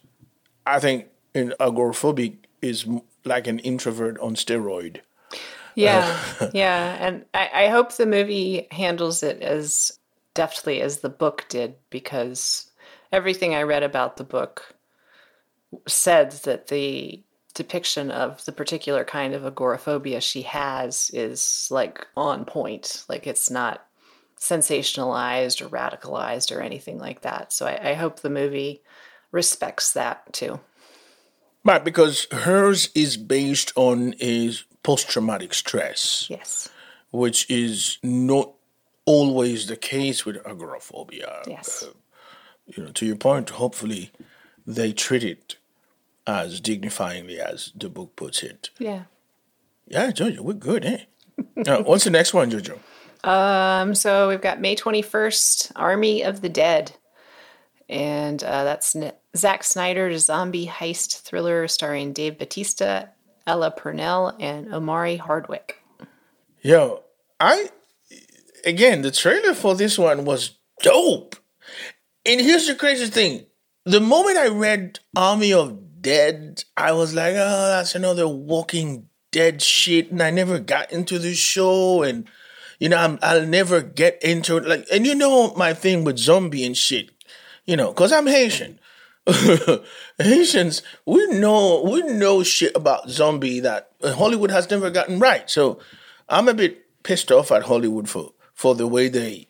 I 0.68 0.80
think 0.80 1.08
in 1.34 1.56
agoraphobic 1.60 2.36
is 2.62 2.86
like 3.26 3.48
an 3.48 3.58
introvert 3.58 4.20
on 4.20 4.36
steroid. 4.36 4.98
Yeah, 5.74 6.16
uh, 6.40 6.52
yeah, 6.54 6.98
and 7.00 7.26
I, 7.34 7.50
I 7.52 7.68
hope 7.70 7.94
the 7.94 8.06
movie 8.06 8.68
handles 8.70 9.24
it 9.24 9.42
as 9.42 9.98
deftly 10.36 10.82
as 10.82 11.00
the 11.00 11.10
book 11.10 11.46
did 11.50 11.74
because 11.90 12.70
everything 13.12 13.56
I 13.56 13.64
read 13.64 13.82
about 13.82 14.18
the 14.18 14.24
book 14.24 14.76
said 15.88 16.34
that 16.44 16.68
the 16.68 17.24
depiction 17.56 18.12
of 18.12 18.46
the 18.46 18.52
particular 18.52 19.04
kind 19.04 19.34
of 19.34 19.46
agoraphobia 19.46 20.22
she 20.22 20.44
has 20.44 21.10
is 21.12 21.68
like 21.72 22.06
on 22.16 22.46
point. 22.46 23.04
Like 23.10 23.26
it's 23.26 23.50
not 23.50 23.89
sensationalized 24.40 25.62
or 25.62 25.70
radicalized 25.70 26.56
or 26.56 26.62
anything 26.62 26.98
like 26.98 27.22
that. 27.22 27.52
So 27.52 27.66
I, 27.66 27.92
I 27.92 27.94
hope 27.94 28.20
the 28.20 28.30
movie 28.30 28.82
respects 29.32 29.92
that 29.94 30.32
too. 30.34 30.60
Right, 31.64 31.84
because 31.84 32.28
hers 32.32 32.90
is 32.96 33.18
based 33.18 33.74
on 33.76 34.16
a 34.22 34.52
post 34.82 35.10
traumatic 35.10 35.54
stress. 35.54 36.26
Yes. 36.30 36.70
which 37.12 37.50
is 37.50 37.98
not 38.04 38.54
always 39.06 39.68
the 39.68 39.76
case 39.76 40.26
with 40.26 40.38
agoraphobia. 40.46 41.42
Yes. 41.48 41.86
You 42.68 42.84
know, 42.84 42.92
to 42.92 43.06
your 43.06 43.16
point, 43.16 43.50
hopefully 43.50 44.12
they 44.66 44.94
treat 44.94 45.24
it 45.24 45.58
as 46.28 46.62
dignifyingly 46.62 47.38
as 47.40 47.72
the 47.76 47.90
book 47.90 48.16
puts 48.16 48.44
it. 48.44 48.70
Yeah. 48.78 49.06
Yeah, 49.88 50.12
Jojo, 50.12 50.42
we're 50.42 50.54
good, 50.54 50.86
eh? 50.86 51.06
now, 51.56 51.82
what's 51.82 52.04
the 52.04 52.12
next 52.12 52.34
one, 52.34 52.52
Jojo? 52.52 52.78
Um, 53.24 53.96
so 53.96 54.30
we've 54.30 54.42
got 54.42 54.62
May 54.62 54.76
21st, 54.76 55.74
Army 55.76 56.24
of 56.24 56.42
the 56.42 56.50
Dead. 56.50 56.94
And 57.88 58.44
uh, 58.44 58.64
that's 58.64 58.96
N- 58.96 59.14
Zack 59.36 59.64
Snyder's 59.64 60.26
zombie 60.26 60.68
heist 60.68 61.22
thriller 61.22 61.68
starring 61.68 62.14
Dave 62.14 62.38
Batista, 62.38 63.06
Ella 63.48 63.72
Purnell, 63.72 64.36
and 64.40 64.74
Omari 64.74 65.18
Hardwick. 65.18 65.84
Yo, 66.62 67.04
I 67.40 67.70
again 68.66 69.02
the 69.02 69.12
trailer 69.12 69.54
for 69.54 69.76
this 69.76 69.98
one 69.98 70.26
was 70.26 70.58
dope. 70.84 71.36
And 72.26 72.42
here's 72.42 72.68
the 72.68 72.76
crazy 72.76 73.08
thing. 73.08 73.46
The 73.86 74.02
moment 74.02 74.38
I 74.38 74.50
read 74.50 75.00
Army 75.16 75.54
of 75.54 76.02
Dead, 76.02 76.64
I 76.78 76.92
was 76.92 77.14
like, 77.14 77.34
oh, 77.36 77.68
that's 77.70 77.96
another 77.96 78.28
walking 78.28 79.08
dead 79.32 79.62
shit. 79.62 80.12
And 80.12 80.22
I 80.22 80.30
never 80.32 80.60
got 80.60 80.92
into 80.92 81.18
the 81.18 81.34
show 81.34 82.04
and 82.04 82.28
you 82.80 82.90
know, 82.90 82.98
I'm, 82.98 83.20
I'll 83.22 83.46
never 83.46 83.82
get 83.82 84.22
into 84.24 84.58
it. 84.58 84.68
Like, 84.68 84.88
and 84.92 85.06
you 85.06 85.14
know 85.14 85.54
my 85.56 85.74
thing 85.74 86.04
with 86.04 86.18
zombie 86.18 86.66
and 86.66 86.76
shit, 86.76 87.12
you 87.66 87.76
know, 87.76 87.94
cause 87.94 88.12
I'm 88.12 88.28
Haitian. 88.28 88.80
Haitians, 90.18 90.82
we 91.06 91.28
know 91.28 91.84
we 91.84 92.02
know 92.02 92.42
shit 92.42 92.76
about 92.76 93.10
zombie 93.10 93.60
that 93.60 93.92
Hollywood 94.04 94.50
has 94.50 94.70
never 94.72 94.90
gotten 94.90 95.20
right. 95.20 95.48
So 95.50 95.80
I'm 96.28 96.48
a 96.48 96.54
bit 96.54 96.86
pissed 97.04 97.32
off 97.32 97.52
at 97.52 97.64
Hollywood 97.64 98.10
for 98.10 98.32
for 98.54 98.76
the 98.76 98.88
way 98.88 99.08
they 99.10 99.48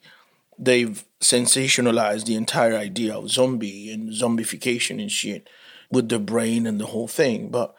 they've 0.58 1.06
sensationalized 1.22 2.26
the 2.26 2.36
entire 2.36 2.76
idea 2.76 3.16
of 3.16 3.30
zombie 3.30 3.92
and 3.92 4.10
zombification 4.10 5.00
and 5.02 5.12
shit 5.12 5.50
with 5.92 6.10
the 6.10 6.20
brain 6.20 6.68
and 6.68 6.80
the 6.80 6.88
whole 6.88 7.08
thing. 7.08 7.50
But 7.50 7.74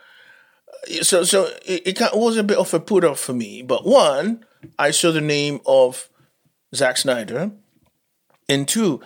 so 1.03 1.25
so 1.25 1.49
it, 1.67 2.01
it 2.01 2.15
was 2.15 2.37
a 2.37 2.45
bit 2.45 2.59
of 2.59 2.73
a 2.73 2.81
put 2.81 3.05
off 3.05 3.21
for 3.21 3.35
me. 3.35 3.63
But 3.63 3.87
one, 3.87 4.45
I 4.79 4.91
saw 4.91 5.13
the 5.13 5.21
name 5.21 5.61
of 5.67 6.09
Zack 6.75 6.97
Snyder, 6.97 7.51
and 8.49 8.67
two, 8.67 9.01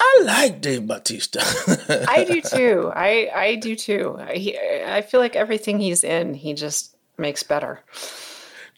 I 0.00 0.22
like 0.24 0.60
Dave 0.60 0.86
Batista. 0.86 1.40
I 2.08 2.24
do 2.24 2.40
too. 2.40 2.92
I, 2.94 3.30
I 3.34 3.54
do 3.56 3.74
too. 3.74 4.18
He, 4.32 4.56
I 4.58 5.02
feel 5.02 5.20
like 5.20 5.34
everything 5.36 5.80
he's 5.80 6.04
in, 6.04 6.34
he 6.34 6.54
just 6.54 6.96
makes 7.16 7.42
better. 7.42 7.80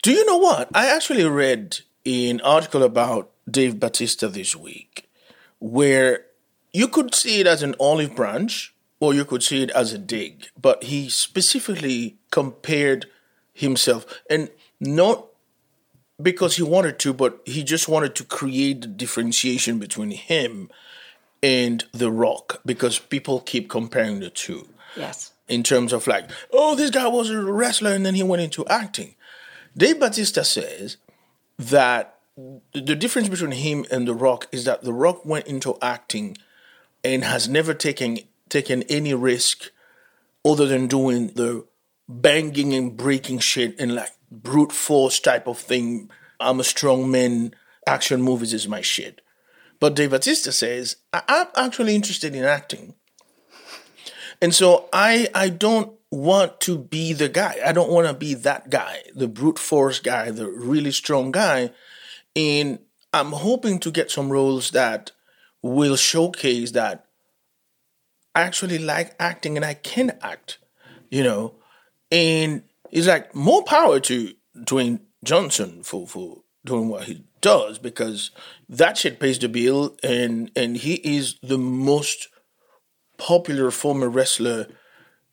Do 0.02 0.12
you 0.12 0.24
know 0.24 0.38
what? 0.38 0.68
I 0.74 0.86
actually 0.86 1.24
read 1.24 1.80
an 2.06 2.40
article 2.40 2.82
about 2.82 3.30
Dave 3.50 3.78
Batista 3.78 4.28
this 4.28 4.56
week 4.56 5.08
where 5.58 6.24
you 6.72 6.88
could 6.88 7.14
see 7.14 7.40
it 7.40 7.46
as 7.46 7.62
an 7.62 7.74
olive 7.78 8.16
branch 8.16 8.74
or 8.98 9.12
you 9.12 9.24
could 9.24 9.42
see 9.42 9.62
it 9.62 9.70
as 9.70 9.92
a 9.92 9.98
dig, 9.98 10.48
but 10.60 10.84
he 10.84 11.08
specifically 11.08 12.16
compared 12.30 13.06
himself 13.52 14.06
and 14.30 14.50
not 14.78 15.26
because 16.22 16.56
he 16.56 16.62
wanted 16.62 16.98
to, 17.00 17.12
but 17.12 17.40
he 17.44 17.62
just 17.62 17.88
wanted 17.88 18.14
to 18.16 18.24
create 18.24 18.80
the 18.82 18.86
differentiation 18.86 19.78
between 19.78 20.10
him 20.10 20.70
and 21.42 21.84
The 21.92 22.10
Rock 22.10 22.60
because 22.66 22.98
people 22.98 23.40
keep 23.40 23.68
comparing 23.70 24.20
the 24.20 24.30
two 24.30 24.68
Yes. 24.96 25.32
in 25.48 25.62
terms 25.62 25.92
of 25.92 26.06
like, 26.06 26.28
oh, 26.52 26.74
this 26.74 26.90
guy 26.90 27.06
was 27.08 27.30
a 27.30 27.40
wrestler 27.40 27.92
and 27.92 28.04
then 28.04 28.14
he 28.14 28.22
went 28.22 28.42
into 28.42 28.66
acting. 28.66 29.14
Dave 29.76 30.00
Batista 30.00 30.42
says 30.42 30.96
that 31.58 32.18
the 32.72 32.96
difference 32.96 33.28
between 33.28 33.52
him 33.52 33.84
and 33.90 34.06
The 34.08 34.14
Rock 34.14 34.48
is 34.52 34.64
that 34.64 34.82
The 34.82 34.92
Rock 34.92 35.24
went 35.24 35.46
into 35.46 35.76
acting 35.80 36.36
and 37.04 37.24
has 37.24 37.48
never 37.48 37.72
taken 37.74 38.18
taken 38.48 38.82
any 38.84 39.14
risk 39.14 39.70
other 40.44 40.66
than 40.66 40.86
doing 40.88 41.28
the 41.28 41.64
banging 42.08 42.74
and 42.74 42.96
breaking 42.96 43.38
shit 43.38 43.78
and 43.78 43.94
like 43.94 44.10
brute 44.30 44.72
force 44.72 45.18
type 45.20 45.46
of 45.46 45.58
thing. 45.58 46.10
I'm 46.38 46.60
a 46.60 46.64
strong 46.64 47.10
man. 47.10 47.54
Action 47.86 48.22
movies 48.22 48.52
is 48.52 48.68
my 48.68 48.80
shit. 48.80 49.20
But 49.80 49.96
Dave 49.96 50.10
Batista 50.10 50.50
says, 50.50 50.96
I'm 51.12 51.46
actually 51.56 51.94
interested 51.94 52.34
in 52.34 52.44
acting. 52.44 52.94
And 54.42 54.54
so 54.54 54.88
I 54.92 55.28
I 55.34 55.48
don't 55.48 55.92
want 56.10 56.60
to 56.60 56.78
be 56.78 57.12
the 57.12 57.28
guy. 57.28 57.56
I 57.64 57.72
don't 57.72 57.90
want 57.90 58.06
to 58.08 58.14
be 58.14 58.34
that 58.34 58.70
guy, 58.70 59.02
the 59.14 59.28
brute 59.28 59.58
force 59.58 60.00
guy, 60.00 60.30
the 60.30 60.48
really 60.48 60.92
strong 60.92 61.30
guy. 61.30 61.70
And 62.34 62.78
I'm 63.12 63.32
hoping 63.32 63.78
to 63.80 63.90
get 63.90 64.10
some 64.10 64.30
roles 64.30 64.70
that 64.70 65.12
will 65.62 65.96
showcase 65.96 66.72
that 66.72 67.06
I 68.34 68.42
actually 68.42 68.78
like 68.78 69.14
acting 69.18 69.56
and 69.56 69.64
I 69.64 69.74
can 69.74 70.16
act, 70.22 70.58
you 71.10 71.22
know. 71.22 71.56
And 72.10 72.62
it's 72.90 73.06
like 73.06 73.34
more 73.34 73.62
power 73.64 74.00
to 74.00 74.34
Dwayne 74.56 75.00
Johnson 75.24 75.82
for 75.82 76.06
for 76.06 76.42
doing 76.64 76.88
what 76.88 77.04
he 77.04 77.24
does 77.40 77.78
because 77.78 78.30
that 78.68 78.98
shit 78.98 79.18
pays 79.18 79.38
the 79.38 79.48
bill 79.48 79.96
and 80.02 80.50
and 80.54 80.76
he 80.76 80.94
is 80.94 81.36
the 81.42 81.58
most 81.58 82.28
popular 83.16 83.70
former 83.70 84.08
wrestler 84.08 84.66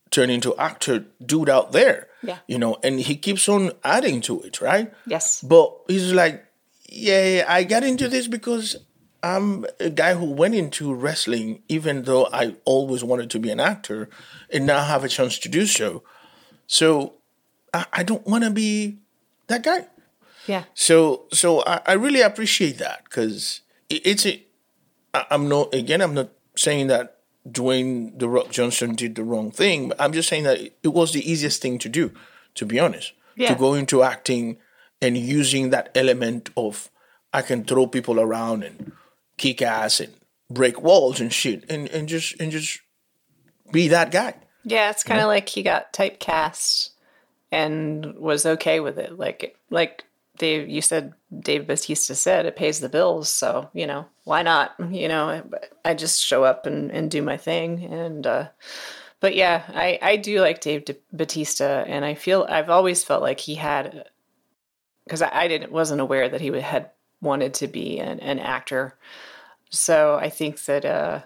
turned 0.09 0.31
into 0.31 0.55
actor 0.57 1.05
dude 1.25 1.49
out 1.49 1.71
there. 1.71 2.07
Yeah. 2.23 2.39
You 2.47 2.57
know, 2.57 2.77
and 2.83 2.99
he 2.99 3.15
keeps 3.15 3.47
on 3.49 3.71
adding 3.83 4.21
to 4.21 4.41
it, 4.41 4.61
right? 4.61 4.93
Yes. 5.05 5.41
But 5.41 5.73
he's 5.87 6.13
like, 6.13 6.45
yeah, 6.89 7.45
I 7.47 7.63
got 7.63 7.83
into 7.83 8.07
this 8.07 8.27
because 8.27 8.77
I'm 9.23 9.65
a 9.79 9.89
guy 9.89 10.13
who 10.13 10.25
went 10.25 10.55
into 10.55 10.93
wrestling, 10.93 11.63
even 11.67 12.03
though 12.03 12.27
I 12.31 12.55
always 12.65 13.03
wanted 13.03 13.29
to 13.31 13.39
be 13.39 13.49
an 13.49 13.59
actor, 13.59 14.09
and 14.49 14.65
now 14.65 14.83
have 14.83 15.03
a 15.03 15.09
chance 15.09 15.39
to 15.39 15.49
do 15.49 15.65
so. 15.65 16.03
So 16.67 17.15
I, 17.73 17.85
I 17.93 18.03
don't 18.03 18.25
want 18.25 18.43
to 18.43 18.49
be 18.51 18.97
that 19.47 19.63
guy. 19.63 19.87
Yeah. 20.45 20.63
So 20.73 21.25
so 21.31 21.63
I, 21.65 21.81
I 21.85 21.93
really 21.93 22.21
appreciate 22.21 22.77
that 22.77 23.03
because 23.05 23.61
it, 23.89 24.05
it's 24.05 24.25
a. 24.25 24.41
I, 25.13 25.25
I'm 25.31 25.47
not 25.49 25.73
again. 25.73 26.01
I'm 26.01 26.13
not 26.13 26.29
saying 26.55 26.87
that 26.87 27.17
Dwayne 27.49 28.17
the 28.17 28.29
Rock 28.29 28.49
Johnson 28.51 28.95
did 28.95 29.15
the 29.15 29.23
wrong 29.23 29.51
thing, 29.51 29.89
but 29.89 29.99
I'm 30.01 30.13
just 30.13 30.29
saying 30.29 30.43
that 30.43 30.59
it 30.59 30.93
was 30.93 31.11
the 31.13 31.29
easiest 31.29 31.61
thing 31.61 31.77
to 31.79 31.89
do. 31.89 32.11
To 32.55 32.65
be 32.65 32.79
honest, 32.79 33.13
Yeah. 33.35 33.49
to 33.49 33.55
go 33.55 33.75
into 33.75 34.01
acting 34.01 34.57
and 34.99 35.15
using 35.15 35.69
that 35.69 35.91
element 35.93 36.49
of 36.57 36.89
I 37.31 37.43
can 37.43 37.63
throw 37.63 37.85
people 37.85 38.19
around 38.19 38.63
and 38.63 38.93
kick 39.37 39.61
ass 39.61 39.99
and 39.99 40.13
break 40.49 40.81
walls 40.81 41.19
and 41.19 41.31
shit 41.31 41.69
and, 41.69 41.87
and 41.89 42.07
just 42.09 42.39
and 42.39 42.51
just 42.51 42.79
be 43.71 43.89
that 43.89 44.09
guy. 44.11 44.33
Yeah, 44.63 44.89
it's 44.89 45.03
kind 45.03 45.19
of 45.21 45.27
like 45.27 45.47
he 45.49 45.61
got 45.61 45.93
typecast 45.93 46.89
and 47.51 48.15
was 48.15 48.45
okay 48.45 48.79
with 48.79 48.97
it. 48.97 49.17
Like 49.17 49.57
like 49.69 50.03
Dave, 50.37 50.69
you 50.69 50.81
said 50.81 51.13
Dave 51.39 51.67
Batista 51.67 52.13
said 52.13 52.45
it 52.45 52.55
pays 52.55 52.79
the 52.79 52.89
bills, 52.89 53.29
so 53.29 53.69
you 53.73 53.87
know 53.87 54.05
why 54.23 54.43
not? 54.43 54.75
You 54.91 55.07
know, 55.07 55.43
I 55.83 55.93
just 55.93 56.23
show 56.23 56.43
up 56.43 56.65
and, 56.65 56.91
and 56.91 57.09
do 57.09 57.21
my 57.21 57.37
thing, 57.37 57.83
and 57.85 58.25
uh, 58.25 58.47
but 59.19 59.35
yeah, 59.35 59.63
I 59.69 59.99
I 60.01 60.15
do 60.17 60.41
like 60.41 60.61
Dave 60.61 60.85
Batista, 61.11 61.83
and 61.87 62.05
I 62.05 62.13
feel 62.13 62.45
I've 62.49 62.69
always 62.69 63.03
felt 63.03 63.21
like 63.21 63.39
he 63.39 63.55
had 63.55 64.09
because 65.05 65.21
I, 65.21 65.31
I, 65.33 65.47
didn't 65.47 65.71
wasn't 65.71 66.01
aware 66.01 66.27
that 66.27 66.41
he 66.41 66.47
had 66.59 66.91
wanted 67.21 67.53
to 67.55 67.67
be 67.67 67.99
an, 67.99 68.19
an 68.19 68.39
actor, 68.39 68.97
so 69.69 70.15
I 70.15 70.29
think 70.29 70.65
that 70.65 70.85
uh, 70.85 71.21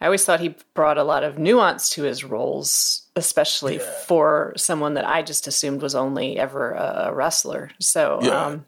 I 0.00 0.06
always 0.06 0.24
thought 0.24 0.40
he 0.40 0.54
brought 0.74 0.98
a 0.98 1.04
lot 1.04 1.24
of 1.24 1.38
nuance 1.38 1.90
to 1.90 2.04
his 2.04 2.24
roles, 2.24 3.06
especially 3.16 3.76
yeah. 3.76 3.92
for 4.06 4.52
someone 4.56 4.94
that 4.94 5.06
I 5.06 5.22
just 5.22 5.46
assumed 5.46 5.82
was 5.82 5.94
only 5.94 6.38
ever 6.38 6.72
a 6.72 7.12
wrestler. 7.12 7.70
So, 7.78 8.20
yeah, 8.22 8.46
um, 8.46 8.64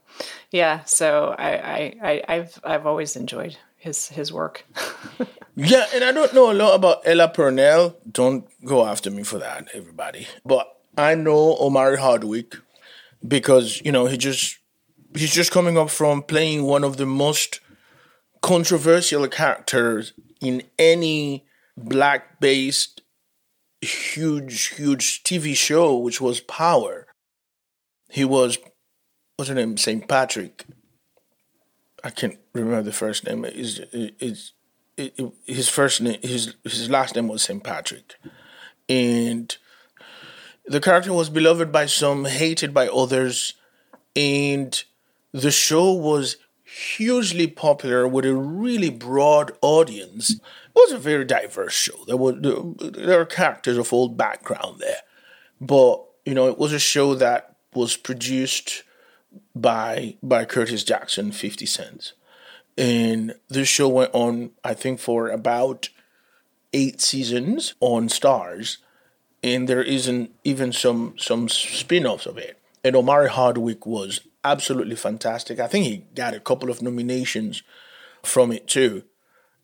yeah 0.51 0.85
so 0.85 1.35
I, 1.39 1.95
I, 2.03 2.23
I, 2.29 2.35
have 2.35 2.59
I've 2.65 2.87
always 2.87 3.17
enjoyed 3.17 3.57
his 3.77 4.09
his 4.09 4.33
work. 4.33 4.65
yeah, 5.57 5.87
and 5.95 6.05
I 6.05 6.13
don't 6.13 6.35
know 6.35 6.51
a 6.51 6.55
lot 6.55 6.75
about 6.75 7.03
Ella 7.05 7.29
Purnell. 7.29 7.97
Don't 8.11 8.47
go 8.65 8.87
after 8.87 9.11
me 9.11 9.23
for 9.23 9.39
that, 9.39 9.69
everybody. 9.75 10.27
But 10.45 10.77
I 10.97 11.15
know 11.15 11.57
Omari 11.59 11.99
Hardwick 11.99 12.57
because 13.27 13.81
you 13.85 13.93
know 13.93 14.07
he 14.07 14.17
just 14.17 14.59
he's 15.15 15.33
just 15.33 15.53
coming 15.53 15.79
up 15.79 15.91
from 15.91 16.23
playing 16.23 16.65
one 16.65 16.85
of 16.85 16.97
the 16.97 17.07
most 17.07 17.61
controversial 18.41 19.27
characters 19.29 20.13
in 20.41 20.63
any 20.79 21.45
black 21.77 22.41
based 22.41 23.02
huge, 23.83 24.69
huge 24.69 25.23
TV 25.23 25.55
show, 25.55 25.97
which 25.97 26.21
was 26.21 26.41
Power. 26.41 27.07
He 28.11 28.25
was, 28.25 28.59
what's 29.37 29.49
her 29.49 29.55
name? 29.55 29.77
St. 29.77 30.07
Patrick. 30.09 30.65
I 32.05 32.11
can't 32.11 32.39
remember 32.53 32.83
the 32.83 32.93
first 32.93 33.27
name. 33.27 33.45
Is 33.45 33.81
is 33.93 34.53
his 35.47 35.69
first 35.69 36.01
name? 36.01 36.19
His 36.23 36.55
his 36.65 36.91
last 36.91 37.15
name 37.15 37.29
was 37.29 37.43
St. 37.43 37.63
Patrick, 37.63 38.17
and 38.89 39.57
the 40.67 40.81
character 40.81 41.13
was 41.13 41.31
beloved 41.31 41.71
by 41.71 41.87
some, 41.87 42.25
hated 42.25 42.75
by 42.75 42.89
others, 42.89 43.55
and 44.17 44.83
the 45.33 45.53
show 45.53 45.93
was 45.93 46.37
hugely 46.73 47.47
popular 47.47 48.09
with 48.09 48.25
a 48.25 48.35
really 48.35 48.91
broad 48.91 49.53
audience. 49.61 50.31
It 50.31 50.41
was 50.75 50.93
a 50.93 50.99
very 50.99 51.25
diverse 51.25 51.75
show. 51.75 52.05
There 52.07 52.17
were 52.17 52.33
there 52.33 53.21
are 53.21 53.27
characters 53.27 53.77
of 53.77 53.93
all 53.93 54.09
background 54.09 54.81
there, 54.81 55.03
but 55.61 56.03
you 56.25 56.35
know 56.35 56.49
it 56.49 56.59
was 56.59 56.73
a 56.73 56.79
show 56.79 57.15
that 57.15 57.57
was 57.75 57.97
produced 57.97 58.85
by 59.55 60.17
by 60.23 60.45
Curtis 60.45 60.85
Jackson, 60.85 61.31
Fifty 61.33 61.67
Cent, 61.67 62.15
and 62.79 63.35
this 63.49 63.69
show 63.69 63.89
went 63.89 64.11
on 64.15 64.53
I 64.65 64.75
think 64.75 64.99
for 64.99 65.29
about 65.29 65.91
eight 66.73 67.03
seasons 67.03 67.75
on 67.81 68.09
Starz, 68.09 68.79
and 69.43 69.69
there 69.69 69.83
isn't 69.83 70.31
even 70.45 70.73
some 70.73 71.15
some 71.19 71.49
spin-offs 71.49 72.27
of 72.27 72.39
it. 72.39 72.59
And 72.85 72.97
Omari 72.97 73.29
Hardwick 73.29 73.87
was 73.87 74.23
absolutely 74.45 74.97
fantastic. 74.97 75.61
I 75.61 75.67
think 75.67 75.87
he 75.87 76.05
got 76.15 76.35
a 76.35 76.41
couple 76.41 76.71
of 76.71 76.83
nominations 76.83 77.63
from 78.23 78.53
it 78.53 78.67
too. 78.67 79.05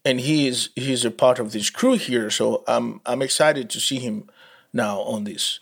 And 0.04 0.20
he 0.20 0.46
is 0.46 0.70
he's 0.74 1.04
a 1.04 1.10
part 1.10 1.38
of 1.38 1.52
this 1.52 1.70
crew 1.70 1.94
here, 1.94 2.30
so 2.30 2.64
I'm 2.66 3.00
I'm 3.04 3.20
excited 3.20 3.68
to 3.70 3.80
see 3.80 3.98
him 3.98 4.30
now 4.72 5.00
on 5.00 5.24
this. 5.24 5.60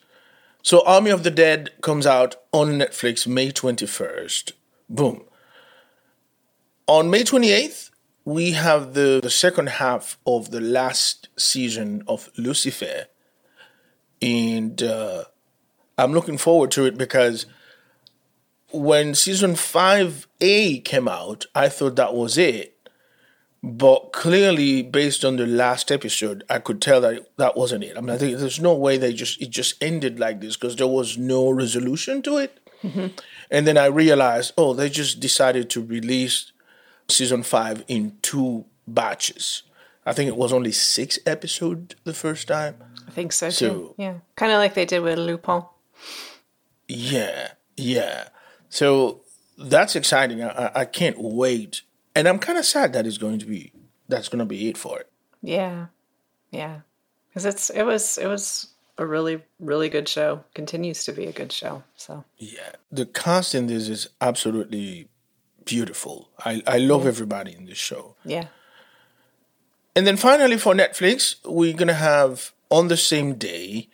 So 0.62 0.84
Army 0.84 1.10
of 1.10 1.22
the 1.22 1.30
Dead 1.30 1.70
comes 1.80 2.06
out 2.06 2.36
on 2.52 2.78
Netflix 2.78 3.26
May 3.26 3.50
21st. 3.50 4.52
Boom. 4.88 5.24
On 6.88 7.08
May 7.08 7.22
28th, 7.22 7.90
we 8.24 8.52
have 8.52 8.94
the, 8.94 9.20
the 9.22 9.30
second 9.30 9.68
half 9.68 10.18
of 10.26 10.50
the 10.50 10.60
last 10.60 11.28
season 11.38 12.02
of 12.08 12.30
Lucifer. 12.36 13.06
And 14.20 14.82
uh, 14.82 15.24
I'm 15.96 16.12
looking 16.12 16.36
forward 16.36 16.72
to 16.72 16.84
it 16.84 16.98
because 16.98 17.46
when 18.76 19.14
season 19.14 19.52
5A 19.52 20.84
came 20.84 21.08
out, 21.08 21.46
I 21.54 21.68
thought 21.68 21.96
that 21.96 22.14
was 22.14 22.38
it. 22.38 22.76
But 23.62 24.12
clearly, 24.12 24.82
based 24.82 25.24
on 25.24 25.36
the 25.36 25.46
last 25.46 25.90
episode, 25.90 26.44
I 26.48 26.60
could 26.60 26.80
tell 26.80 27.00
that 27.00 27.26
that 27.36 27.56
wasn't 27.56 27.82
it. 27.84 27.96
I 27.96 28.00
mean, 28.00 28.10
I 28.10 28.18
think 28.18 28.38
there's 28.38 28.60
no 28.60 28.74
way 28.74 28.96
they 28.96 29.12
just 29.12 29.42
it 29.42 29.50
just 29.50 29.82
ended 29.82 30.20
like 30.20 30.40
this 30.40 30.56
because 30.56 30.76
there 30.76 30.86
was 30.86 31.18
no 31.18 31.50
resolution 31.50 32.22
to 32.22 32.36
it. 32.36 32.60
Mm-hmm. 32.84 33.06
And 33.50 33.66
then 33.66 33.76
I 33.76 33.86
realized, 33.86 34.52
oh, 34.56 34.72
they 34.72 34.88
just 34.88 35.18
decided 35.18 35.68
to 35.70 35.84
release 35.84 36.52
season 37.08 37.42
five 37.42 37.84
in 37.88 38.18
two 38.22 38.66
batches. 38.86 39.62
I 40.04 40.12
think 40.12 40.28
it 40.28 40.36
was 40.36 40.52
only 40.52 40.70
six 40.70 41.18
episodes 41.26 41.96
the 42.04 42.14
first 42.14 42.46
time. 42.46 42.76
I 43.08 43.10
think 43.10 43.32
so, 43.32 43.50
so 43.50 43.68
too. 43.68 43.94
Yeah, 43.98 44.14
kind 44.36 44.52
of 44.52 44.58
like 44.58 44.74
they 44.74 44.84
did 44.84 45.00
with 45.00 45.18
Lupin. 45.18 45.64
Yeah, 46.86 47.52
yeah. 47.76 48.28
So 48.68 49.22
that's 49.58 49.96
exciting. 49.96 50.42
I, 50.42 50.70
I 50.74 50.84
can't 50.84 51.16
wait, 51.18 51.82
and 52.14 52.28
I'm 52.28 52.38
kind 52.38 52.58
of 52.58 52.64
sad 52.64 52.92
that 52.92 53.06
it's 53.06 53.18
going 53.18 53.38
to 53.38 53.46
be 53.46 53.72
that's 54.08 54.28
going 54.28 54.40
to 54.40 54.44
be 54.44 54.68
it 54.68 54.76
for 54.76 55.00
it. 55.00 55.10
Yeah, 55.42 55.86
yeah, 56.50 56.80
because 57.28 57.44
it's 57.44 57.70
it 57.70 57.84
was 57.84 58.18
it 58.18 58.26
was 58.26 58.68
a 58.98 59.06
really 59.06 59.42
really 59.60 59.88
good 59.88 60.08
show. 60.08 60.44
Continues 60.54 61.04
to 61.04 61.12
be 61.12 61.26
a 61.26 61.32
good 61.32 61.52
show. 61.52 61.82
So 61.96 62.24
yeah, 62.38 62.72
the 62.90 63.06
cast 63.06 63.54
in 63.54 63.66
this 63.66 63.88
is 63.88 64.08
absolutely 64.20 65.08
beautiful. 65.64 66.30
I 66.44 66.62
I 66.66 66.78
love 66.78 67.02
yeah. 67.02 67.08
everybody 67.08 67.54
in 67.54 67.66
this 67.66 67.78
show. 67.78 68.16
Yeah. 68.24 68.46
And 69.94 70.06
then 70.06 70.18
finally 70.18 70.58
for 70.58 70.74
Netflix, 70.74 71.36
we're 71.44 71.72
gonna 71.72 71.94
have 71.94 72.52
on 72.70 72.88
the 72.88 72.96
same 72.96 73.34
day 73.34 73.88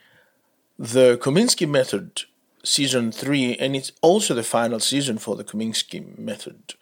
the 0.79 1.17
Kominsky 1.19 1.69
Method 1.69 2.23
season 2.65 3.13
three, 3.13 3.57
and 3.57 3.75
it's 3.75 3.93
also 4.01 4.35
the 4.35 4.43
final 4.43 4.81
season 4.81 5.19
for 5.19 5.37
the 5.37 5.45
Kominsky 5.45 6.19
method. 6.19 6.75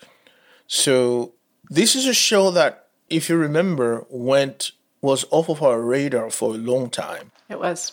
So 0.66 1.34
this 1.68 1.94
is 1.94 2.06
a 2.06 2.14
show 2.14 2.50
that, 2.50 2.88
if 3.08 3.28
you 3.28 3.36
remember, 3.36 4.06
went 4.08 4.72
was 5.00 5.24
off 5.30 5.48
of 5.48 5.62
our 5.62 5.80
radar 5.80 6.30
for 6.30 6.54
a 6.54 6.58
long 6.58 6.90
time. 6.90 7.32
It 7.48 7.58
was. 7.58 7.92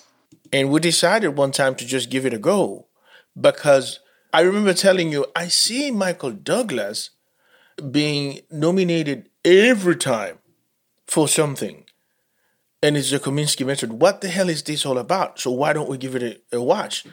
And 0.51 0.69
we 0.69 0.79
decided 0.79 1.29
one 1.29 1.51
time 1.51 1.75
to 1.75 1.85
just 1.85 2.09
give 2.09 2.25
it 2.25 2.33
a 2.33 2.37
go 2.37 2.87
because 3.39 3.99
I 4.33 4.41
remember 4.41 4.73
telling 4.73 5.11
you, 5.11 5.25
I 5.35 5.47
see 5.47 5.89
Michael 5.91 6.31
Douglas 6.31 7.11
being 7.91 8.41
nominated 8.51 9.29
every 9.45 9.95
time 9.95 10.39
for 11.05 11.27
something. 11.27 11.85
And 12.83 12.97
it's 12.97 13.11
the 13.11 13.19
Kominsky 13.19 13.65
method. 13.65 13.93
What 13.93 14.21
the 14.21 14.27
hell 14.27 14.49
is 14.49 14.63
this 14.63 14.85
all 14.85 14.97
about? 14.97 15.39
So 15.39 15.51
why 15.51 15.73
don't 15.73 15.89
we 15.89 15.97
give 15.97 16.15
it 16.15 16.43
a, 16.51 16.57
a 16.57 16.61
watch? 16.61 17.05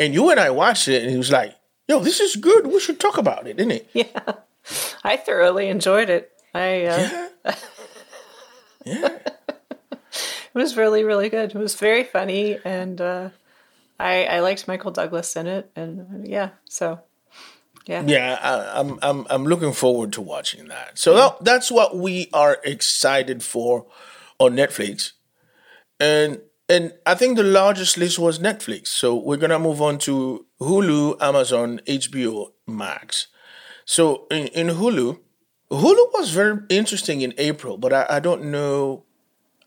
And 0.00 0.14
you 0.14 0.30
and 0.30 0.40
I 0.40 0.48
watched 0.48 0.88
it, 0.88 1.02
and 1.02 1.10
he 1.10 1.18
was 1.18 1.30
like, 1.30 1.54
"Yo, 1.86 2.00
this 2.00 2.20
is 2.20 2.34
good. 2.34 2.66
We 2.66 2.80
should 2.80 2.98
talk 2.98 3.18
about 3.18 3.46
it, 3.46 3.58
didn't 3.58 3.72
it?" 3.72 3.90
Yeah, 3.94 4.32
I 5.04 5.18
thoroughly 5.18 5.68
enjoyed 5.68 6.08
it. 6.08 6.32
I 6.54 6.84
uh... 6.86 7.28
yeah, 7.44 7.54
yeah. 8.86 9.18
it 9.92 10.54
was 10.54 10.76
really, 10.78 11.04
really 11.04 11.28
good. 11.28 11.50
It 11.50 11.58
was 11.58 11.74
very 11.74 12.04
funny, 12.04 12.58
and 12.64 12.98
uh, 12.98 13.28
I 13.98 14.24
I 14.24 14.40
liked 14.40 14.66
Michael 14.66 14.90
Douglas 14.90 15.36
in 15.36 15.46
it, 15.46 15.70
and 15.76 16.26
yeah, 16.26 16.50
so 16.64 17.00
yeah, 17.84 18.02
yeah. 18.06 18.38
I, 18.40 18.80
am 18.80 18.92
I'm, 18.92 18.98
I'm 19.02 19.26
I'm 19.28 19.44
looking 19.44 19.74
forward 19.74 20.14
to 20.14 20.22
watching 20.22 20.68
that. 20.68 20.98
So 20.98 21.12
yeah. 21.12 21.18
that, 21.18 21.44
that's 21.44 21.70
what 21.70 21.94
we 21.94 22.30
are 22.32 22.56
excited 22.64 23.42
for 23.42 23.84
on 24.38 24.56
Netflix, 24.56 25.12
and 25.98 26.40
and 26.70 26.94
I 27.04 27.16
think 27.16 27.36
the 27.36 27.42
largest 27.42 27.98
list 27.98 28.18
was 28.18 28.38
Netflix. 28.38 28.86
So 28.88 29.16
we're 29.16 29.36
gonna 29.36 29.58
move 29.58 29.82
on 29.82 29.98
to 29.98 30.46
Hulu, 30.60 31.20
Amazon, 31.20 31.80
HBO 31.84 32.52
Max. 32.66 33.26
So 33.84 34.28
in, 34.30 34.46
in 34.48 34.68
Hulu, 34.68 35.18
Hulu 35.72 36.12
was 36.14 36.30
very 36.30 36.60
interesting 36.68 37.22
in 37.22 37.34
April, 37.38 37.76
but 37.76 37.92
I, 37.92 38.06
I 38.08 38.20
don't 38.20 38.44
know 38.44 39.04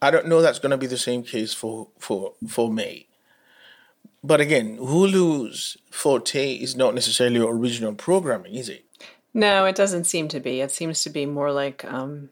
I 0.01 0.11
don't 0.11 0.27
know 0.27 0.41
that's 0.41 0.59
gonna 0.59 0.77
be 0.77 0.87
the 0.87 0.97
same 0.97 1.23
case 1.23 1.53
for 1.53 1.89
for 1.99 2.35
for 2.47 2.71
May. 2.71 3.07
But 4.23 4.39
again, 4.39 4.77
Hulu's 4.77 5.75
forte 5.91 6.53
is 6.53 6.77
not 6.77 6.95
necessarily 6.95 7.41
original 7.41 7.93
programming, 7.93 8.55
is 8.55 8.69
it? 8.69 8.85
No, 9.33 9.65
it 9.65 9.75
doesn't 9.75 10.05
seem 10.05 10.29
to 10.29 10.39
be. 10.39 10.61
It 10.61 10.71
seems 10.71 11.03
to 11.03 11.09
be 11.09 11.25
more 11.25 11.51
like 11.51 11.83
um, 11.83 12.29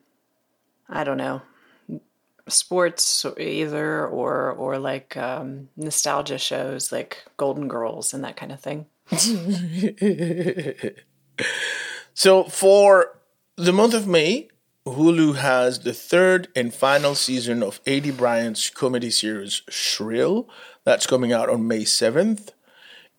I 0.88 1.04
don't 1.04 1.18
know, 1.18 1.42
sports 2.48 3.26
either 3.40 4.08
or 4.08 4.52
or 4.52 4.78
like 4.78 5.16
um, 5.18 5.70
nostalgia 5.76 6.38
shows 6.38 6.92
like 6.92 7.24
Golden 7.38 7.68
Girls 7.68 8.14
and 8.14 8.24
that 8.24 8.38
kind 8.38 8.52
of 8.52 8.60
thing. 8.60 8.86
so 12.14 12.44
for 12.46 13.20
the 13.58 13.74
month 13.74 13.94
of 13.94 14.08
May, 14.08 14.50
Hulu 14.86 15.36
has 15.36 15.80
the 15.80 15.94
third 15.94 16.48
and 16.56 16.74
final 16.74 17.14
season 17.14 17.62
of 17.62 17.84
Aidy 17.84 18.16
Bryant's 18.16 18.70
comedy 18.70 19.12
series 19.12 19.62
Shrill. 19.70 20.50
That's 20.84 21.06
coming 21.06 21.32
out 21.32 21.50
on 21.50 21.68
May 21.68 21.84
7th. 21.84 22.50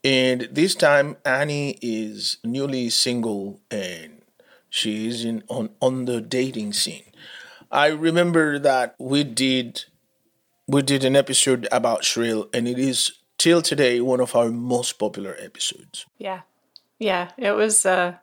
And 0.03 0.49
this 0.51 0.75
time, 0.75 1.16
Annie 1.25 1.79
is 1.81 2.39
newly 2.43 2.91
single 2.91 3.61
and 3.70 4.23
she 4.68 5.07
is 5.07 5.25
in 5.25 5.45
on, 5.49 5.70
on 5.81 6.07
the 6.07 6.20
dating 6.20 6.73
scene. 6.73 7.05
I 7.73 7.89
remember 7.89 8.59
that 8.59 8.95
we 8.99 9.25
did 9.25 9.85
we 10.68 10.83
did 10.83 11.05
an 11.05 11.16
episode 11.16 11.66
about 11.73 12.05
Shrill, 12.05 12.49
and 12.55 12.68
it 12.68 12.79
is 12.79 13.12
till 13.39 13.61
today 13.61 14.01
one 14.01 14.20
of 14.20 14.37
our 14.37 14.51
most 14.51 14.93
popular 14.99 15.37
episodes. 15.41 16.07
Yeah. 16.18 16.43
Yeah. 17.01 17.33
It 17.37 17.51
was, 17.51 17.85
uh, 17.85 18.14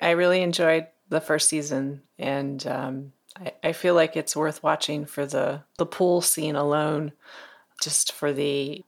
I 0.00 0.10
really 0.10 0.42
enjoyed 0.42 0.88
the 1.08 1.20
first 1.20 1.48
season 1.48 2.02
and, 2.18 2.66
um, 2.66 3.12
I, 3.36 3.52
I 3.62 3.72
feel 3.72 3.94
like 3.94 4.16
it's 4.16 4.34
worth 4.34 4.64
watching 4.64 5.06
for 5.06 5.26
the, 5.26 5.62
the 5.78 5.86
pool 5.86 6.20
scene 6.20 6.56
alone, 6.56 7.12
just 7.80 8.10
for 8.10 8.32
the, 8.32 8.84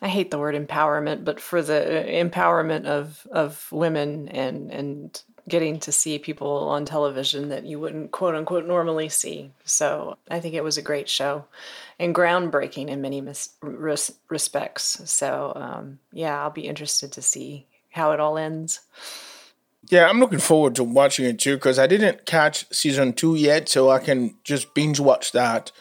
I 0.00 0.06
hate 0.06 0.30
the 0.30 0.38
word 0.38 0.54
empowerment, 0.54 1.24
but 1.24 1.40
for 1.40 1.60
the 1.60 2.04
empowerment 2.06 2.84
of, 2.84 3.26
of 3.32 3.66
women 3.72 4.28
and, 4.28 4.70
and 4.70 5.22
getting 5.48 5.80
to 5.80 5.92
see 5.92 6.18
people 6.18 6.68
on 6.68 6.84
television 6.84 7.48
that 7.48 7.64
you 7.64 7.80
wouldn't 7.80 8.12
quote 8.12 8.34
unquote 8.34 8.66
normally 8.66 9.08
see. 9.08 9.50
So 9.64 10.16
I 10.30 10.40
think 10.40 10.54
it 10.54 10.64
was 10.64 10.78
a 10.78 10.82
great 10.82 11.08
show 11.08 11.44
and 11.98 12.14
groundbreaking 12.14 12.88
in 12.88 13.00
many 13.00 13.20
mis- 13.20 13.50
res- 13.60 14.12
respects. 14.28 15.00
So 15.10 15.52
um, 15.56 15.98
yeah, 16.12 16.40
I'll 16.40 16.50
be 16.50 16.66
interested 16.66 17.12
to 17.12 17.22
see 17.22 17.66
how 17.90 18.12
it 18.12 18.20
all 18.20 18.38
ends. 18.38 18.80
Yeah, 19.90 20.08
I'm 20.08 20.20
looking 20.20 20.38
forward 20.38 20.74
to 20.76 20.84
watching 20.84 21.24
it 21.24 21.38
too 21.38 21.56
because 21.56 21.78
I 21.78 21.86
didn't 21.86 22.26
catch 22.26 22.66
season 22.72 23.14
two 23.14 23.34
yet, 23.34 23.68
so 23.68 23.90
I 23.90 23.98
can 23.98 24.36
just 24.44 24.74
binge 24.74 25.00
watch 25.00 25.32
that 25.32 25.72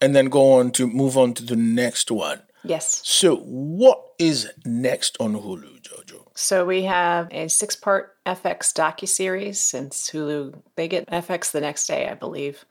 and 0.00 0.14
then 0.14 0.26
go 0.26 0.52
on 0.52 0.70
to 0.72 0.86
move 0.86 1.16
on 1.16 1.34
to 1.34 1.44
the 1.44 1.56
next 1.56 2.10
one. 2.10 2.42
Yes. 2.68 3.00
So, 3.04 3.36
what 3.36 4.12
is 4.18 4.48
next 4.64 5.16
on 5.20 5.34
Hulu, 5.34 5.80
Jojo? 5.82 6.26
So 6.34 6.66
we 6.66 6.82
have 6.82 7.28
a 7.30 7.48
six-part 7.48 8.14
FX 8.26 8.72
docuseries 8.74 9.56
since 9.56 10.10
Hulu 10.10 10.54
they 10.74 10.86
get 10.86 11.08
FX 11.08 11.50
the 11.50 11.62
next 11.62 11.86
day, 11.86 12.08
I 12.08 12.14
believe. 12.14 12.66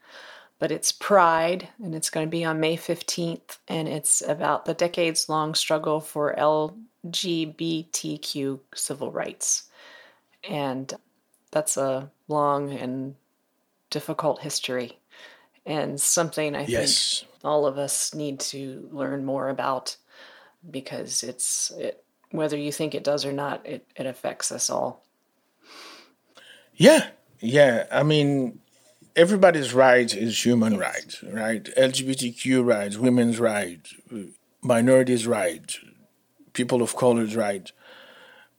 But 0.58 0.70
it's 0.70 0.92
Pride 0.92 1.68
and 1.82 1.94
it's 1.94 2.08
going 2.08 2.26
to 2.26 2.30
be 2.30 2.44
on 2.44 2.60
May 2.60 2.76
15th 2.76 3.58
and 3.68 3.88
it's 3.88 4.22
about 4.22 4.64
the 4.64 4.74
decades-long 4.74 5.54
struggle 5.54 6.00
for 6.00 6.34
LGBTQ 7.04 8.60
civil 8.74 9.10
rights. 9.10 9.64
And 10.48 10.94
that's 11.50 11.76
a 11.76 12.10
long 12.28 12.72
and 12.72 13.16
difficult 13.90 14.40
history 14.40 14.98
and 15.66 16.00
something 16.00 16.54
I 16.54 16.64
Yes. 16.66 17.20
think 17.20 17.30
all 17.46 17.66
of 17.66 17.78
us 17.78 18.14
need 18.14 18.40
to 18.40 18.88
learn 18.92 19.24
more 19.24 19.48
about 19.48 19.96
because 20.70 21.22
it's 21.22 21.70
it, 21.78 22.04
whether 22.30 22.56
you 22.56 22.72
think 22.72 22.94
it 22.94 23.04
does 23.04 23.24
or 23.24 23.32
not, 23.32 23.64
it, 23.64 23.86
it 23.96 24.06
affects 24.06 24.50
us 24.52 24.68
all. 24.68 25.04
Yeah, 26.74 27.08
yeah. 27.40 27.86
I 27.90 28.02
mean, 28.02 28.58
everybody's 29.14 29.72
rights 29.72 30.14
is 30.14 30.44
human 30.44 30.76
rights, 30.76 31.22
right? 31.22 31.64
LGBTQ 31.76 32.64
rights, 32.64 32.96
women's 32.98 33.38
rights, 33.40 33.94
minorities' 34.62 35.26
rights, 35.26 35.78
people 36.52 36.82
of 36.82 36.96
color's 36.96 37.36
rights. 37.36 37.72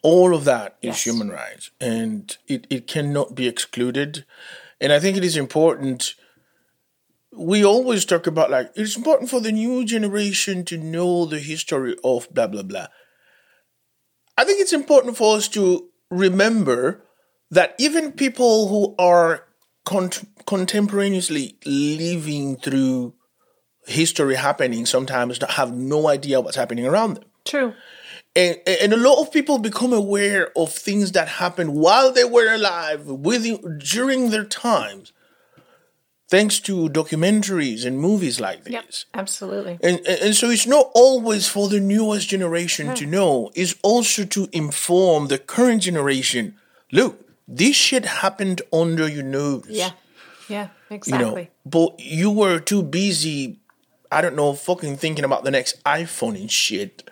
All 0.01 0.33
of 0.33 0.45
that 0.45 0.77
is 0.81 0.87
Yes. 0.89 1.03
human 1.03 1.29
rights, 1.29 1.71
and 1.81 2.37
it, 2.47 2.65
it 2.69 2.87
cannot 2.87 3.35
be 3.35 3.47
excluded. 3.47 4.25
And 4.79 4.93
I 4.93 4.99
think 4.99 5.17
it 5.17 5.23
is 5.25 5.35
important. 5.35 6.13
We 7.37 7.63
always 7.63 8.05
talk 8.05 8.27
about 8.27 8.49
like 8.49 8.71
it's 8.75 8.97
important 8.97 9.29
for 9.29 9.39
the 9.39 9.51
new 9.51 9.85
generation 9.85 10.65
to 10.65 10.77
know 10.77 11.25
the 11.25 11.39
history 11.39 11.95
of 12.03 12.27
blah 12.33 12.47
blah 12.47 12.63
blah. 12.63 12.87
I 14.37 14.43
think 14.43 14.59
it's 14.59 14.73
important 14.73 15.17
for 15.17 15.37
us 15.37 15.47
to 15.49 15.89
remember 16.09 17.03
that 17.51 17.75
even 17.79 18.11
people 18.11 18.67
who 18.67 18.95
are 18.99 19.47
con- 19.85 20.11
contemporaneously 20.45 21.57
living 21.65 22.57
through 22.57 23.13
history 23.85 24.35
happening 24.35 24.85
sometimes 24.85 25.39
have 25.49 25.73
no 25.73 26.07
idea 26.07 26.41
what's 26.41 26.57
happening 26.57 26.85
around 26.85 27.15
them. 27.15 27.23
True. 27.45 27.73
And, 28.35 28.57
and 28.67 28.93
a 28.93 28.97
lot 28.97 29.19
of 29.19 29.31
people 29.31 29.57
become 29.57 29.93
aware 29.93 30.51
of 30.55 30.71
things 30.71 31.13
that 31.13 31.27
happened 31.27 31.73
while 31.73 32.11
they 32.11 32.25
were 32.25 32.53
alive, 32.53 33.07
within, 33.07 33.79
during 33.79 34.29
their 34.29 34.43
times, 34.43 35.13
thanks 36.27 36.59
to 36.59 36.89
documentaries 36.89 37.85
and 37.85 37.99
movies 37.99 38.39
like 38.39 38.63
this. 38.63 38.73
Yep. 38.73 38.85
Absolutely. 39.13 39.79
And, 39.81 39.99
and 40.05 40.35
so 40.35 40.49
it's 40.49 40.67
not 40.67 40.91
always 40.93 41.47
for 41.47 41.69
the 41.69 41.79
newest 41.79 42.27
generation 42.27 42.93
to 42.95 43.05
hmm. 43.05 43.11
know. 43.11 43.51
It's 43.55 43.75
also 43.81 44.25
to 44.25 44.49
inform 44.51 45.27
the 45.27 45.37
current 45.37 45.83
generation. 45.83 46.55
Look, 46.91 47.25
this 47.47 47.75
shit 47.75 48.05
happened 48.05 48.61
under 48.73 49.07
your 49.07 49.23
nose. 49.23 49.65
Yeah. 49.69 49.91
Yeah. 50.49 50.69
exactly. 50.89 51.25
You 51.25 51.47
know, 51.47 51.47
but 51.65 51.99
you 51.99 52.31
were 52.31 52.59
too 52.59 52.83
busy, 52.83 53.59
I 54.11 54.21
don't 54.21 54.35
know, 54.35 54.53
fucking 54.53 54.97
thinking 54.97 55.25
about 55.25 55.43
the 55.43 55.51
next 55.51 55.81
iPhone 55.83 56.35
and 56.35 56.51
shit 56.51 57.09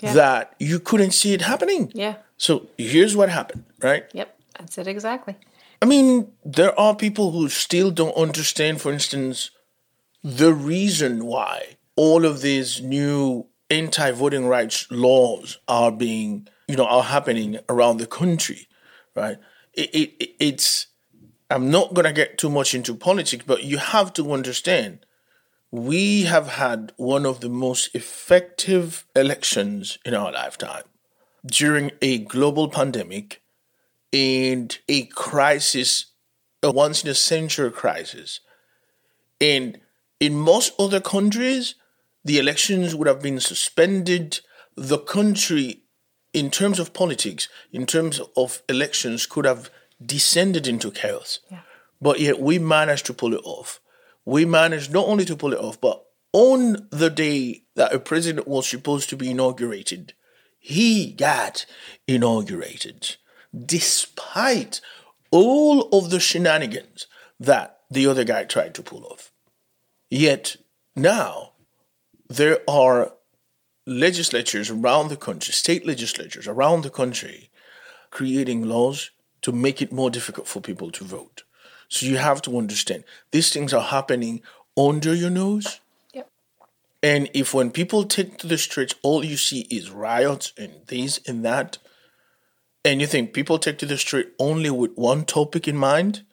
Yeah. 0.00 0.14
that 0.14 0.54
you 0.58 0.80
couldn't 0.80 1.12
see 1.12 1.34
it 1.34 1.42
happening. 1.42 1.92
yeah. 1.94 2.16
So 2.38 2.68
here's 2.78 3.14
what 3.14 3.28
happened, 3.28 3.64
right? 3.82 4.06
Yep. 4.14 4.34
That's 4.58 4.78
it 4.78 4.86
exactly. 4.86 5.36
I 5.82 5.86
mean, 5.86 6.32
there 6.44 6.78
are 6.78 6.94
people 6.94 7.30
who 7.32 7.48
still 7.48 7.90
don't 7.90 8.16
understand, 8.16 8.80
for 8.80 8.92
instance, 8.92 9.50
the 10.22 10.54
reason 10.54 11.26
why 11.26 11.76
all 11.96 12.24
of 12.26 12.42
these 12.42 12.82
new 12.82 13.48
anti-voting 13.70 14.46
rights 14.46 14.86
laws 14.90 15.58
are 15.68 15.92
being, 15.92 16.48
you 16.68 16.76
know, 16.76 16.86
are 16.86 17.04
happening 17.04 17.58
around 17.68 17.98
the 17.98 18.06
country, 18.06 18.68
right? 19.16 19.38
It, 19.74 19.90
it, 19.94 20.12
it- 20.20 20.36
it's, 20.40 20.88
I'm 21.50 21.70
not 21.70 21.94
gonna 21.94 22.12
get 22.12 22.38
too 22.38 22.50
much 22.50 22.74
into 22.74 22.94
politics, 22.94 23.44
but 23.46 23.64
you 23.64 23.78
have 23.78 24.12
to 24.14 24.32
understand, 24.32 25.06
we 25.70 26.22
have 26.24 26.48
had 26.48 26.92
one 26.96 27.26
of 27.26 27.40
the 27.40 27.48
most 27.50 27.94
effective 27.94 29.06
elections 29.16 29.98
in 30.04 30.14
our 30.14 30.32
lifetime 30.32 30.84
during 31.46 31.92
a 32.02 32.18
global 32.18 32.68
pandemic 32.68 33.39
and 34.12 34.78
a 34.88 35.06
crisis, 35.06 36.06
a 36.62 36.70
once 36.70 37.04
in 37.04 37.10
a 37.10 37.14
century 37.14 37.70
crisis. 37.70 38.40
And 39.40 39.80
in 40.18 40.34
most 40.34 40.72
other 40.78 41.00
countries, 41.00 41.74
the 42.24 42.38
elections 42.38 42.94
would 42.94 43.08
have 43.08 43.22
been 43.22 43.40
suspended. 43.40 44.40
The 44.76 44.98
country, 44.98 45.82
in 46.32 46.50
terms 46.50 46.78
of 46.78 46.92
politics, 46.92 47.48
in 47.72 47.86
terms 47.86 48.20
of 48.36 48.62
elections, 48.68 49.26
could 49.26 49.46
have 49.46 49.70
descended 50.04 50.66
into 50.66 50.90
chaos. 50.90 51.40
But 52.00 52.20
yet 52.20 52.40
we 52.40 52.58
managed 52.58 53.06
to 53.06 53.14
pull 53.14 53.34
it 53.34 53.42
off. 53.44 53.80
We 54.24 54.44
managed 54.44 54.92
not 54.92 55.06
only 55.06 55.24
to 55.26 55.36
pull 55.36 55.52
it 55.52 55.58
off, 55.58 55.80
but 55.80 56.04
on 56.32 56.88
the 56.90 57.10
day 57.10 57.62
that 57.74 57.92
a 57.92 57.98
president 57.98 58.46
was 58.46 58.68
supposed 58.68 59.08
to 59.10 59.16
be 59.16 59.30
inaugurated, 59.30 60.14
he 60.58 61.12
got 61.12 61.64
inaugurated 62.06 63.16
despite 63.66 64.80
all 65.30 65.88
of 65.96 66.10
the 66.10 66.20
shenanigans 66.20 67.06
that 67.38 67.80
the 67.90 68.06
other 68.06 68.24
guy 68.24 68.44
tried 68.44 68.74
to 68.74 68.82
pull 68.82 69.04
off. 69.04 69.32
Yet 70.10 70.56
now 70.94 71.52
there 72.28 72.58
are 72.68 73.12
legislatures 73.86 74.70
around 74.70 75.08
the 75.08 75.16
country, 75.16 75.52
state 75.52 75.86
legislatures 75.86 76.46
around 76.46 76.82
the 76.82 76.90
country, 76.90 77.50
creating 78.10 78.68
laws 78.68 79.10
to 79.42 79.52
make 79.52 79.80
it 79.80 79.92
more 79.92 80.10
difficult 80.10 80.46
for 80.46 80.60
people 80.60 80.90
to 80.92 81.04
vote. 81.04 81.42
So 81.88 82.06
you 82.06 82.18
have 82.18 82.42
to 82.42 82.56
understand 82.56 83.04
these 83.32 83.52
things 83.52 83.72
are 83.72 83.82
happening 83.82 84.42
under 84.76 85.14
your 85.14 85.30
nose. 85.30 85.80
Yep. 86.12 86.30
And 87.02 87.30
if 87.34 87.52
when 87.52 87.70
people 87.70 88.04
take 88.04 88.38
to 88.38 88.46
the 88.46 88.58
streets, 88.58 88.94
all 89.02 89.24
you 89.24 89.36
see 89.36 89.62
is 89.70 89.90
riots 89.90 90.52
and 90.56 90.72
this 90.86 91.20
and 91.26 91.44
that, 91.44 91.78
and 92.84 93.00
you 93.00 93.06
think 93.06 93.32
people 93.32 93.58
take 93.58 93.78
to 93.78 93.86
the 93.86 93.98
street 93.98 94.28
only 94.38 94.70
with 94.70 94.92
one 94.94 95.24
topic 95.24 95.68
in 95.68 95.76
mind, 95.76 96.24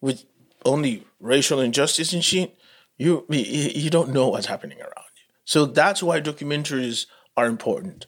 with 0.00 0.24
only 0.64 1.04
racial 1.20 1.60
injustice 1.60 2.12
and 2.12 2.24
shit, 2.24 2.56
you 2.96 3.26
you 3.28 3.90
don't 3.90 4.12
know 4.12 4.28
what's 4.28 4.46
happening 4.46 4.78
around 4.80 5.12
you. 5.16 5.34
So 5.44 5.66
that's 5.66 6.02
why 6.02 6.20
documentaries 6.20 7.06
are 7.36 7.46
important 7.46 8.06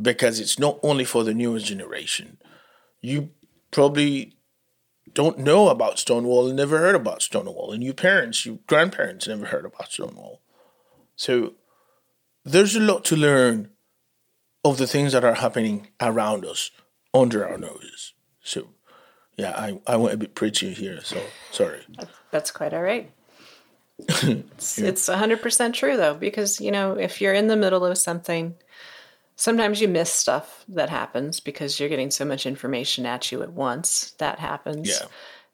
because 0.00 0.38
it's 0.40 0.58
not 0.58 0.78
only 0.82 1.04
for 1.04 1.24
the 1.24 1.34
newest 1.34 1.66
generation. 1.66 2.38
You 3.00 3.30
probably 3.70 4.36
don't 5.12 5.38
know 5.38 5.68
about 5.68 5.98
Stonewall 5.98 6.46
and 6.48 6.56
never 6.56 6.78
heard 6.78 6.94
about 6.94 7.22
Stonewall, 7.22 7.72
and 7.72 7.82
your 7.82 7.94
parents, 7.94 8.44
your 8.44 8.58
grandparents 8.66 9.26
never 9.26 9.46
heard 9.46 9.64
about 9.64 9.90
Stonewall. 9.90 10.42
So 11.14 11.54
there's 12.44 12.76
a 12.76 12.80
lot 12.80 13.04
to 13.06 13.16
learn 13.16 13.70
of 14.70 14.78
the 14.78 14.86
things 14.86 15.12
that 15.12 15.24
are 15.24 15.34
happening 15.34 15.88
around 16.00 16.44
us, 16.44 16.70
under 17.14 17.48
our 17.48 17.58
noses. 17.58 18.12
So 18.42 18.68
yeah, 19.36 19.52
I, 19.52 19.80
I 19.86 19.96
went 19.96 20.14
a 20.14 20.18
bit 20.18 20.34
preachy 20.34 20.72
here, 20.72 21.00
so 21.02 21.20
sorry. 21.50 21.80
That's 22.30 22.50
quite 22.50 22.74
all 22.74 22.82
right. 22.82 23.10
it's, 23.98 24.78
it's 24.78 25.08
100% 25.08 25.72
true, 25.72 25.96
though, 25.96 26.14
because, 26.14 26.60
you 26.60 26.70
know, 26.70 26.98
if 26.98 27.20
you're 27.20 27.32
in 27.32 27.46
the 27.46 27.56
middle 27.56 27.84
of 27.84 27.96
something, 27.96 28.54
Sometimes 29.38 29.82
you 29.82 29.88
miss 29.88 30.10
stuff 30.10 30.64
that 30.66 30.88
happens 30.88 31.40
because 31.40 31.78
you're 31.78 31.90
getting 31.90 32.10
so 32.10 32.24
much 32.24 32.46
information 32.46 33.04
at 33.04 33.30
you 33.30 33.42
at 33.42 33.52
once. 33.52 34.12
That 34.12 34.38
happens. 34.38 34.88
Yeah. 34.88 35.06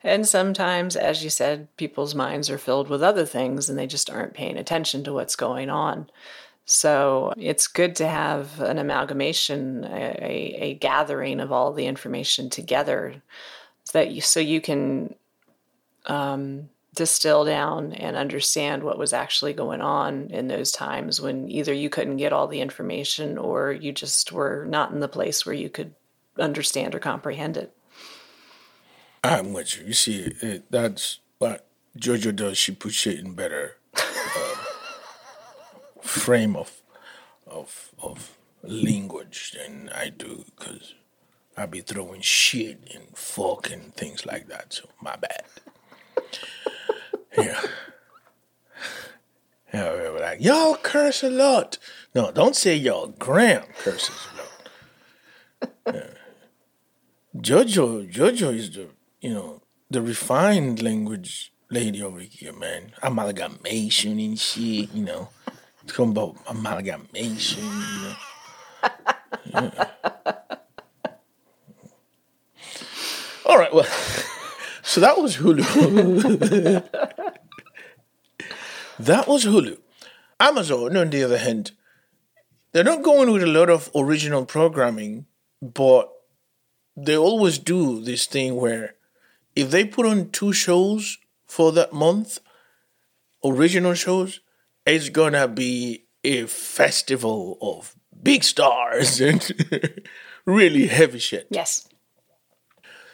And 0.04 0.26
sometimes, 0.26 0.94
as 0.94 1.24
you 1.24 1.30
said, 1.30 1.68
people's 1.76 2.14
minds 2.14 2.48
are 2.48 2.58
filled 2.58 2.88
with 2.88 3.02
other 3.02 3.26
things 3.26 3.68
and 3.68 3.76
they 3.76 3.88
just 3.88 4.08
aren't 4.08 4.34
paying 4.34 4.56
attention 4.56 5.02
to 5.04 5.12
what's 5.12 5.34
going 5.34 5.68
on. 5.68 6.08
So 6.64 7.32
it's 7.36 7.66
good 7.66 7.96
to 7.96 8.06
have 8.06 8.60
an 8.60 8.78
amalgamation, 8.78 9.84
a, 9.84 10.56
a 10.58 10.74
gathering 10.74 11.40
of 11.40 11.50
all 11.50 11.72
the 11.72 11.86
information 11.86 12.50
together, 12.50 13.22
so 13.84 13.98
that 13.98 14.12
you 14.12 14.20
so 14.20 14.38
you 14.38 14.60
can 14.60 15.14
um, 16.06 16.68
distill 16.94 17.44
down 17.44 17.92
and 17.94 18.16
understand 18.16 18.84
what 18.84 18.98
was 18.98 19.12
actually 19.12 19.52
going 19.52 19.80
on 19.80 20.28
in 20.30 20.48
those 20.48 20.70
times 20.70 21.20
when 21.20 21.50
either 21.50 21.72
you 21.72 21.90
couldn't 21.90 22.18
get 22.18 22.32
all 22.32 22.46
the 22.46 22.60
information 22.60 23.38
or 23.38 23.72
you 23.72 23.92
just 23.92 24.30
were 24.30 24.66
not 24.68 24.92
in 24.92 25.00
the 25.00 25.08
place 25.08 25.44
where 25.44 25.54
you 25.54 25.68
could 25.68 25.94
understand 26.38 26.94
or 26.94 26.98
comprehend 26.98 27.56
it. 27.56 27.74
I'm 29.24 29.52
with 29.52 29.78
you. 29.78 29.86
You 29.86 29.92
see, 29.94 30.32
it, 30.40 30.70
that's 30.70 31.20
what 31.38 31.66
JoJo 31.98 32.36
does. 32.36 32.58
She 32.58 32.72
puts 32.72 33.06
it 33.06 33.20
in 33.20 33.34
better 33.34 33.76
frame 36.12 36.56
of 36.56 36.82
of 37.46 37.90
of 37.98 38.36
language 38.62 39.52
than 39.56 39.90
I 39.94 40.10
do 40.10 40.44
because 40.56 40.94
I 41.56 41.66
be 41.66 41.80
throwing 41.80 42.20
shit 42.20 42.78
and 42.94 43.16
fuck 43.16 43.70
and 43.70 43.94
things 43.94 44.24
like 44.24 44.48
that. 44.48 44.72
So 44.72 44.88
my 45.00 45.16
bad. 45.16 45.44
Yeah. 47.36 47.60
Yeah, 49.72 49.94
we 49.94 50.10
were 50.10 50.20
like, 50.20 50.42
y'all 50.42 50.76
curse 50.76 51.22
a 51.22 51.30
lot. 51.30 51.78
No, 52.14 52.30
don't 52.30 52.54
say 52.54 52.76
y'all. 52.76 53.06
Graham 53.06 53.64
curses 53.78 54.14
a 54.28 55.92
lot. 55.94 56.04
Jojo, 57.34 58.12
Jojo 58.12 58.54
is 58.54 58.70
the, 58.70 58.88
you 59.22 59.32
know, 59.32 59.62
the 59.90 60.02
refined 60.02 60.82
language 60.82 61.52
lady 61.70 62.02
over 62.02 62.20
here, 62.20 62.52
man. 62.52 62.92
Amalgamation 63.02 64.18
and 64.18 64.38
shit, 64.38 64.92
you 64.92 65.04
know. 65.04 65.30
It's 65.85 65.95
talking 65.95 66.12
about 66.12 66.37
amalgamation. 66.49 67.64
Yeah. 69.47 69.70
All 73.45 73.59
right, 73.59 73.74
well, 73.74 73.85
so 74.83 75.01
that 75.01 75.18
was 75.18 75.37
Hulu. 75.37 75.62
that 78.99 79.28
was 79.28 79.45
Hulu. 79.45 79.78
Amazon, 80.39 80.97
on 80.97 81.11
the 81.11 81.24
other 81.24 81.39
hand, 81.39 81.72
they're 82.72 82.85
not 82.85 83.03
going 83.03 83.33
with 83.33 83.43
a 83.43 83.47
lot 83.47 83.68
of 83.68 83.91
original 83.95 84.47
programming, 84.47 85.26
but 85.61 86.11
they 86.97 87.16
always 87.16 87.59
do 87.59 88.01
this 88.01 88.26
thing 88.26 88.57
where 88.57 88.95
if 89.55 89.70
they 89.70 89.85
put 89.85 90.07
on 90.07 90.30
two 90.30 90.53
shows 90.53 91.18
for 91.47 91.72
that 91.72 91.93
month, 91.93 92.39
original 93.45 93.95
shows, 93.95 94.41
it's 94.87 95.09
gonna 95.09 95.49
be 95.49 96.05
a 96.24 96.47
festival 96.47 97.59
of 97.61 97.95
big 98.22 98.45
stars 98.45 99.20
and 99.20 100.03
really 100.45 100.87
heavy 100.87 101.18
shit. 101.18 101.47
Yes. 101.51 101.89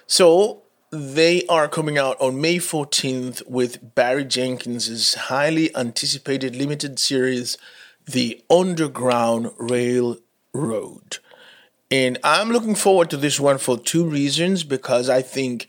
So 0.06 0.62
they 0.90 1.46
are 1.46 1.68
coming 1.68 1.98
out 1.98 2.20
on 2.20 2.40
May 2.40 2.56
14th 2.56 3.46
with 3.48 3.94
Barry 3.94 4.24
Jenkins's 4.24 5.14
highly 5.14 5.74
anticipated 5.76 6.56
limited 6.56 6.98
series, 6.98 7.58
The 8.06 8.42
Underground 8.48 9.50
Railroad. 9.58 11.18
And 11.90 12.18
I'm 12.22 12.50
looking 12.50 12.74
forward 12.74 13.10
to 13.10 13.16
this 13.16 13.40
one 13.40 13.58
for 13.58 13.78
two 13.78 14.04
reasons 14.04 14.64
because 14.64 15.08
I 15.08 15.22
think 15.22 15.68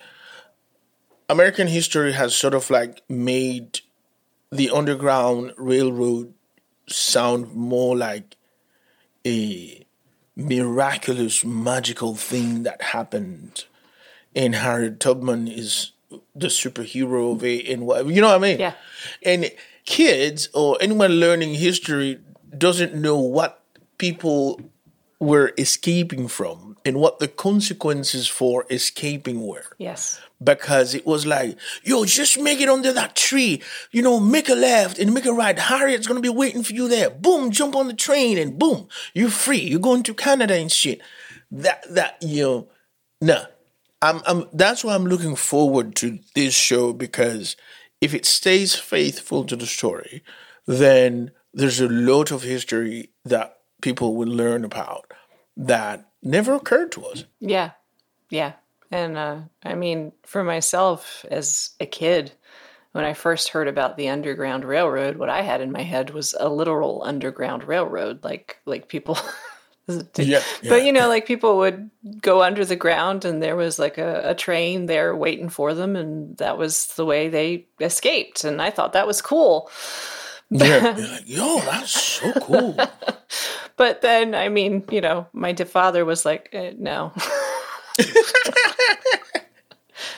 American 1.30 1.68
history 1.68 2.14
has 2.14 2.36
sort 2.36 2.54
of 2.54 2.70
like 2.70 3.02
made 3.10 3.82
the 4.52 4.70
Underground 4.70 5.54
Railroad 5.58 6.34
sound 6.88 7.54
more 7.54 7.96
like 7.96 8.36
a 9.26 9.86
miraculous, 10.36 11.44
magical 11.44 12.16
thing 12.16 12.64
that 12.64 12.82
happened 12.82 13.66
and 14.36 14.56
Harriet 14.56 15.00
Tubman 15.00 15.48
is 15.48 15.92
the 16.36 16.48
superhero 16.48 17.34
of 17.34 17.44
it 17.44 17.68
and 17.68 17.86
whatever. 17.86 18.12
You 18.12 18.22
know 18.22 18.30
what 18.30 18.36
I 18.36 18.40
mean? 18.40 18.60
Yeah. 18.60 18.74
And 19.24 19.52
kids 19.86 20.50
or 20.54 20.78
anyone 20.82 21.12
learning 21.12 21.56
history 21.56 22.20
doesn't 22.58 22.96
know 22.96 23.18
what 23.18 23.62
people 23.98 24.62
were 25.20 25.54
escaping 25.58 26.28
from 26.28 26.78
and 26.86 27.00
what 27.00 27.20
the 27.20 27.28
consequences 27.28 28.28
for 28.28 28.66
escaping 28.70 29.46
were. 29.46 29.66
Yes. 29.78 30.22
Because 30.42 30.96
it 30.96 31.06
was 31.06 31.26
like, 31.26 31.58
yo, 31.84 32.06
just 32.06 32.40
make 32.40 32.62
it 32.62 32.70
under 32.70 32.94
that 32.94 33.16
tree. 33.16 33.62
You 33.92 34.02
know, 34.02 34.20
make 34.20 34.48
a 34.48 34.56
left 34.56 34.98
and 34.98 35.14
make 35.14 35.26
a 35.26 35.34
right. 35.34 35.58
Harriet's 35.58 36.08
gonna 36.08 36.22
be 36.22 36.30
waiting 36.30 36.64
for 36.64 36.74
you 36.74 36.88
there. 36.88 37.10
Boom, 37.10 37.52
jump 37.52 37.76
on 37.76 37.88
the 37.88 37.94
train 37.94 38.38
and 38.38 38.58
boom, 38.58 38.88
you're 39.14 39.30
free. 39.30 39.60
You're 39.60 39.80
going 39.80 40.04
to 40.04 40.14
Canada 40.14 40.56
and 40.56 40.72
shit. 40.72 41.02
That 41.52 41.84
that 41.94 42.18
you 42.22 42.44
know, 42.44 42.68
nah. 43.22 43.46
I'm, 44.02 44.22
I'm 44.26 44.46
that's 44.54 44.84
why 44.86 44.96
I'm 44.96 45.08
looking 45.08 45.36
forward 45.36 45.94
to 45.98 46.20
this 46.34 46.54
show 46.54 46.94
because 46.94 47.58
if 48.00 48.14
it 48.14 48.26
stays 48.26 48.76
faithful 48.76 49.44
to 49.46 49.58
the 49.58 49.66
story, 49.66 50.24
then 50.66 51.32
there's 51.54 51.82
a 51.82 51.90
lot 51.90 52.32
of 52.32 52.44
history 52.44 53.10
that 53.26 53.58
people 53.82 54.16
will 54.16 54.30
learn 54.30 54.64
about 54.64 55.12
that 55.58 56.10
never 56.24 56.54
occurred 56.54 56.92
to 56.94 57.06
us. 57.06 57.26
Yeah. 57.40 57.72
Yeah. 58.30 58.54
And 58.92 59.18
uh, 59.18 59.38
I 59.64 59.76
mean, 59.76 60.12
for 60.24 60.44
myself 60.44 61.26
as 61.30 61.72
a 61.80 61.86
kid, 61.86 62.32
when 62.92 63.06
I 63.06 63.14
first 63.14 63.50
heard 63.50 63.68
about 63.68 63.98
the 63.98 64.10
Underground 64.10 64.66
Railroad, 64.66 65.18
what 65.18 65.30
I 65.30 65.42
had 65.42 65.62
in 65.62 65.72
my 65.72 65.84
head 65.84 66.10
was 66.10 66.36
a 66.40 66.50
literal 66.50 67.04
underground 67.06 67.64
railroad, 67.64 68.24
like 68.24 68.60
like 68.66 68.88
people 68.88 69.18
Yeah, 70.18 70.42
but 70.68 70.84
you 70.84 70.92
know, 70.92 71.08
like 71.08 71.26
people 71.26 71.58
would 71.58 71.90
go 72.22 72.44
under 72.44 72.64
the 72.64 72.76
ground 72.76 73.26
and 73.26 73.42
there 73.42 73.56
was 73.56 73.80
like 73.80 73.98
a, 73.98 74.22
a 74.30 74.36
train 74.36 74.86
there 74.86 75.16
waiting 75.16 75.50
for 75.50 75.74
them 75.74 75.96
and 75.96 76.38
that 76.38 76.58
was 76.58 76.88
the 76.96 77.06
way 77.06 77.28
they 77.28 77.66
escaped. 77.80 78.44
And 78.44 78.62
I 78.62 78.70
thought 78.70 78.94
that 78.94 79.08
was 79.08 79.22
cool. 79.22 79.70
Yeah, 80.52 80.96
like, 81.12 81.28
yo, 81.28 81.60
that's 81.62 81.92
so 81.92 82.32
cool. 82.34 82.78
But 83.78 84.02
then, 84.02 84.36
I 84.36 84.50
mean, 84.50 84.84
you 84.92 85.00
know, 85.00 85.28
my 85.32 85.54
father 85.54 86.04
was 86.04 86.26
like, 86.26 86.50
eh, 86.52 86.74
no. 86.78 87.14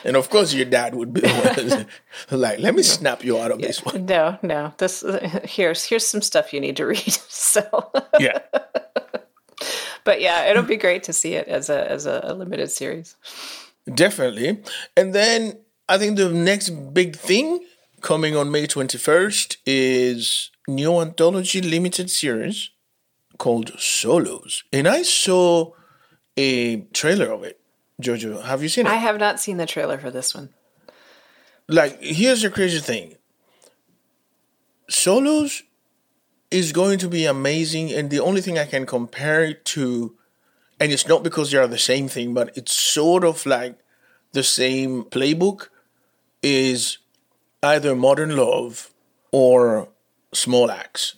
and 0.04 0.16
of 0.16 0.30
course, 0.30 0.54
your 0.54 0.64
dad 0.66 0.94
would 0.94 1.12
be 1.12 1.20
like, 2.30 2.58
let 2.60 2.74
me 2.74 2.82
snap 2.82 3.24
you 3.24 3.38
out 3.38 3.50
of 3.50 3.60
this 3.60 3.84
one. 3.84 4.06
no, 4.06 4.38
no. 4.42 4.72
This 4.78 5.04
here's 5.44 5.84
here's 5.84 6.06
some 6.06 6.22
stuff 6.22 6.52
you 6.52 6.60
need 6.60 6.76
to 6.76 6.86
read. 6.86 7.12
so 7.28 7.90
Yeah. 8.18 8.38
but 10.04 10.20
yeah, 10.20 10.46
it'll 10.50 10.62
be 10.62 10.76
great 10.76 11.02
to 11.04 11.12
see 11.12 11.34
it 11.34 11.48
as 11.48 11.70
a 11.70 11.90
as 11.90 12.06
a, 12.06 12.20
a 12.24 12.34
limited 12.34 12.70
series. 12.70 13.16
Definitely. 13.92 14.62
And 14.96 15.14
then 15.14 15.58
I 15.88 15.98
think 15.98 16.16
the 16.16 16.30
next 16.30 16.70
big 16.94 17.16
thing 17.16 17.64
coming 18.00 18.36
on 18.36 18.50
May 18.50 18.66
21st 18.66 19.56
is 19.66 20.50
new 20.68 21.00
anthology 21.00 21.60
limited 21.60 22.10
series 22.10 22.70
called 23.38 23.72
Solos. 23.78 24.62
And 24.72 24.86
I 24.86 25.02
saw 25.02 25.72
a 26.36 26.82
trailer 26.92 27.32
of 27.32 27.42
it. 27.42 27.58
Jojo, 28.02 28.42
have 28.44 28.62
you 28.62 28.68
seen 28.68 28.86
it? 28.86 28.90
I 28.90 28.96
have 28.96 29.18
not 29.18 29.40
seen 29.40 29.56
the 29.56 29.66
trailer 29.66 29.98
for 29.98 30.10
this 30.10 30.34
one. 30.34 30.50
like 31.68 32.00
here's 32.02 32.42
the 32.42 32.50
crazy 32.50 32.80
thing 32.80 33.14
solos 34.88 35.62
is 36.50 36.72
going 36.72 36.98
to 36.98 37.08
be 37.08 37.24
amazing 37.24 37.92
and 37.92 38.10
the 38.10 38.20
only 38.20 38.40
thing 38.40 38.58
i 38.58 38.64
can 38.66 38.84
compare 38.84 39.44
it 39.44 39.64
to 39.64 40.14
and 40.80 40.92
it's 40.92 41.06
not 41.06 41.22
because 41.22 41.50
they 41.50 41.58
are 41.58 41.68
the 41.68 41.78
same 41.78 42.08
thing 42.08 42.34
but 42.34 42.50
it's 42.56 42.74
sort 42.74 43.24
of 43.24 43.46
like 43.46 43.78
the 44.32 44.42
same 44.42 45.04
playbook 45.04 45.68
is 46.42 46.98
either 47.62 47.94
modern 47.94 48.36
love 48.36 48.90
or 49.30 49.88
Small 50.34 50.70
Axe 50.70 51.16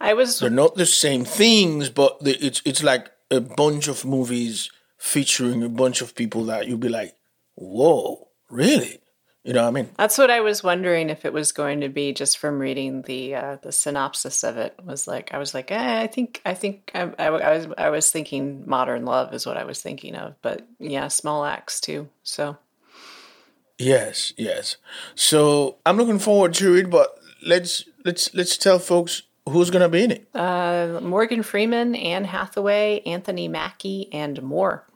I 0.00 0.14
was 0.14 0.38
they're 0.38 0.50
not 0.50 0.76
the 0.76 0.86
same 0.86 1.24
things 1.24 1.90
but 1.90 2.20
the, 2.24 2.32
it's 2.44 2.62
it's 2.64 2.82
like 2.82 3.10
a 3.30 3.40
bunch 3.40 3.88
of 3.88 4.04
movies 4.04 4.70
featuring 5.02 5.64
a 5.64 5.68
bunch 5.68 6.00
of 6.00 6.14
people 6.14 6.44
that 6.44 6.68
you'll 6.68 6.78
be 6.78 6.88
like 6.88 7.16
whoa 7.56 8.28
really 8.48 9.00
you 9.42 9.52
know 9.52 9.62
what 9.62 9.68
i 9.68 9.72
mean 9.72 9.88
That's 9.98 10.16
what 10.16 10.30
I 10.30 10.40
was 10.40 10.62
wondering 10.62 11.10
if 11.10 11.24
it 11.24 11.32
was 11.32 11.50
going 11.50 11.80
to 11.80 11.88
be 11.88 12.12
just 12.12 12.38
from 12.38 12.60
reading 12.60 13.02
the 13.02 13.34
uh, 13.34 13.56
the 13.60 13.72
synopsis 13.72 14.44
of 14.44 14.56
it. 14.56 14.78
Was 14.84 15.08
like 15.08 15.34
I 15.34 15.38
was 15.38 15.52
like, 15.54 15.72
eh, 15.72 16.00
I 16.00 16.06
think 16.06 16.40
I 16.46 16.54
think 16.54 16.92
I, 16.94 17.10
I, 17.18 17.26
I 17.26 17.56
was 17.56 17.66
I 17.76 17.90
was 17.90 18.08
thinking 18.12 18.62
modern 18.64 19.04
love 19.04 19.34
is 19.34 19.44
what 19.44 19.56
I 19.56 19.64
was 19.64 19.82
thinking 19.82 20.14
of, 20.14 20.36
but 20.42 20.64
yeah, 20.78 21.08
Small 21.08 21.44
Axe 21.44 21.80
too. 21.80 22.08
So 22.22 22.56
Yes, 23.78 24.32
yes. 24.36 24.76
So 25.16 25.78
I'm 25.84 25.96
looking 25.96 26.20
forward 26.20 26.54
to 26.54 26.76
it, 26.76 26.88
but 26.88 27.18
let's 27.44 27.84
let's 28.04 28.32
let's 28.34 28.56
tell 28.56 28.78
folks 28.78 29.22
Who's 29.48 29.70
gonna 29.70 29.88
be 29.88 30.04
in 30.04 30.12
it? 30.12 30.28
Uh, 30.34 31.00
Morgan 31.02 31.42
Freeman, 31.42 31.96
Anne 31.96 32.24
Hathaway, 32.24 33.02
Anthony 33.04 33.48
Mackie, 33.48 34.08
and 34.12 34.40
more. 34.40 34.86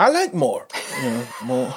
I 0.00 0.08
like 0.08 0.32
more. 0.32 0.66
You 1.02 1.10
know, 1.10 1.26
more. 1.44 1.74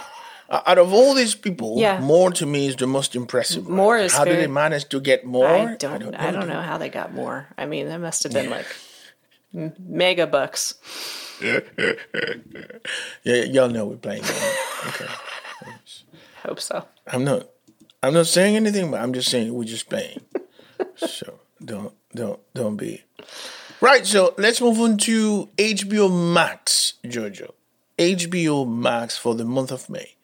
Out 0.49 0.77
of 0.77 0.93
all 0.93 1.13
these 1.13 1.35
people, 1.35 1.75
Yeah. 1.79 1.99
more 1.99 2.31
to 2.31 2.45
me 2.45 2.67
is 2.67 2.75
the 2.75 2.87
most 2.87 3.15
impressive. 3.15 3.67
More 3.67 3.97
is 3.97 4.13
how 4.13 4.23
did 4.23 4.37
they 4.39 4.47
manage 4.47 4.87
to 4.89 4.99
get 5.01 5.25
more? 5.25 5.47
I 5.47 5.75
don't. 5.75 6.15
I 6.15 6.31
don't, 6.31 6.47
know 6.47 6.61
how 6.61 6.77
they 6.77 6.89
got 6.89 7.13
more. 7.13 7.47
I 7.57 7.65
mean, 7.65 7.87
that 7.87 7.99
must 7.99 8.23
have 8.23 8.31
been 8.31 8.49
like 8.49 8.67
mega 9.79 10.27
bucks. 10.27 10.75
Yeah, 13.23 13.43
y'all 13.43 13.69
know 13.69 13.85
we're 13.85 13.97
playing. 13.97 14.23
okay, 14.87 15.07
Hope 16.43 16.59
so. 16.59 16.85
I'm 17.07 17.23
not. 17.23 17.49
I'm 18.01 18.13
not 18.13 18.27
saying 18.27 18.55
anything, 18.55 18.91
but 18.91 19.01
I'm 19.01 19.13
just 19.13 19.29
saying 19.29 19.53
we're 19.53 19.63
just 19.63 19.89
playing. 19.89 20.21
so 20.95 21.39
don't 21.63 21.93
don't 22.13 22.39
don't 22.53 22.77
be. 22.77 23.03
Right. 23.81 24.05
So 24.05 24.33
let's 24.37 24.61
move 24.61 24.79
on 24.79 24.97
to 25.09 25.49
HBO 25.57 26.07
Max, 26.33 26.93
Jojo. 27.03 27.51
HBO 28.03 28.67
Max 28.67 29.17
for 29.17 29.35
the 29.35 29.45
month 29.45 29.71
of 29.71 29.89
May. 29.89 30.15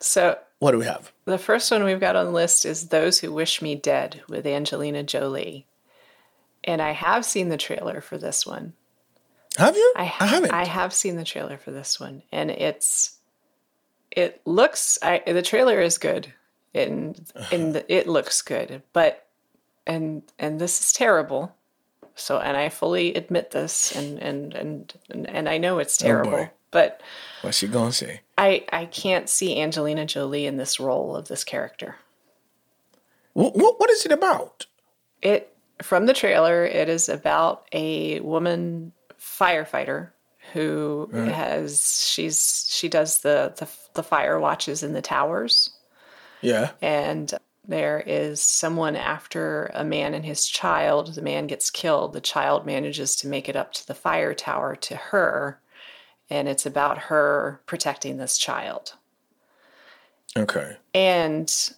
So 0.00 0.38
What 0.58 0.72
do 0.72 0.78
we 0.78 0.84
have? 0.84 1.12
the 1.24 1.38
first 1.38 1.70
one 1.70 1.84
we've 1.84 2.00
got 2.00 2.16
on 2.16 2.26
the 2.26 2.32
list 2.32 2.64
is 2.64 2.88
"Those 2.88 3.20
Who 3.20 3.32
Wish 3.32 3.62
Me 3.62 3.74
Dead" 3.74 4.22
with 4.28 4.46
Angelina 4.46 5.02
Jolie, 5.02 5.66
and 6.64 6.80
I 6.82 6.92
have 6.92 7.24
seen 7.24 7.48
the 7.48 7.56
trailer 7.56 8.00
for 8.00 8.18
this 8.18 8.46
one. 8.46 8.74
Have 9.56 9.76
you? 9.76 9.92
I, 9.96 10.02
I 10.02 10.26
haven't. 10.26 10.52
I 10.52 10.64
have 10.64 10.92
seen 10.92 11.16
the 11.16 11.24
trailer 11.24 11.58
for 11.58 11.70
this 11.70 11.98
one, 11.98 12.22
and 12.30 12.50
it's 12.50 13.18
it 14.10 14.40
looks. 14.44 14.98
I, 15.02 15.22
the 15.26 15.42
trailer 15.42 15.80
is 15.80 15.98
good, 15.98 16.32
and 16.74 17.20
and 17.52 17.74
the, 17.74 17.92
it 17.92 18.06
looks 18.06 18.42
good, 18.42 18.82
but 18.92 19.26
and 19.86 20.22
and 20.38 20.60
this 20.60 20.80
is 20.80 20.92
terrible. 20.92 21.54
So, 22.14 22.38
and 22.38 22.56
I 22.56 22.68
fully 22.68 23.14
admit 23.14 23.52
this, 23.52 23.94
and 23.94 24.18
and 24.18 24.54
and 24.54 24.94
and, 25.10 25.48
I 25.48 25.58
know 25.58 25.78
it's 25.78 26.02
oh, 26.02 26.06
terrible, 26.06 26.30
boy. 26.32 26.50
But 26.70 27.00
What's 27.42 27.58
she 27.58 27.68
gonna 27.68 27.92
say? 27.92 28.20
I 28.36 28.64
I 28.72 28.86
can't 28.86 29.28
see 29.28 29.60
Angelina 29.60 30.04
Jolie 30.06 30.46
in 30.46 30.56
this 30.56 30.78
role 30.80 31.16
of 31.16 31.28
this 31.28 31.44
character. 31.44 31.96
What, 33.34 33.54
what, 33.56 33.78
what 33.78 33.90
is 33.90 34.04
it 34.04 34.12
about? 34.12 34.66
It 35.22 35.54
from 35.82 36.06
the 36.06 36.12
trailer, 36.14 36.64
it 36.64 36.88
is 36.88 37.08
about 37.08 37.66
a 37.72 38.18
woman 38.20 38.92
firefighter 39.20 40.10
who 40.52 41.08
has 41.12 42.06
she's 42.10 42.66
she 42.70 42.88
does 42.88 43.18
the, 43.20 43.52
the 43.58 43.68
the 43.94 44.02
fire 44.02 44.40
watches 44.40 44.82
in 44.82 44.92
the 44.94 45.02
towers 45.02 45.70
Yeah. 46.40 46.70
and 46.80 47.32
there 47.66 48.00
is 48.06 48.40
someone 48.40 48.96
after 48.96 49.70
a 49.74 49.84
man 49.84 50.14
and 50.14 50.24
his 50.24 50.46
child 50.46 51.14
the 51.14 51.20
man 51.22 51.48
gets 51.48 51.68
killed 51.70 52.14
the 52.14 52.20
child 52.22 52.64
manages 52.64 53.14
to 53.16 53.28
make 53.28 53.48
it 53.50 53.56
up 53.56 53.74
to 53.74 53.86
the 53.86 53.94
fire 53.94 54.32
tower 54.32 54.74
to 54.76 54.96
her 54.96 55.60
and 56.30 56.48
it's 56.48 56.66
about 56.66 56.98
her 56.98 57.60
protecting 57.66 58.16
this 58.16 58.36
child 58.38 58.94
Okay. 60.36 60.76
and 60.94 61.70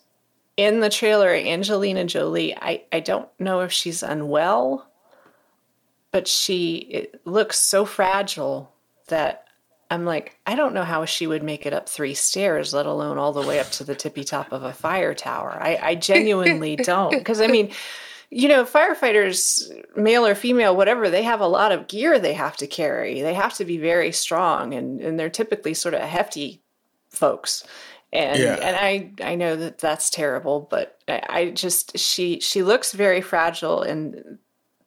in 0.57 0.81
the 0.81 0.91
trailer, 0.91 1.31
Angelina 1.31 2.05
Jolie, 2.05 2.55
I, 2.55 2.83
I 2.93 3.01
don't 3.01 3.29
know 3.39 3.61
if 3.61 3.73
she's 3.73 4.03
unwell, 4.03 4.87
but 6.11 6.29
she 6.29 6.77
it 6.77 7.21
looks 7.25 7.59
so 7.59 7.87
fragile 7.87 8.71
that 9.09 9.47
I'm 9.91 10.05
like, 10.05 10.39
I 10.47 10.57
don't 10.57 10.75
know 10.75 10.85
how 10.85 11.07
she 11.07 11.27
would 11.27 11.43
make 11.43 11.65
it 11.65 11.73
up 11.73 11.89
three 11.89 12.13
stairs, 12.13 12.75
let 12.75 12.85
alone 12.85 13.17
all 13.17 13.33
the 13.33 13.43
way 13.43 13.59
up 13.59 13.71
to 13.73 13.85
the 13.85 13.95
tippy 13.95 14.23
top 14.23 14.53
of 14.53 14.63
a 14.63 14.73
fire 14.73 15.15
tower. 15.15 15.57
I, 15.59 15.79
I 15.83 15.95
genuinely 15.95 16.77
don't. 16.85 17.17
Because, 17.17 17.41
I 17.41 17.47
mean, 17.47 17.71
you 18.31 18.49
know, 18.49 18.65
firefighters, 18.65 19.69
male 19.97 20.25
or 20.27 20.35
female, 20.35 20.77
whatever, 20.77 21.11
they 21.11 21.23
have 21.25 21.41
a 21.41 21.47
lot 21.49 21.73
of 21.73 21.89
gear 21.89 22.19
they 22.19 22.35
have 22.35 22.57
to 22.59 22.67
carry. 22.67 23.23
They 23.23 23.35
have 23.35 23.55
to 23.55 23.65
be 23.65 23.77
very 23.79 24.13
strong, 24.13 24.73
and, 24.75 25.01
and 25.01 25.19
they're 25.19 25.29
typically 25.31 25.75
sort 25.75 25.95
of 25.95 26.03
hefty 26.03 26.63
folks 27.11 27.65
and 28.13 28.39
Yeah. 28.41 28.55
and 28.55 28.77
I 28.77 29.31
I 29.33 29.35
know 29.35 29.57
that 29.57 29.79
that's 29.79 30.11
terrible, 30.11 30.67
but 30.71 30.99
I, 31.09 31.23
I 31.29 31.51
just 31.51 31.99
she 31.99 32.41
she 32.41 32.63
looks 32.63 32.93
very 32.93 33.21
fragile, 33.21 33.83
and 33.83 34.39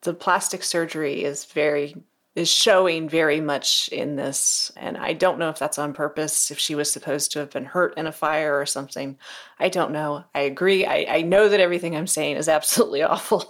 the 0.02 0.14
plastic 0.14 0.64
surgery 0.64 1.24
is 1.24 1.46
very 1.46 1.96
is 2.36 2.50
showing 2.50 3.08
very 3.08 3.40
much 3.40 3.90
in 3.92 4.16
this, 4.16 4.72
and 4.76 4.98
I 4.98 5.14
don't 5.14 5.38
know 5.38 5.50
if 5.50 5.60
that's 5.60 5.78
on 5.78 5.94
purpose, 5.94 6.50
if 6.50 6.58
she 6.58 6.74
was 6.74 6.92
supposed 6.92 7.32
to 7.32 7.40
have 7.40 7.52
been 7.52 7.66
hurt 7.66 7.96
in 7.98 8.08
a 8.08 8.12
fire 8.12 8.60
or 8.60 8.66
something. 8.66 9.18
I 9.60 9.70
don't 9.70 9.92
know. 9.92 10.24
I 10.34 10.42
agree. 10.42 10.86
I, 10.86 11.06
I 11.08 11.22
know 11.22 11.48
that 11.48 11.60
everything 11.60 11.96
I'm 11.96 12.08
saying 12.08 12.38
is 12.38 12.48
absolutely 12.58 13.04
awful, 13.04 13.46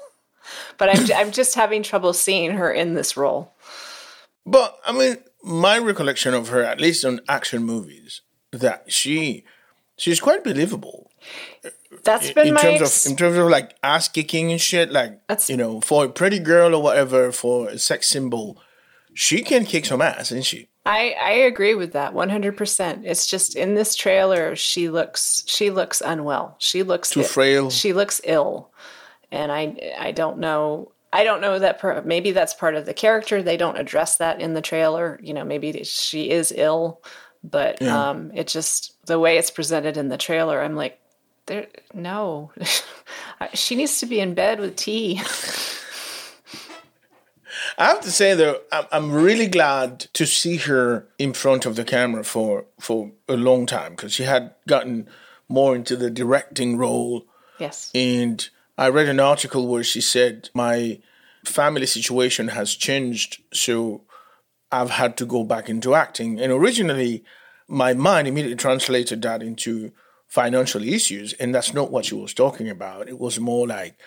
but 0.78 0.90
I'm 0.90 1.12
I'm 1.16 1.32
just 1.32 1.56
having 1.56 1.84
trouble 1.84 2.14
seeing 2.14 2.52
her 2.52 2.72
in 2.72 2.94
this 2.94 3.16
role. 3.16 3.54
But 4.46 4.78
I 4.86 4.92
mean, 4.92 5.18
my 5.44 5.78
recollection 5.78 6.34
of 6.34 6.50
her, 6.50 6.62
at 6.64 6.82
least 6.82 7.06
on 7.06 7.22
action 7.30 7.64
movies, 7.64 8.22
that 8.52 8.92
she 8.92 9.46
she's 9.98 10.20
quite 10.20 10.44
believable 10.44 11.12
That's 12.04 12.32
been 12.32 12.48
in 12.50 12.54
my 12.56 12.62
terms 12.62 12.82
ex- 12.82 13.06
of 13.06 13.12
in 13.12 13.18
terms 13.18 13.38
of 13.38 13.48
like 13.48 13.78
ass 13.84 14.10
kicking 14.10 14.52
and 14.52 14.60
shit. 14.60 14.92
Like 14.92 15.26
That's- 15.28 15.50
you 15.50 15.56
know, 15.56 15.80
for 15.80 16.06
a 16.06 16.10
pretty 16.10 16.40
girl 16.40 16.76
or 16.76 16.84
whatever, 16.84 17.32
for 17.32 17.70
a 17.70 17.80
sex 17.80 18.08
symbol, 18.10 18.62
she 19.14 19.42
can 19.42 19.66
kick 19.66 19.86
some 19.86 20.02
ass, 20.02 20.32
isn't 20.32 20.46
she? 20.46 20.70
I, 20.86 21.16
I 21.22 21.32
agree 21.32 21.76
with 21.76 21.94
that 21.94 22.14
100%. 22.14 23.06
It's 23.06 23.28
just 23.28 23.56
in 23.56 23.76
this 23.76 23.96
trailer 23.96 24.56
she 24.56 24.90
looks 24.90 25.44
she 25.48 25.70
looks 25.70 26.02
unwell. 26.02 26.56
She 26.60 26.84
looks 26.84 27.12
Too 27.12 27.24
frail. 27.24 27.70
She 27.70 27.94
looks 27.94 28.20
ill. 28.24 28.72
And 29.32 29.52
I 29.52 29.94
I 29.98 30.12
don't 30.12 30.40
know 30.40 30.92
I 31.14 31.24
don't 31.24 31.42
know 31.42 31.60
that 31.60 31.80
per, 31.80 32.02
maybe 32.02 32.32
that's 32.32 32.54
part 32.54 32.76
of 32.76 32.86
the 32.86 32.94
character. 32.94 33.42
They 33.42 33.56
don't 33.56 33.78
address 33.78 34.18
that 34.18 34.42
in 34.42 34.56
the 34.56 34.62
trailer. 34.62 35.20
You 35.24 35.34
know, 35.34 35.46
maybe 35.46 35.84
she 35.84 36.30
is 36.30 36.54
ill, 36.56 37.02
but 37.44 37.82
um 37.82 38.32
it 38.34 38.48
just 38.48 39.06
the 39.06 39.20
way 39.20 39.38
it's 39.38 39.52
presented 39.52 39.96
in 39.96 40.10
the 40.10 40.18
trailer, 40.18 40.62
I'm 40.62 40.76
like 40.76 41.00
there 41.46 41.68
no. 41.94 42.52
she 43.54 43.76
needs 43.76 44.00
to 44.00 44.06
be 44.06 44.20
in 44.20 44.34
bed 44.34 44.60
with 44.60 44.76
tea. 44.76 45.22
I 47.78 47.86
have 47.86 48.02
to 48.02 48.12
say 48.12 48.34
though, 48.34 48.62
I'm, 48.72 48.86
I'm 48.92 49.12
really 49.12 49.48
glad 49.48 50.02
to 50.14 50.26
see 50.26 50.58
her 50.58 51.08
in 51.18 51.34
front 51.34 51.66
of 51.66 51.76
the 51.76 51.84
camera 51.84 52.24
for 52.24 52.66
for 52.80 53.12
a 53.28 53.36
long 53.36 53.66
time 53.66 53.92
because 53.94 54.14
she 54.14 54.24
had 54.24 54.54
gotten 54.68 55.08
more 55.48 55.76
into 55.76 55.96
the 55.96 56.10
directing 56.10 56.78
role 56.78 57.26
yes. 57.60 57.92
And 57.94 58.48
I 58.78 58.90
read 58.90 59.10
an 59.10 59.20
article 59.20 59.68
where 59.68 59.84
she 59.84 60.02
said, 60.02 60.50
My 60.54 61.00
family 61.46 61.86
situation 61.86 62.50
has 62.50 62.76
changed, 62.76 63.42
so 63.54 64.02
I've 64.72 64.92
had 64.92 65.18
to 65.18 65.26
go 65.26 65.44
back 65.44 65.70
into 65.70 65.96
acting. 65.96 66.40
And 66.40 66.52
originally, 66.52 67.24
my 67.68 67.94
mind 67.94 68.28
immediately 68.28 68.58
translated 68.58 69.22
that 69.22 69.44
into 69.44 69.92
financial 70.28 70.84
issues. 70.84 71.34
And 71.34 71.54
that's 71.54 71.74
not 71.74 71.92
what 71.92 72.06
she 72.06 72.16
was 72.16 72.34
talking 72.34 72.70
about. 72.70 73.08
It 73.08 73.20
was 73.20 73.40
more 73.40 73.68
like, 73.68 74.00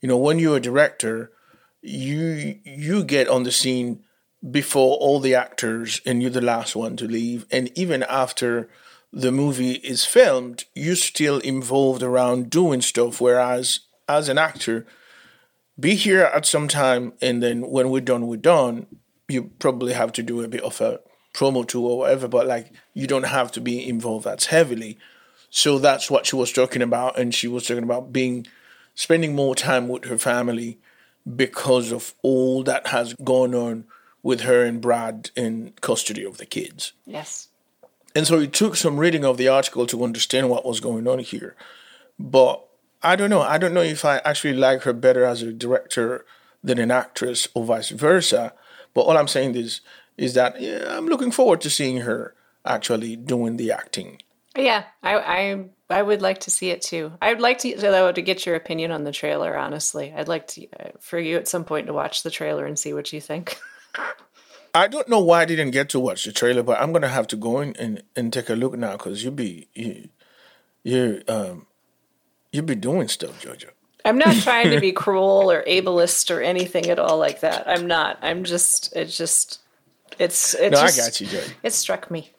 you 0.00 0.08
know, 0.08 0.16
when 0.16 0.38
you're 0.38 0.58
a 0.58 0.60
director, 0.60 1.32
you 1.82 2.58
you 2.64 3.04
get 3.04 3.28
on 3.28 3.42
the 3.42 3.52
scene 3.52 4.04
before 4.48 4.96
all 4.96 5.20
the 5.20 5.34
actors 5.34 6.00
and 6.06 6.22
you're 6.22 6.30
the 6.30 6.40
last 6.40 6.74
one 6.74 6.96
to 6.96 7.06
leave. 7.06 7.44
And 7.50 7.76
even 7.76 8.02
after 8.04 8.68
the 9.12 9.32
movie 9.32 9.72
is 9.72 10.04
filmed 10.04 10.64
you're 10.74 10.96
still 10.96 11.38
involved 11.38 12.02
around 12.02 12.50
doing 12.50 12.80
stuff. 12.80 13.20
Whereas 13.20 13.80
as 14.08 14.28
an 14.28 14.38
actor 14.38 14.86
be 15.78 15.94
here 15.94 16.22
at 16.22 16.46
some 16.46 16.68
time 16.68 17.12
and 17.20 17.42
then 17.42 17.68
when 17.68 17.90
we're 17.90 18.00
done 18.00 18.26
we're 18.26 18.36
done. 18.36 18.86
You 19.28 19.50
probably 19.58 19.94
have 19.94 20.12
to 20.12 20.22
do 20.22 20.42
a 20.42 20.48
bit 20.48 20.62
of 20.62 20.80
a 20.80 21.00
promo 21.34 21.66
tour 21.66 21.90
or 21.90 21.98
whatever 21.98 22.28
but 22.28 22.46
like 22.46 22.72
you 22.94 23.06
don't 23.06 23.24
have 23.24 23.50
to 23.52 23.60
be 23.60 23.86
involved 23.88 24.24
that 24.24 24.44
heavily. 24.44 24.98
So 25.50 25.78
that's 25.78 26.10
what 26.10 26.26
she 26.26 26.36
was 26.36 26.52
talking 26.52 26.82
about. 26.82 27.18
And 27.18 27.34
she 27.34 27.48
was 27.48 27.66
talking 27.66 27.82
about 27.82 28.12
being 28.12 28.46
spending 28.94 29.34
more 29.34 29.54
time 29.54 29.88
with 29.88 30.04
her 30.04 30.18
family 30.18 30.78
because 31.36 31.92
of 31.92 32.14
all 32.22 32.62
that 32.64 32.88
has 32.88 33.14
gone 33.14 33.54
on 33.54 33.84
with 34.22 34.42
her 34.42 34.64
and 34.64 34.80
Brad 34.80 35.30
in 35.36 35.72
custody 35.80 36.24
of 36.24 36.38
the 36.38 36.46
kids. 36.46 36.92
Yes. 37.06 37.48
And 38.14 38.26
so 38.26 38.38
it 38.40 38.52
took 38.52 38.76
some 38.76 38.98
reading 38.98 39.24
of 39.24 39.36
the 39.36 39.48
article 39.48 39.86
to 39.86 40.04
understand 40.04 40.50
what 40.50 40.64
was 40.64 40.80
going 40.80 41.08
on 41.08 41.18
here. 41.20 41.56
But 42.18 42.62
I 43.02 43.16
don't 43.16 43.30
know. 43.30 43.40
I 43.40 43.58
don't 43.58 43.74
know 43.74 43.82
if 43.82 44.04
I 44.04 44.18
actually 44.18 44.54
like 44.54 44.82
her 44.82 44.92
better 44.92 45.24
as 45.24 45.42
a 45.42 45.52
director 45.52 46.24
than 46.62 46.78
an 46.78 46.90
actress 46.90 47.48
or 47.54 47.64
vice 47.64 47.88
versa. 47.88 48.52
But 48.94 49.02
all 49.02 49.16
I'm 49.16 49.28
saying 49.28 49.54
is 49.56 49.80
is 50.18 50.34
that 50.34 50.60
yeah, 50.60 50.96
I'm 50.96 51.06
looking 51.06 51.30
forward 51.30 51.60
to 51.62 51.70
seeing 51.70 51.98
her 51.98 52.34
actually 52.64 53.16
doing 53.16 53.56
the 53.56 53.72
acting. 53.72 54.20
Yeah, 54.56 54.84
I, 55.02 55.16
I 55.16 55.64
I 55.92 56.02
would 56.02 56.22
like 56.22 56.40
to 56.40 56.50
see 56.50 56.70
it 56.70 56.82
too. 56.82 57.12
I'd 57.20 57.40
like 57.40 57.58
to 57.58 57.76
though 57.76 58.10
to 58.10 58.22
get 58.22 58.46
your 58.46 58.56
opinion 58.56 58.90
on 58.90 59.04
the 59.04 59.12
trailer. 59.12 59.56
Honestly, 59.56 60.12
I'd 60.16 60.28
like 60.28 60.46
to 60.48 60.66
uh, 60.80 60.90
for 61.00 61.18
you 61.18 61.36
at 61.36 61.48
some 61.48 61.64
point 61.64 61.86
to 61.86 61.92
watch 61.92 62.22
the 62.22 62.30
trailer 62.30 62.66
and 62.66 62.78
see 62.78 62.92
what 62.92 63.12
you 63.12 63.20
think. 63.20 63.58
I 64.74 64.88
don't 64.88 65.08
know 65.08 65.20
why 65.20 65.42
I 65.42 65.44
didn't 65.44 65.72
get 65.72 65.90
to 65.90 66.00
watch 66.00 66.24
the 66.24 66.32
trailer, 66.32 66.62
but 66.62 66.80
I'm 66.80 66.92
gonna 66.92 67.08
have 67.08 67.26
to 67.28 67.36
go 67.36 67.60
in 67.60 67.76
and, 67.76 68.02
and 68.16 68.32
take 68.32 68.48
a 68.48 68.54
look 68.54 68.76
now 68.76 68.92
because 68.92 69.22
you 69.22 69.30
be 69.30 69.68
you 69.74 70.08
you 70.82 71.22
um 71.28 71.66
you 72.52 72.62
be 72.62 72.74
doing 72.74 73.08
stuff, 73.08 73.42
Jojo. 73.42 73.70
I'm 74.04 74.18
not 74.18 74.34
trying 74.36 74.70
to 74.70 74.80
be 74.80 74.92
cruel 75.04 75.50
or 75.50 75.62
ableist 75.64 76.34
or 76.34 76.40
anything 76.40 76.90
at 76.90 76.98
all 76.98 77.18
like 77.18 77.40
that. 77.40 77.68
I'm 77.68 77.86
not. 77.86 78.18
I'm 78.22 78.44
just. 78.44 78.94
It's 78.96 79.16
just. 79.16 79.60
It's. 80.18 80.54
It 80.54 80.70
No, 80.70 80.80
just, 80.80 80.98
I 80.98 81.02
got 81.02 81.20
you, 81.20 81.26
Jody. 81.26 81.52
It 81.62 81.72
struck 81.72 82.10
me. 82.10 82.30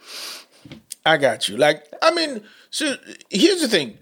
I 1.05 1.17
got 1.17 1.49
you. 1.49 1.57
Like, 1.57 1.85
I 2.01 2.13
mean, 2.13 2.43
so 2.73 2.95
here's 3.29 3.61
the 3.61 3.67
thing. 3.67 3.99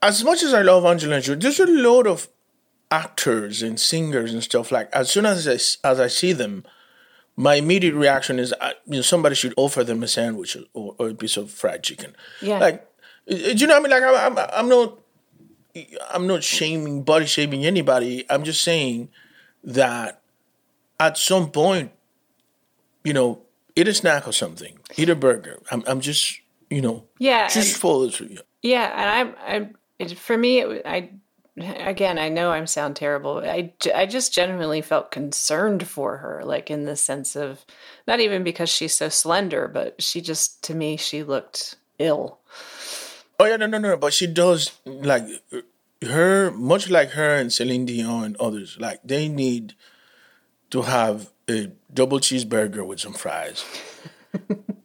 As 0.00 0.22
much 0.22 0.44
as 0.44 0.54
I 0.54 0.62
love 0.62 0.84
Angelina 0.84 1.20
Jolie, 1.20 1.40
there's 1.40 1.58
a 1.58 1.66
lot 1.66 2.06
of 2.06 2.28
actors 2.92 3.60
and 3.60 3.80
singers 3.80 4.32
and 4.32 4.40
stuff. 4.40 4.70
Like, 4.70 4.88
as 4.92 5.10
soon 5.10 5.26
as 5.26 5.48
I, 5.48 5.54
as 5.88 5.98
I 5.98 6.06
see 6.06 6.32
them, 6.32 6.64
my 7.34 7.56
immediate 7.56 7.96
reaction 7.96 8.38
is, 8.38 8.54
uh, 8.60 8.74
you 8.86 8.98
know, 8.98 9.02
somebody 9.02 9.34
should 9.34 9.52
offer 9.56 9.82
them 9.82 10.04
a 10.04 10.06
sandwich 10.06 10.56
or, 10.74 10.94
or 10.96 11.08
a 11.08 11.14
piece 11.14 11.36
of 11.36 11.50
fried 11.50 11.82
chicken. 11.82 12.14
Yeah. 12.40 12.58
Like, 12.58 12.88
uh, 13.28 13.34
do 13.34 13.56
you 13.56 13.66
know 13.66 13.80
what 13.80 13.92
I 13.92 13.96
mean? 13.96 14.02
Like, 14.02 14.22
I'm, 14.24 14.38
I'm, 14.38 14.48
I'm 14.52 14.68
not, 14.68 14.98
I'm 16.10 16.26
not 16.28 16.44
shaming, 16.44 17.02
body 17.02 17.26
shaming 17.26 17.66
anybody. 17.66 18.26
I'm 18.30 18.44
just 18.44 18.62
saying 18.62 19.08
that 19.64 20.22
at 21.00 21.18
some 21.18 21.50
point, 21.50 21.90
you 23.02 23.12
know, 23.12 23.42
eat 23.74 23.88
a 23.88 23.92
snack 23.92 24.28
or 24.28 24.32
something, 24.32 24.78
eat 24.96 25.08
a 25.08 25.16
burger. 25.16 25.58
I'm, 25.72 25.82
I'm 25.88 26.00
just, 26.00 26.42
you 26.70 26.80
know, 26.80 27.04
Yeah, 27.18 27.48
just 27.48 27.72
and- 27.74 27.80
follow 27.80 28.08
through. 28.10 28.36
Yeah, 28.62 28.90
and 28.96 29.10
I'm. 29.10 29.36
I'm. 29.46 29.76
It, 29.98 30.18
for 30.18 30.36
me, 30.36 30.60
it, 30.60 30.82
I. 30.86 31.10
Again, 31.58 32.18
I 32.18 32.28
know 32.28 32.50
I 32.50 32.58
am 32.58 32.66
sound 32.66 32.96
terrible. 32.96 33.38
i 33.38 33.72
i 33.94 34.04
just 34.04 34.34
genuinely 34.34 34.82
felt 34.82 35.10
concerned 35.10 35.88
for 35.88 36.18
her, 36.18 36.42
like 36.44 36.70
in 36.70 36.84
the 36.84 36.96
sense 36.96 37.34
of 37.34 37.64
not 38.06 38.20
even 38.20 38.44
because 38.44 38.68
she's 38.68 38.94
so 38.94 39.08
slender, 39.08 39.66
but 39.66 40.02
she 40.02 40.20
just 40.20 40.62
to 40.64 40.74
me 40.74 40.98
she 40.98 41.22
looked 41.22 41.76
ill. 41.98 42.40
Oh 43.40 43.46
yeah, 43.46 43.56
no, 43.56 43.66
no, 43.66 43.78
no. 43.78 43.96
But 43.96 44.12
she 44.12 44.26
does 44.26 44.72
like 44.84 45.24
her, 46.02 46.50
much 46.50 46.90
like 46.90 47.10
her 47.12 47.36
and 47.36 47.50
Celine 47.50 47.86
Dion 47.86 48.24
and 48.24 48.36
others. 48.36 48.76
Like 48.78 49.00
they 49.02 49.26
need 49.28 49.72
to 50.70 50.82
have 50.82 51.30
a 51.48 51.70
double 51.94 52.18
cheeseburger 52.20 52.86
with 52.86 53.00
some 53.00 53.14
fries 53.14 53.64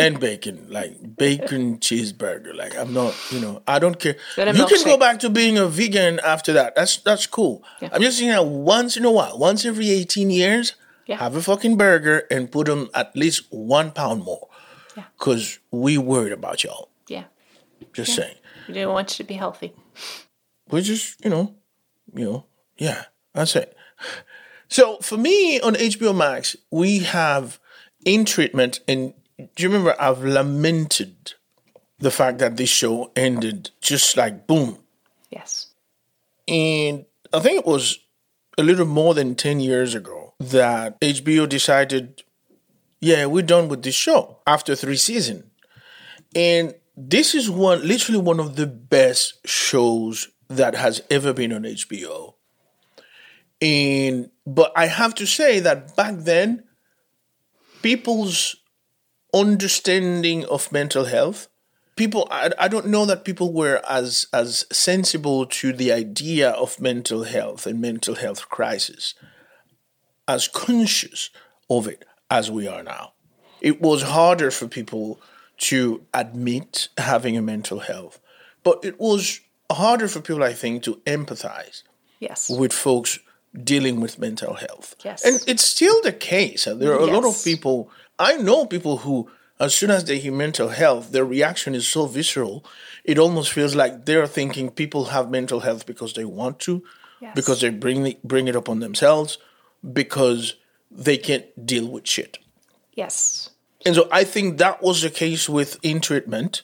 and 0.00 0.18
bacon, 0.20 0.66
like 0.68 1.16
bacon 1.16 1.78
cheeseburger. 1.78 2.54
Like 2.54 2.76
I'm 2.76 2.92
not, 2.92 3.14
you 3.30 3.40
know, 3.40 3.62
I 3.66 3.78
don't 3.78 3.98
care. 3.98 4.16
You 4.36 4.66
can 4.66 4.84
go 4.84 4.96
back 4.98 5.20
to 5.20 5.30
being 5.30 5.58
a 5.58 5.66
vegan 5.66 6.20
after 6.24 6.52
that. 6.54 6.74
That's 6.74 6.96
that's 6.98 7.26
cool. 7.26 7.62
Yeah. 7.80 7.90
I'm 7.92 8.00
just 8.02 8.18
saying 8.18 8.30
that 8.30 8.46
once 8.46 8.96
in 8.96 9.04
a 9.04 9.10
while, 9.10 9.38
once 9.38 9.64
every 9.64 9.90
18 9.90 10.30
years, 10.30 10.74
Yeah. 11.06 11.18
have 11.18 11.36
a 11.36 11.42
fucking 11.42 11.76
burger 11.76 12.26
and 12.30 12.50
put 12.50 12.66
them 12.66 12.88
at 12.94 13.14
least 13.16 13.44
one 13.50 13.90
pound 13.92 14.22
more. 14.24 14.48
Yeah. 14.96 15.04
Cause 15.18 15.58
we 15.70 15.98
worried 15.98 16.32
about 16.32 16.62
y'all. 16.64 16.88
Yeah, 17.08 17.24
Just 17.92 18.14
saying. 18.14 18.36
we 18.68 18.74
do 18.74 18.88
want 18.88 19.10
you 19.12 19.24
to 19.24 19.28
be 19.28 19.34
healthy. 19.34 19.72
we 20.70 20.80
just 20.82 21.22
you 21.24 21.30
know 21.30 21.54
you 22.14 22.24
know 22.24 22.44
yeah 22.78 23.04
that's 23.34 23.56
it 23.56 23.76
so 24.68 24.98
for 24.98 25.16
me 25.18 25.60
on 25.60 25.74
hbo 25.74 26.14
max 26.16 26.54
we 26.70 27.00
have 27.00 27.58
in 28.04 28.24
treatment 28.24 28.78
and 28.86 29.12
do 29.54 29.62
you 29.62 29.68
remember 29.68 29.94
i've 30.00 30.22
lamented 30.22 31.34
the 31.98 32.10
fact 32.10 32.38
that 32.38 32.56
this 32.56 32.70
show 32.70 33.10
ended 33.16 33.70
just 33.80 34.16
like 34.16 34.46
boom 34.46 34.78
Yes. 35.30 35.68
and 36.48 37.04
i 37.32 37.40
think 37.40 37.58
it 37.60 37.66
was 37.66 37.98
a 38.58 38.62
little 38.62 38.86
more 38.86 39.14
than 39.14 39.34
10 39.34 39.60
years 39.60 39.94
ago 39.94 40.34
that 40.40 41.00
hbo 41.00 41.48
decided 41.48 42.22
yeah 43.00 43.26
we're 43.26 43.42
done 43.42 43.68
with 43.68 43.82
this 43.82 43.94
show 43.94 44.38
after 44.46 44.74
three 44.74 44.96
seasons 44.96 45.44
and 46.34 46.74
this 46.96 47.34
is 47.34 47.48
one 47.50 47.86
literally 47.86 48.20
one 48.20 48.40
of 48.40 48.56
the 48.56 48.66
best 48.66 49.46
shows 49.46 50.28
that 50.48 50.74
has 50.74 51.00
ever 51.10 51.32
been 51.32 51.52
on 51.52 51.62
HBO. 51.62 52.34
And 53.62 54.30
but 54.46 54.72
I 54.76 54.86
have 54.86 55.14
to 55.14 55.26
say 55.26 55.60
that 55.60 55.94
back 55.96 56.14
then 56.16 56.64
people's 57.82 58.56
understanding 59.34 60.44
of 60.46 60.72
mental 60.72 61.04
health 61.04 61.48
people 61.96 62.26
I, 62.30 62.50
I 62.58 62.68
don't 62.68 62.86
know 62.86 63.04
that 63.06 63.24
people 63.24 63.52
were 63.52 63.80
as 63.88 64.26
as 64.32 64.66
sensible 64.72 65.46
to 65.46 65.72
the 65.72 65.92
idea 65.92 66.50
of 66.50 66.80
mental 66.80 67.24
health 67.24 67.66
and 67.66 67.80
mental 67.80 68.14
health 68.14 68.48
crisis 68.48 69.14
as 70.26 70.48
conscious 70.48 71.30
of 71.68 71.86
it 71.86 72.04
as 72.30 72.50
we 72.50 72.66
are 72.68 72.82
now 72.82 73.12
it 73.60 73.80
was 73.80 74.02
harder 74.02 74.50
for 74.50 74.66
people 74.66 75.20
to 75.58 76.06
admit 76.14 76.88
having 76.96 77.36
a 77.36 77.42
mental 77.42 77.80
health, 77.80 78.18
but 78.64 78.82
it 78.82 78.98
was 78.98 79.40
harder 79.70 80.08
for 80.08 80.20
people, 80.20 80.42
I 80.42 80.54
think, 80.54 80.82
to 80.84 80.96
empathize 81.06 81.82
Yes. 82.18 82.48
with 82.48 82.72
folks 82.72 83.18
dealing 83.64 84.00
with 84.00 84.18
mental 84.18 84.54
health. 84.54 84.96
Yes. 85.04 85.24
And 85.24 85.40
it's 85.46 85.64
still 85.64 86.00
the 86.02 86.12
case. 86.12 86.64
There 86.64 86.92
are 86.92 86.98
a 86.98 87.06
lot 87.06 87.24
of 87.26 87.42
people, 87.44 87.90
I 88.20 88.36
know 88.36 88.66
people 88.66 88.98
who, 88.98 89.30
as 89.58 89.74
soon 89.74 89.90
as 89.90 90.04
they 90.04 90.18
hear 90.18 90.32
mental 90.32 90.68
health, 90.68 91.10
their 91.10 91.24
reaction 91.24 91.74
is 91.74 91.88
so 91.88 92.06
visceral, 92.06 92.64
it 93.02 93.18
almost 93.18 93.52
feels 93.52 93.74
like 93.74 94.04
they're 94.04 94.26
thinking 94.26 94.70
people 94.70 95.06
have 95.06 95.30
mental 95.30 95.60
health 95.60 95.86
because 95.86 96.12
they 96.12 96.24
want 96.24 96.60
to, 96.60 96.84
Yes. 97.20 97.34
because 97.34 97.60
they 97.60 97.70
bring, 97.70 98.02
the, 98.04 98.18
bring 98.22 98.46
it 98.46 98.56
up 98.56 98.68
on 98.68 98.80
themselves, 98.80 99.38
because 99.92 100.54
they 100.90 101.16
can't 101.16 101.46
deal 101.66 101.88
with 101.88 102.06
shit. 102.06 102.38
Yes. 102.94 103.50
And 103.86 103.94
so 103.94 104.08
I 104.12 104.24
think 104.24 104.58
that 104.58 104.82
was 104.82 105.00
the 105.02 105.10
case 105.10 105.48
with 105.48 105.78
in 105.82 106.00
treatment. 106.00 106.62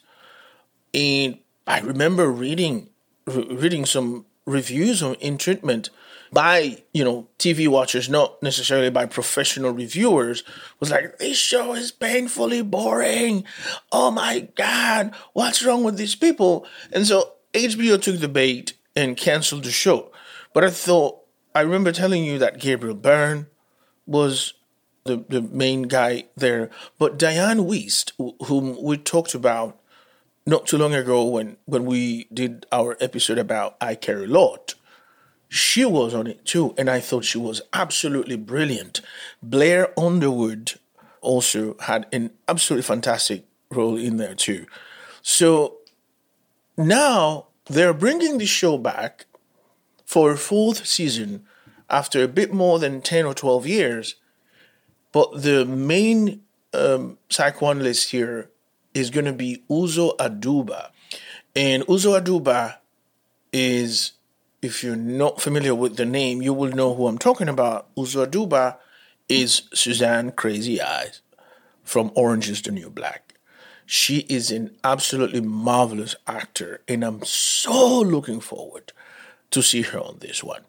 And 0.92 1.38
I 1.66 1.80
remember 1.80 2.30
reading 2.30 2.90
re- 3.26 3.46
reading 3.50 3.86
some 3.86 4.26
reviews 4.46 5.02
on 5.02 5.14
in 5.16 5.38
treatment 5.38 5.90
by 6.32 6.82
you 6.92 7.04
know 7.04 7.28
TV 7.38 7.68
watchers, 7.68 8.08
not 8.08 8.42
necessarily 8.42 8.90
by 8.90 9.06
professional 9.06 9.70
reviewers. 9.70 10.42
Was 10.80 10.90
like 10.90 11.18
this 11.18 11.38
show 11.38 11.74
is 11.74 11.90
painfully 11.92 12.62
boring. 12.62 13.44
Oh 13.92 14.10
my 14.10 14.48
god, 14.54 15.14
what's 15.32 15.64
wrong 15.64 15.84
with 15.84 15.96
these 15.96 16.14
people? 16.14 16.66
And 16.92 17.06
so 17.06 17.32
HBO 17.52 18.00
took 18.00 18.20
the 18.20 18.28
bait 18.28 18.74
and 18.94 19.16
canceled 19.16 19.64
the 19.64 19.70
show. 19.70 20.10
But 20.52 20.64
I 20.64 20.70
thought 20.70 21.20
I 21.54 21.60
remember 21.60 21.92
telling 21.92 22.24
you 22.24 22.38
that 22.38 22.60
Gabriel 22.60 22.94
Byrne 22.94 23.46
was 24.06 24.54
the, 25.06 25.24
the 25.28 25.40
main 25.40 25.82
guy 25.82 26.24
there. 26.36 26.70
But 26.98 27.18
Dianne 27.18 27.66
Wiest, 27.66 28.12
whom 28.46 28.82
we 28.82 28.98
talked 28.98 29.34
about 29.34 29.78
not 30.46 30.66
too 30.66 30.78
long 30.78 30.94
ago 30.94 31.24
when, 31.24 31.56
when 31.64 31.84
we 31.84 32.24
did 32.32 32.66
our 32.70 32.96
episode 33.00 33.38
about 33.38 33.76
I 33.80 33.94
Care 33.94 34.24
a 34.24 34.26
Lot, 34.26 34.74
she 35.48 35.84
was 35.84 36.14
on 36.14 36.26
it 36.26 36.44
too. 36.44 36.74
And 36.76 36.90
I 36.90 37.00
thought 37.00 37.24
she 37.24 37.38
was 37.38 37.62
absolutely 37.72 38.36
brilliant. 38.36 39.00
Blair 39.42 39.98
Underwood 39.98 40.74
also 41.20 41.76
had 41.80 42.06
an 42.12 42.30
absolutely 42.48 42.82
fantastic 42.82 43.44
role 43.70 43.96
in 43.96 44.16
there 44.16 44.34
too. 44.34 44.66
So 45.22 45.78
now 46.76 47.46
they're 47.66 47.94
bringing 47.94 48.38
the 48.38 48.46
show 48.46 48.78
back 48.78 49.26
for 50.04 50.32
a 50.32 50.36
fourth 50.36 50.86
season 50.86 51.44
after 51.90 52.22
a 52.22 52.28
bit 52.28 52.52
more 52.52 52.78
than 52.78 53.00
10 53.00 53.26
or 53.26 53.34
12 53.34 53.66
years. 53.66 54.14
But 55.12 55.42
the 55.42 55.64
main 55.64 56.42
um, 56.74 57.18
psychoanalyst 57.28 58.10
here 58.10 58.50
is 58.94 59.10
going 59.10 59.26
to 59.26 59.32
be 59.32 59.62
Uzo 59.70 60.16
Aduba. 60.16 60.90
And 61.54 61.84
Uzo 61.86 62.20
Aduba 62.20 62.76
is, 63.52 64.12
if 64.62 64.82
you're 64.82 64.96
not 64.96 65.40
familiar 65.40 65.74
with 65.74 65.96
the 65.96 66.06
name, 66.06 66.42
you 66.42 66.52
will 66.52 66.72
know 66.72 66.94
who 66.94 67.06
I'm 67.06 67.18
talking 67.18 67.48
about. 67.48 67.94
Uzo 67.94 68.26
Aduba 68.26 68.78
is 69.28 69.62
Suzanne 69.74 70.32
Crazy 70.32 70.80
Eyes 70.80 71.20
from 71.82 72.10
Orange 72.14 72.48
is 72.48 72.62
the 72.62 72.72
New 72.72 72.90
Black. 72.90 73.34
She 73.86 74.18
is 74.28 74.50
an 74.50 74.74
absolutely 74.82 75.40
marvelous 75.40 76.16
actor, 76.26 76.80
and 76.88 77.04
I'm 77.04 77.24
so 77.24 78.00
looking 78.00 78.40
forward 78.40 78.92
to 79.52 79.62
see 79.62 79.82
her 79.82 80.00
on 80.00 80.18
this 80.20 80.42
one. 80.42 80.62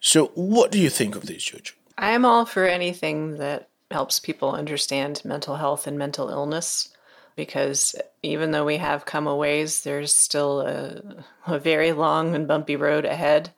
So, 0.00 0.32
what 0.34 0.72
do 0.72 0.78
you 0.78 0.90
think 0.90 1.14
of 1.14 1.26
this, 1.26 1.44
Judge? 1.44 1.76
I'm 1.96 2.24
all 2.24 2.44
for 2.44 2.64
anything 2.64 3.36
that 3.38 3.68
helps 3.92 4.18
people 4.18 4.50
understand 4.50 5.22
mental 5.24 5.56
health 5.56 5.86
and 5.86 5.96
mental 5.96 6.28
illness 6.28 6.88
because 7.36 7.94
even 8.22 8.50
though 8.50 8.64
we 8.64 8.78
have 8.78 9.04
come 9.04 9.26
a 9.26 9.36
ways, 9.36 9.82
there's 9.82 10.14
still 10.14 10.62
a, 10.62 11.24
a 11.46 11.58
very 11.58 11.92
long 11.92 12.34
and 12.34 12.48
bumpy 12.48 12.76
road 12.76 13.04
ahead 13.04 13.50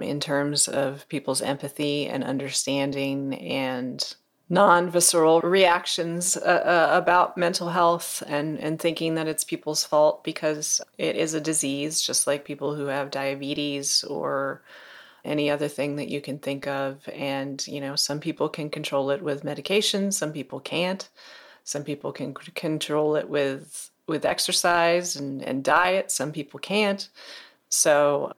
in 0.00 0.20
terms 0.20 0.68
of 0.68 1.08
people's 1.08 1.42
empathy 1.42 2.06
and 2.06 2.22
understanding 2.22 3.34
and 3.34 4.14
non 4.48 4.88
visceral 4.88 5.40
reactions 5.40 6.36
uh, 6.36 6.40
uh, 6.40 6.96
about 6.96 7.36
mental 7.36 7.68
health 7.68 8.22
and, 8.26 8.58
and 8.58 8.80
thinking 8.80 9.16
that 9.16 9.28
it's 9.28 9.44
people's 9.44 9.84
fault 9.84 10.24
because 10.24 10.80
it 10.96 11.16
is 11.16 11.34
a 11.34 11.40
disease, 11.40 12.00
just 12.00 12.26
like 12.26 12.44
people 12.44 12.74
who 12.74 12.86
have 12.86 13.10
diabetes 13.10 14.04
or 14.04 14.62
any 15.24 15.50
other 15.50 15.68
thing 15.68 15.96
that 15.96 16.08
you 16.08 16.20
can 16.20 16.38
think 16.38 16.66
of. 16.66 17.06
And, 17.12 17.66
you 17.66 17.80
know, 17.80 17.96
some 17.96 18.20
people 18.20 18.48
can 18.48 18.70
control 18.70 19.10
it 19.10 19.22
with 19.22 19.44
medication, 19.44 20.12
some 20.12 20.32
people 20.32 20.60
can't. 20.60 21.08
Some 21.68 21.84
people 21.84 22.12
can 22.12 22.34
c- 22.34 22.50
control 22.52 23.14
it 23.14 23.28
with 23.28 23.90
with 24.06 24.24
exercise 24.24 25.16
and, 25.16 25.42
and 25.42 25.62
diet, 25.62 26.10
some 26.10 26.32
people 26.32 26.58
can't. 26.58 27.10
So 27.68 28.32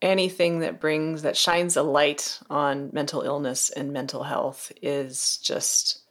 anything 0.00 0.60
that 0.60 0.80
brings 0.80 1.22
that 1.22 1.36
shines 1.36 1.76
a 1.76 1.82
light 1.82 2.38
on 2.48 2.90
mental 2.92 3.22
illness 3.22 3.70
and 3.70 3.92
mental 3.92 4.22
health 4.22 4.70
is 4.80 5.38
just 5.38 6.02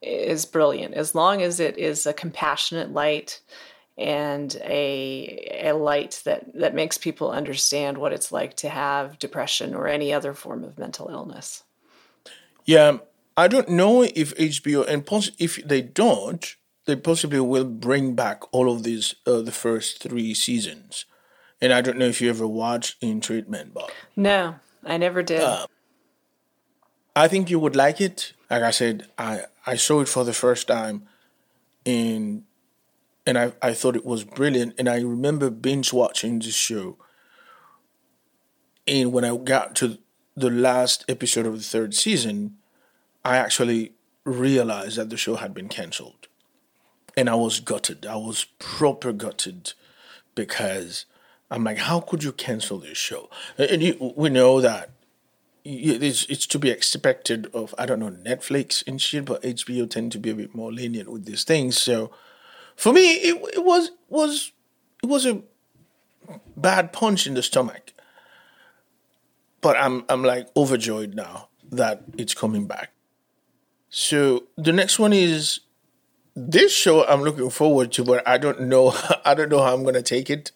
is 0.00 0.46
brilliant 0.46 0.94
as 0.94 1.14
long 1.14 1.42
as 1.42 1.60
it 1.60 1.76
is 1.76 2.06
a 2.06 2.14
compassionate 2.14 2.94
light 2.94 3.42
and 3.98 4.56
a 4.64 5.60
a 5.62 5.72
light 5.74 6.22
that 6.24 6.46
that 6.54 6.74
makes 6.74 6.96
people 6.96 7.30
understand 7.30 7.98
what 7.98 8.14
it's 8.14 8.32
like 8.32 8.54
to 8.56 8.70
have 8.70 9.18
depression 9.18 9.74
or 9.74 9.86
any 9.86 10.10
other 10.10 10.32
form 10.32 10.64
of 10.64 10.78
mental 10.78 11.10
illness. 11.10 11.64
Yeah, 12.64 12.96
I 13.36 13.48
don't 13.48 13.68
know 13.68 14.02
if 14.02 14.34
HBO 14.36 14.86
and 14.86 15.04
pos- 15.04 15.32
if 15.38 15.56
they 15.66 15.82
don't, 15.82 16.56
they 16.86 16.96
possibly 16.96 17.40
will 17.40 17.64
bring 17.64 18.14
back 18.14 18.42
all 18.52 18.70
of 18.70 18.82
these 18.82 19.14
uh, 19.26 19.42
the 19.42 19.52
first 19.52 20.02
three 20.02 20.34
seasons. 20.34 21.04
And 21.60 21.72
I 21.72 21.80
don't 21.80 21.98
know 21.98 22.06
if 22.06 22.20
you 22.20 22.30
ever 22.30 22.46
watched 22.46 23.02
In 23.02 23.20
Treatment, 23.20 23.74
but 23.74 23.92
no, 24.14 24.56
I 24.84 24.96
never 24.96 25.22
did. 25.22 25.40
Uh, 25.40 25.66
I 27.14 27.28
think 27.28 27.50
you 27.50 27.58
would 27.58 27.76
like 27.76 28.00
it. 28.00 28.32
Like 28.50 28.62
I 28.62 28.70
said, 28.70 29.08
I 29.18 29.44
I 29.66 29.76
saw 29.76 30.00
it 30.00 30.08
for 30.08 30.24
the 30.24 30.34
first 30.34 30.68
time 30.68 31.08
in 31.84 32.44
and 33.26 33.36
I, 33.36 33.52
I 33.60 33.74
thought 33.74 33.96
it 33.96 34.06
was 34.06 34.24
brilliant. 34.24 34.74
And 34.78 34.88
I 34.88 35.00
remember 35.00 35.50
binge 35.50 35.92
watching 35.92 36.38
this 36.38 36.54
show. 36.54 36.96
And 38.86 39.12
when 39.12 39.24
I 39.24 39.36
got 39.36 39.74
to 39.76 39.98
the 40.36 40.50
last 40.50 41.04
episode 41.08 41.44
of 41.44 41.56
the 41.56 41.64
third 41.64 41.92
season, 41.94 42.58
I 43.26 43.38
actually 43.38 43.92
realized 44.22 44.96
that 44.98 45.10
the 45.10 45.16
show 45.16 45.34
had 45.34 45.52
been 45.52 45.68
cancelled. 45.68 46.28
And 47.16 47.28
I 47.28 47.34
was 47.34 47.58
gutted. 47.58 48.06
I 48.06 48.14
was 48.14 48.44
proper 48.60 49.12
gutted 49.12 49.72
because 50.36 51.06
I'm 51.50 51.64
like, 51.64 51.78
how 51.78 51.98
could 51.98 52.22
you 52.22 52.30
cancel 52.30 52.78
this 52.78 52.96
show? 52.96 53.28
And 53.58 53.82
you, 53.82 54.14
we 54.16 54.28
know 54.28 54.60
that 54.60 54.90
it's, 55.64 56.24
it's 56.26 56.46
to 56.46 56.58
be 56.60 56.70
expected 56.70 57.48
of, 57.52 57.74
I 57.76 57.84
don't 57.84 57.98
know, 57.98 58.12
Netflix 58.12 58.86
and 58.86 59.02
shit, 59.02 59.24
but 59.24 59.42
HBO 59.42 59.90
tend 59.90 60.12
to 60.12 60.20
be 60.20 60.30
a 60.30 60.34
bit 60.34 60.54
more 60.54 60.72
lenient 60.72 61.10
with 61.10 61.24
these 61.24 61.42
things. 61.42 61.76
So 61.76 62.12
for 62.76 62.92
me, 62.92 63.14
it, 63.14 63.56
it 63.56 63.64
was 63.64 63.90
was 64.08 64.52
it 65.02 65.06
was 65.06 65.26
a 65.26 65.42
bad 66.56 66.92
punch 66.92 67.26
in 67.26 67.34
the 67.34 67.42
stomach. 67.42 67.92
But 69.60 69.76
I'm 69.76 70.04
I'm 70.08 70.22
like 70.22 70.46
overjoyed 70.56 71.14
now 71.14 71.48
that 71.72 72.04
it's 72.16 72.34
coming 72.34 72.66
back. 72.66 72.92
So 73.98 74.42
the 74.58 74.74
next 74.74 74.98
one 74.98 75.14
is 75.14 75.60
this 76.34 76.70
show 76.70 77.06
I'm 77.06 77.22
looking 77.22 77.48
forward 77.48 77.92
to, 77.92 78.04
but 78.04 78.28
I 78.28 78.36
don't 78.36 78.60
know 78.68 78.94
I 79.24 79.32
don't 79.32 79.48
know 79.48 79.62
how 79.62 79.72
I'm 79.72 79.84
gonna 79.84 80.02
take 80.02 80.28
it. 80.28 80.52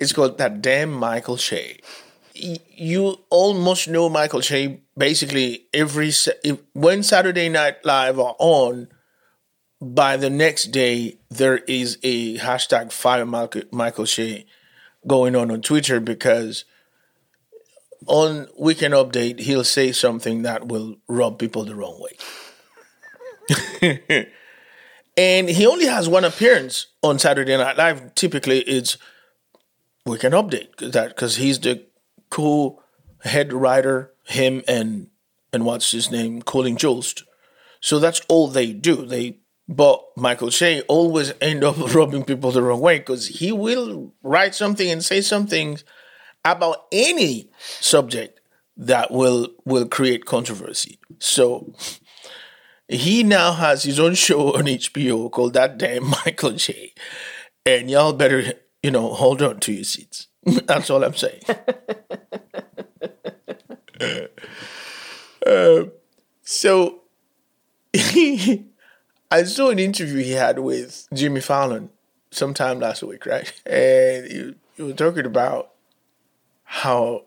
It's 0.00 0.12
called 0.12 0.36
that 0.38 0.60
damn 0.60 0.90
Michael 0.90 1.36
Che. 1.36 1.78
You 2.34 3.20
almost 3.30 3.86
know 3.86 4.08
Michael 4.08 4.40
Che 4.40 4.80
basically 4.98 5.66
every 5.72 6.10
when 6.72 7.04
Saturday 7.04 7.48
Night 7.48 7.84
Live 7.84 8.18
are 8.18 8.34
on 8.40 8.88
by 9.80 10.16
the 10.16 10.30
next 10.30 10.72
day, 10.72 11.18
there 11.30 11.58
is 11.58 11.96
a 12.02 12.38
hashtag 12.38 12.90
fire 12.90 13.24
Michael, 13.24 14.06
Che 14.06 14.46
going 15.06 15.36
on 15.36 15.52
on 15.52 15.62
Twitter 15.62 16.00
because 16.00 16.64
on 18.06 18.48
Weekend 18.58 18.94
Update, 18.94 19.40
he'll 19.40 19.64
say 19.64 19.92
something 19.92 20.42
that 20.42 20.68
will 20.68 20.96
rub 21.08 21.38
people 21.38 21.64
the 21.64 21.74
wrong 21.74 22.00
way. 22.00 22.16
and 25.16 25.48
he 25.48 25.66
only 25.66 25.86
has 25.86 26.08
one 26.08 26.24
appearance 26.24 26.86
on 27.02 27.18
Saturday 27.18 27.56
Night 27.56 27.76
Live. 27.76 28.14
Typically, 28.14 28.60
it's 28.60 28.96
Weekend 30.06 30.34
Update 30.34 30.92
that 30.92 31.08
because 31.08 31.36
he's 31.36 31.58
the 31.60 31.84
co 32.30 32.82
head 33.24 33.52
writer, 33.52 34.12
him 34.24 34.62
and 34.66 35.08
and 35.52 35.64
what's 35.64 35.90
his 35.90 36.10
name, 36.10 36.42
Colin 36.42 36.76
Jost. 36.76 37.24
So 37.80 37.98
that's 37.98 38.20
all 38.28 38.48
they 38.48 38.72
do. 38.72 39.04
They 39.06 39.38
but 39.68 40.02
Michael 40.16 40.50
Che 40.50 40.82
always 40.88 41.32
end 41.40 41.62
up 41.62 41.76
rubbing 41.94 42.24
people 42.24 42.50
the 42.50 42.62
wrong 42.62 42.80
way 42.80 42.98
because 42.98 43.28
he 43.28 43.52
will 43.52 44.12
write 44.22 44.54
something 44.54 44.90
and 44.90 45.04
say 45.04 45.20
something 45.20 45.78
about 46.44 46.86
any 46.92 47.50
subject 47.80 48.40
that 48.76 49.10
will 49.10 49.48
will 49.64 49.86
create 49.86 50.24
controversy. 50.24 50.98
So 51.18 51.72
he 52.88 53.22
now 53.22 53.52
has 53.52 53.82
his 53.84 54.00
own 54.00 54.14
show 54.14 54.54
on 54.56 54.64
HBO 54.64 55.30
called 55.30 55.54
That 55.54 55.78
Damn 55.78 56.08
Michael 56.24 56.54
Che. 56.56 56.92
And 57.66 57.90
y'all 57.90 58.12
better, 58.12 58.54
you 58.82 58.90
know, 58.90 59.12
hold 59.12 59.42
on 59.42 59.60
to 59.60 59.72
your 59.72 59.84
seats. 59.84 60.26
That's 60.44 60.90
all 60.90 61.04
I'm 61.04 61.14
saying. 61.14 61.42
uh, 65.46 65.84
so 66.42 67.02
I 67.94 69.44
saw 69.44 69.68
an 69.70 69.78
interview 69.78 70.22
he 70.22 70.32
had 70.32 70.58
with 70.58 71.06
Jimmy 71.12 71.40
Fallon 71.40 71.90
sometime 72.30 72.80
last 72.80 73.02
week, 73.02 73.26
right? 73.26 73.52
And 73.66 74.26
he, 74.26 74.54
he 74.76 74.82
was 74.82 74.94
talking 74.94 75.26
about 75.26 75.72
how 76.72 77.24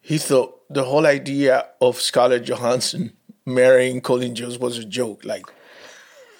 he 0.00 0.18
thought 0.18 0.62
the 0.70 0.84
whole 0.84 1.04
idea 1.04 1.66
of 1.80 2.00
Scarlett 2.00 2.44
Johansson 2.44 3.12
marrying 3.44 4.00
Colin 4.00 4.36
Jost 4.36 4.60
was 4.60 4.78
a 4.78 4.84
joke. 4.84 5.24
Like, 5.24 5.44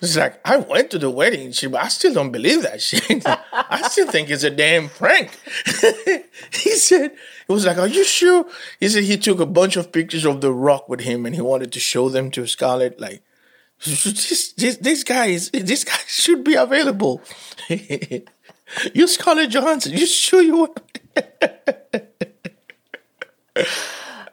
it's 0.01 0.17
like, 0.17 0.41
I 0.47 0.59
went 0.59 0.93
to 0.93 1.01
the 1.01 1.11
wedding, 1.11 1.51
she, 1.51 1.67
I 1.75 1.89
still 1.89 2.15
don't 2.15 2.31
believe 2.31 2.63
that 2.63 2.81
shit. 2.81 3.25
I 3.53 3.89
still 3.89 4.09
think 4.09 4.31
it's 4.31 4.45
a 4.45 4.51
damn 4.51 4.89
prank. 4.89 5.33
he 6.53 6.71
said, 6.77 7.11
it 7.11 7.53
was 7.53 7.67
like, 7.67 7.79
are 7.79 7.89
you 7.89 8.05
sure? 8.05 8.47
He 8.79 8.89
said 8.89 9.03
he 9.03 9.17
took 9.17 9.41
a 9.41 9.47
bunch 9.47 9.75
of 9.75 9.91
pictures 9.91 10.25
of 10.25 10.41
The 10.41 10.53
Rock 10.53 10.89
with 10.89 11.01
him 11.01 11.27
and 11.27 11.35
he 11.35 11.41
wanted 11.41 11.73
to 11.73 11.81
show 11.81 12.09
them 12.09 12.31
to 12.31 12.47
Scarlett. 12.47 13.01
Like, 13.01 13.25
this, 13.85 14.53
this, 14.53 14.77
this 14.77 15.03
guy 15.03 15.27
is 15.27 15.51
this 15.51 15.83
guy 15.83 15.99
should 16.07 16.45
be 16.45 16.55
available. 16.55 17.21
you 17.69 19.09
Scarlett 19.09 19.51
Johansson, 19.51 19.93
you 19.93 20.07
sure 20.07 20.41
you 20.41 20.57
want? 20.59 20.79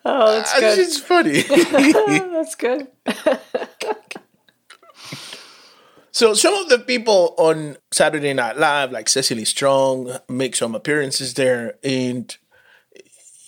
oh, 0.05 0.35
that's 0.35 0.59
good. 0.59 0.79
It's 0.79 0.99
funny. 0.99 1.41
that's 2.31 2.55
good. 2.55 2.87
so 6.11 6.33
some 6.33 6.53
of 6.55 6.69
the 6.69 6.79
people 6.79 7.35
on 7.37 7.77
Saturday 7.91 8.33
Night 8.33 8.57
Live, 8.57 8.91
like 8.91 9.07
Cecily 9.09 9.45
Strong, 9.45 10.17
make 10.29 10.55
some 10.55 10.73
appearances 10.75 11.33
there, 11.35 11.75
and 11.83 12.35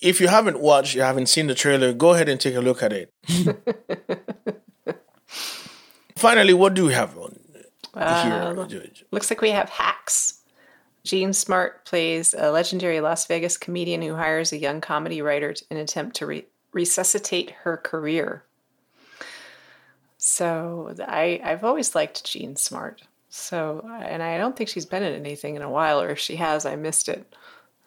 if 0.01 0.21
you 0.21 0.27
haven't 0.27 0.59
watched, 0.59 0.95
you 0.95 1.01
haven't 1.01 1.27
seen 1.27 1.47
the 1.47 1.55
trailer, 1.55 1.93
go 1.93 2.13
ahead 2.13 2.29
and 2.29 2.39
take 2.39 2.55
a 2.55 2.61
look 2.61 2.83
at 2.83 2.93
it. 2.93 3.11
Finally, 6.15 6.53
what 6.53 6.73
do 6.73 6.85
we 6.85 6.93
have 6.93 7.17
on 7.17 7.37
uh, 7.93 8.65
here? 8.67 8.85
Looks 9.11 9.29
like 9.29 9.41
we 9.41 9.49
have 9.49 9.69
hacks. 9.69 10.41
Jean 11.05 11.33
Smart 11.33 11.85
plays 11.85 12.33
a 12.33 12.51
legendary 12.51 12.99
Las 12.99 13.27
Vegas 13.27 13.57
comedian 13.57 14.01
who 14.01 14.15
hires 14.15 14.51
a 14.51 14.57
young 14.57 14.81
comedy 14.81 15.21
writer 15.21 15.53
in 15.69 15.77
an 15.77 15.83
attempt 15.83 16.15
to 16.17 16.25
re- 16.25 16.45
resuscitate 16.73 17.51
her 17.61 17.77
career. 17.77 18.43
So 20.17 20.95
I, 21.07 21.39
I've 21.43 21.63
always 21.63 21.93
liked 21.93 22.25
Jean 22.25 22.55
Smart. 22.55 23.03
So 23.29 23.87
and 24.01 24.23
I 24.23 24.37
don't 24.39 24.55
think 24.55 24.69
she's 24.69 24.85
been 24.85 25.03
in 25.03 25.13
anything 25.13 25.55
in 25.55 25.61
a 25.61 25.69
while, 25.69 26.01
or 26.01 26.09
if 26.09 26.19
she 26.19 26.37
has, 26.37 26.65
I 26.65 26.75
missed 26.75 27.07
it. 27.07 27.35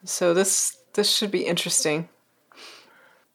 So 0.05 0.32
this 0.32 0.78
this 0.92 1.10
should 1.10 1.30
be 1.30 1.47
interesting. 1.47 2.09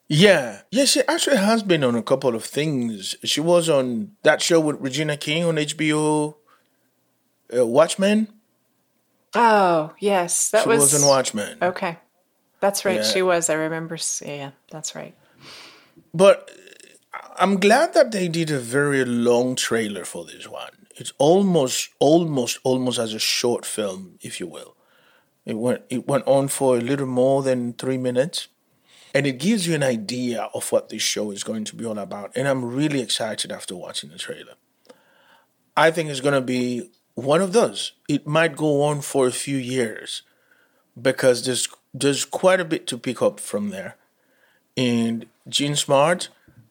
Yeah, 0.08 0.62
yeah, 0.72 0.86
she 0.86 1.02
actually 1.08 1.38
has 1.38 1.64
been 1.64 1.84
on 1.84 1.96
a 1.96 2.04
couple 2.04 2.36
of 2.36 2.46
things. 2.46 3.16
She 3.24 3.42
was 3.42 3.68
on 3.68 4.12
that 4.22 4.42
show 4.42 4.60
with 4.60 4.80
Regina 4.80 5.18
King 5.18 5.44
on 5.44 5.56
HBO, 5.56 6.36
uh, 7.58 7.66
Watchmen. 7.66 8.28
Oh 9.36 9.94
yes, 10.00 10.50
that 10.52 10.64
she 10.64 10.70
was, 10.70 10.80
was 10.80 11.02
in 11.02 11.08
Watchmen. 11.08 11.58
Okay, 11.62 11.98
that's 12.60 12.86
right. 12.86 12.98
Yeah. 12.98 13.04
She 13.04 13.22
was. 13.22 13.50
I 13.50 13.56
remember. 13.56 13.98
Yeah, 14.24 14.52
that's 14.70 14.96
right. 14.96 15.16
But 16.14 16.52
uh, 17.14 17.28
I'm 17.38 17.60
glad 17.60 17.94
that 17.94 18.12
they 18.12 18.28
did 18.28 18.52
a 18.52 18.60
very 18.60 19.04
long 19.06 19.56
trailer 19.56 20.06
for 20.06 20.26
this 20.26 20.48
one. 20.48 20.72
It's 20.96 21.14
almost, 21.18 21.90
almost, 22.00 22.60
almost 22.64 23.00
as 23.00 23.14
a 23.16 23.20
short 23.20 23.66
film, 23.66 24.20
if 24.22 24.40
you 24.40 24.46
will. 24.46 24.76
It 25.44 25.58
went, 25.58 25.82
it 25.90 26.08
went 26.08 26.28
on 26.28 26.48
for 26.48 26.78
a 26.78 26.82
little 26.82 27.08
more 27.08 27.42
than 27.42 27.74
three 27.74 27.98
minutes 27.98 28.48
and 29.14 29.28
it 29.28 29.40
gives 29.40 29.68
you 29.68 29.76
an 29.76 29.84
idea 29.84 30.50
of 30.54 30.72
what 30.72 30.90
this 30.90 31.02
show 31.02 31.32
is 31.32 31.44
going 31.44 31.66
to 31.66 31.76
be 31.76 31.86
all 31.86 32.00
about. 32.00 32.32
And 32.36 32.48
I'm 32.48 32.66
really 32.66 33.00
excited 33.00 33.52
after 33.52 33.76
watching 33.76 34.10
the 34.10 34.18
trailer. 34.18 34.54
I 35.78 35.92
think 35.92 36.10
it's 36.10 36.22
going 36.22 36.34
to 36.34 36.42
be 36.42 36.92
one 37.16 37.42
of 37.42 37.54
those. 37.54 37.94
It 38.08 38.28
might 38.28 38.56
go 38.56 38.84
on 38.84 39.02
for 39.02 39.28
a 39.28 39.32
few 39.32 39.58
years 39.58 40.24
because 41.00 41.46
there's 41.46 41.68
there's 41.94 42.26
quite 42.26 42.60
a 42.60 42.66
bit 42.66 42.88
to 42.88 42.98
pick 42.98 43.22
up 43.22 43.40
from 43.40 43.70
there. 43.70 43.96
And 44.76 45.28
Jean 45.48 45.76
Smart 45.76 46.30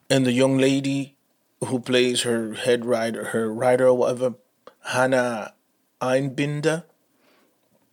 and 0.09 0.25
the 0.25 0.33
young 0.33 0.57
lady 0.57 1.15
who 1.63 1.79
plays 1.79 2.23
her 2.23 2.53
head 2.53 2.85
writer, 2.85 3.25
her 3.25 3.51
writer 3.51 3.87
or 3.87 3.97
whatever, 3.97 4.35
Hannah 4.85 5.53
Einbinder, 6.01 6.83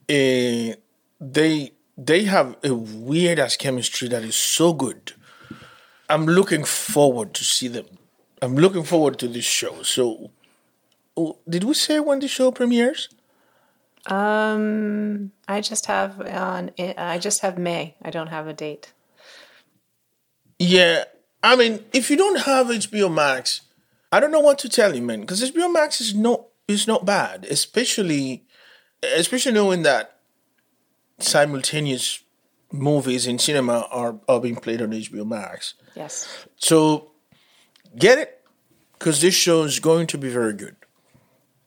uh, 0.08 0.74
they 1.20 1.72
they 1.96 2.24
have 2.24 2.56
a 2.64 2.74
weird 2.74 3.38
ass 3.38 3.56
chemistry 3.56 4.08
that 4.08 4.24
is 4.24 4.34
so 4.34 4.72
good. 4.72 5.12
I'm 6.08 6.26
looking 6.26 6.64
forward 6.64 7.34
to 7.34 7.44
see 7.44 7.68
them. 7.68 7.86
I'm 8.42 8.56
looking 8.56 8.82
forward 8.84 9.18
to 9.20 9.28
this 9.28 9.44
show. 9.44 9.82
So, 9.82 10.30
did 11.48 11.64
we 11.64 11.74
say 11.74 12.00
when 12.00 12.20
the 12.20 12.28
show 12.28 12.50
premieres? 12.50 13.08
Um, 14.06 15.32
I 15.46 15.60
just 15.60 15.86
have 15.86 16.20
on. 16.20 16.70
I 16.78 17.18
just 17.18 17.42
have 17.42 17.58
May. 17.58 17.96
I 18.02 18.10
don't 18.10 18.28
have 18.28 18.46
a 18.46 18.52
date. 18.52 18.92
Yeah, 20.58 21.04
I 21.42 21.56
mean, 21.56 21.84
if 21.92 22.10
you 22.10 22.16
don't 22.16 22.40
have 22.40 22.66
HBO 22.68 23.12
Max, 23.12 23.62
I 24.12 24.20
don't 24.20 24.30
know 24.30 24.40
what 24.40 24.58
to 24.60 24.68
tell 24.68 24.94
you, 24.94 25.02
man. 25.02 25.20
Because 25.20 25.42
HBO 25.50 25.72
Max 25.72 26.00
is 26.00 26.14
not 26.14 26.46
is 26.68 26.86
not 26.86 27.04
bad, 27.04 27.46
especially 27.46 28.44
especially 29.02 29.52
knowing 29.52 29.82
that 29.82 30.18
simultaneous 31.18 32.22
movies 32.72 33.26
in 33.26 33.38
cinema 33.38 33.86
are 33.90 34.20
are 34.28 34.40
being 34.40 34.56
played 34.56 34.82
on 34.82 34.90
HBO 34.90 35.26
Max. 35.26 35.74
Yes. 35.94 36.46
So 36.56 37.12
get 37.96 38.18
it 38.18 38.40
because 38.98 39.20
this 39.20 39.34
show 39.34 39.62
is 39.64 39.80
going 39.80 40.06
to 40.08 40.18
be 40.18 40.28
very 40.28 40.52
good. 40.52 40.76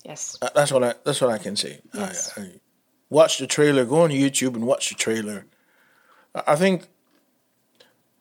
Yes. 0.04 0.38
Uh, 0.42 0.50
That's 0.54 0.72
what 0.72 0.84
I 0.84 0.94
that's 1.06 1.22
what 1.22 1.30
I 1.32 1.38
can 1.38 1.56
say. 1.56 1.80
Yes. 1.94 2.38
I, 2.38 2.42
I 2.42 2.52
watch 3.10 3.38
the 3.38 3.48
trailer. 3.48 3.86
Go 3.86 4.02
on 4.02 4.10
YouTube 4.10 4.56
and 4.56 4.66
watch 4.68 4.90
the 4.90 4.96
trailer. 4.96 5.46
I 6.36 6.44
I 6.48 6.56
think 6.56 6.88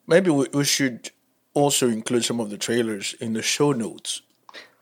maybe 0.07 0.29
we, 0.31 0.47
we 0.53 0.63
should 0.63 1.11
also 1.53 1.87
include 1.89 2.23
some 2.25 2.39
of 2.39 2.49
the 2.49 2.57
trailers 2.57 3.13
in 3.19 3.33
the 3.33 3.41
show 3.41 3.71
notes 3.73 4.21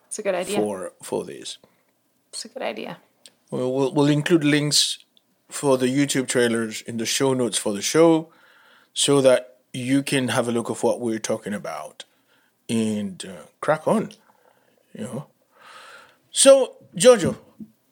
It's 0.08 0.20
a 0.20 0.24
good 0.24 0.36
idea. 0.36 0.58
for 0.58 0.94
for 1.02 1.24
this. 1.26 1.58
It's 2.32 2.46
a 2.46 2.50
good 2.50 2.64
idea. 2.64 2.98
We'll, 3.50 3.74
we'll, 3.74 3.94
we'll 3.94 4.08
include 4.08 4.44
links 4.46 5.00
for 5.50 5.78
the 5.78 5.88
YouTube 5.88 6.28
trailers 6.30 6.82
in 6.84 6.96
the 6.98 7.06
show 7.06 7.34
notes 7.34 7.58
for 7.58 7.74
the 7.74 7.82
show 7.82 8.32
so 8.94 9.20
that 9.22 9.58
you 9.74 10.02
can 10.04 10.30
have 10.30 10.48
a 10.48 10.52
look 10.52 10.70
of 10.70 10.84
what 10.84 11.02
we're 11.02 11.20
talking 11.20 11.54
about 11.54 12.06
and 12.70 13.26
uh, 13.26 13.46
crack 13.60 13.86
on, 13.88 14.12
you 14.94 15.04
know. 15.04 15.28
So, 16.32 16.78
Jojo, 16.96 17.38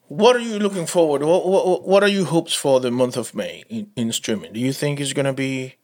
what 0.07 0.35
are 0.35 0.39
you 0.39 0.59
looking 0.59 0.85
forward? 0.85 1.23
What, 1.23 1.45
what, 1.45 1.87
what 1.87 2.03
are 2.03 2.09
your 2.09 2.25
hopes 2.25 2.53
for 2.53 2.79
the 2.79 2.91
month 2.91 3.15
of 3.17 3.33
May 3.35 3.63
in, 3.69 3.91
in 3.95 4.11
streaming? 4.11 4.53
Do 4.53 4.59
you 4.59 4.73
think 4.73 4.99
it's 4.99 5.13
going 5.13 5.25
to 5.25 5.33
be 5.33 5.75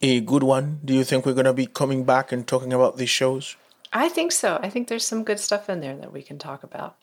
a 0.00 0.20
good 0.20 0.42
one? 0.42 0.80
Do 0.84 0.94
you 0.94 1.04
think 1.04 1.24
we're 1.26 1.34
going 1.34 1.44
to 1.46 1.52
be 1.52 1.66
coming 1.66 2.04
back 2.04 2.32
and 2.32 2.46
talking 2.46 2.72
about 2.72 2.96
these 2.96 3.10
shows? 3.10 3.56
I 3.92 4.08
think 4.08 4.32
so. 4.32 4.58
I 4.62 4.70
think 4.70 4.88
there's 4.88 5.06
some 5.06 5.22
good 5.22 5.38
stuff 5.38 5.68
in 5.68 5.80
there 5.80 5.96
that 5.96 6.12
we 6.12 6.22
can 6.22 6.38
talk 6.38 6.62
about. 6.62 6.96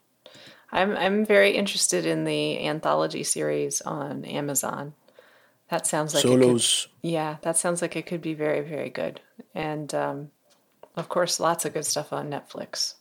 I'm 0.72 0.96
I'm 0.98 1.26
very 1.26 1.52
interested 1.52 2.06
in 2.06 2.26
the 2.26 2.66
anthology 2.68 3.24
series 3.24 3.82
on 3.82 4.24
Amazon. 4.26 4.94
That 5.70 5.88
sounds 5.88 6.14
like 6.14 6.26
it 6.26 6.28
could- 6.28 6.42
Solos. 6.42 6.88
yeah, 7.02 7.38
that 7.42 7.58
sounds 7.58 7.82
like 7.82 7.96
it 7.96 8.06
could 8.06 8.22
be 8.22 8.34
very 8.34 8.62
very 8.62 8.90
good. 8.90 9.22
And 9.56 9.94
um, 9.96 10.32
of 10.96 11.10
course, 11.10 11.40
lots 11.40 11.66
of 11.66 11.74
good 11.74 11.86
stuff 11.86 12.12
on 12.14 12.30
Netflix. 12.30 12.96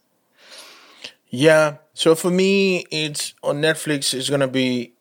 Yeah. 1.30 1.76
So 1.94 2.14
for 2.14 2.30
me, 2.30 2.86
it's 2.90 3.34
on 3.42 3.60
Netflix. 3.60 4.14
It's 4.14 4.30
gonna 4.30 4.48
be 4.48 4.94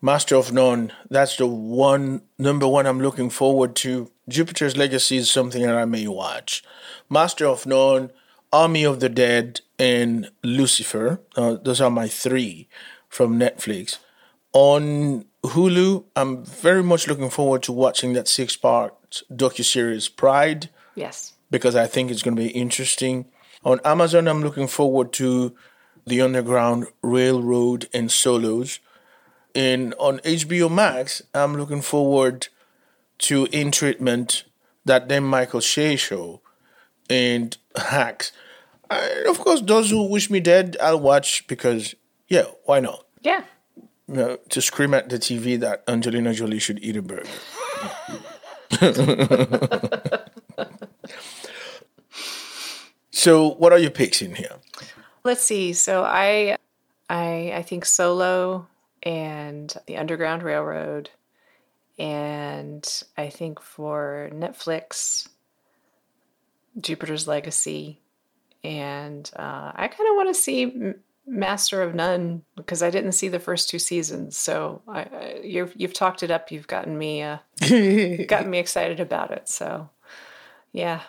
Master 0.00 0.36
of 0.36 0.52
None. 0.52 0.92
That's 1.10 1.36
the 1.36 1.46
one 1.46 2.22
number 2.38 2.66
one 2.66 2.86
I'm 2.86 3.00
looking 3.00 3.30
forward 3.30 3.76
to. 3.76 4.10
Jupiter's 4.28 4.76
Legacy 4.76 5.16
is 5.18 5.30
something 5.30 5.62
that 5.62 5.76
I 5.76 5.84
may 5.84 6.06
watch. 6.08 6.62
Master 7.10 7.46
of 7.46 7.66
None, 7.66 8.10
Army 8.52 8.84
of 8.84 9.00
the 9.00 9.08
Dead, 9.08 9.60
and 9.78 10.30
Lucifer. 10.42 11.20
Uh, 11.36 11.56
those 11.62 11.80
are 11.80 11.90
my 11.90 12.08
three 12.08 12.68
from 13.08 13.38
Netflix. 13.38 13.98
On 14.52 15.24
Hulu, 15.44 16.04
I'm 16.14 16.44
very 16.44 16.82
much 16.82 17.08
looking 17.08 17.30
forward 17.30 17.62
to 17.64 17.72
watching 17.72 18.12
that 18.12 18.28
six-part 18.28 19.22
docuseries 19.32 20.14
Pride 20.14 20.68
Yes. 20.94 21.32
because 21.50 21.74
I 21.74 21.86
think 21.86 22.10
it's 22.10 22.22
going 22.22 22.36
to 22.36 22.42
be 22.42 22.50
interesting. 22.50 23.26
On 23.64 23.80
Amazon, 23.84 24.26
I'm 24.26 24.42
looking 24.42 24.66
forward 24.66 25.12
to 25.14 25.54
The 26.06 26.20
Underground 26.20 26.88
Railroad 27.00 27.88
and 27.94 28.10
Solos. 28.10 28.80
And 29.54 29.94
on 29.98 30.18
HBO 30.20 30.70
Max, 30.70 31.22
I'm 31.32 31.56
looking 31.56 31.82
forward 31.82 32.48
to 33.18 33.46
In 33.52 33.70
Treatment, 33.70 34.44
that 34.84 35.08
then 35.08 35.22
Michael 35.24 35.60
Che 35.60 35.94
show, 35.96 36.40
and 37.08 37.56
Hacks. 37.76 38.32
And 38.90 39.26
of 39.28 39.38
course, 39.38 39.60
those 39.60 39.90
who 39.90 40.08
wish 40.08 40.28
me 40.28 40.40
dead, 40.40 40.76
I'll 40.80 40.98
watch 40.98 41.46
because, 41.46 41.94
yeah, 42.28 42.46
why 42.64 42.80
not? 42.80 43.06
Yeah. 43.20 43.44
You 44.08 44.14
know, 44.14 44.38
to 44.48 44.60
scream 44.60 44.92
at 44.92 45.08
the 45.08 45.18
TV 45.18 45.58
that 45.60 45.84
Angelina 45.86 46.34
Jolie 46.34 46.58
should 46.58 46.82
eat 46.82 46.96
a 46.96 47.02
burger. 47.02 47.28
so, 53.22 53.50
what 53.50 53.72
are 53.72 53.78
your 53.78 53.90
picks 53.90 54.20
in 54.20 54.34
here? 54.34 54.56
Let's 55.24 55.42
see. 55.42 55.72
So 55.72 56.02
I 56.02 56.56
I 57.08 57.52
I 57.54 57.62
think 57.62 57.84
Solo 57.84 58.66
and 59.02 59.72
the 59.86 59.96
Underground 59.96 60.42
Railroad 60.42 61.10
and 61.98 62.84
I 63.16 63.28
think 63.28 63.60
for 63.60 64.30
Netflix 64.32 65.28
Jupiter's 66.80 67.28
Legacy 67.28 68.00
and 68.64 69.30
uh, 69.36 69.72
I 69.74 69.88
kind 69.88 70.08
of 70.10 70.16
want 70.16 70.28
to 70.28 70.40
see 70.40 70.62
M- 70.62 71.00
Master 71.24 71.82
of 71.82 71.94
None 71.94 72.42
because 72.56 72.82
I 72.82 72.90
didn't 72.90 73.12
see 73.12 73.28
the 73.28 73.38
first 73.38 73.68
two 73.68 73.78
seasons. 73.78 74.36
So 74.36 74.82
I, 74.88 75.00
I, 75.00 75.40
you've 75.44 75.72
you've 75.76 75.94
talked 75.94 76.24
it 76.24 76.32
up. 76.32 76.50
You've 76.50 76.66
gotten 76.66 76.98
me 76.98 77.22
uh, 77.22 77.38
gotten 78.26 78.50
me 78.50 78.58
excited 78.58 78.98
about 78.98 79.30
it. 79.30 79.48
So 79.48 79.90
yeah, 80.72 81.02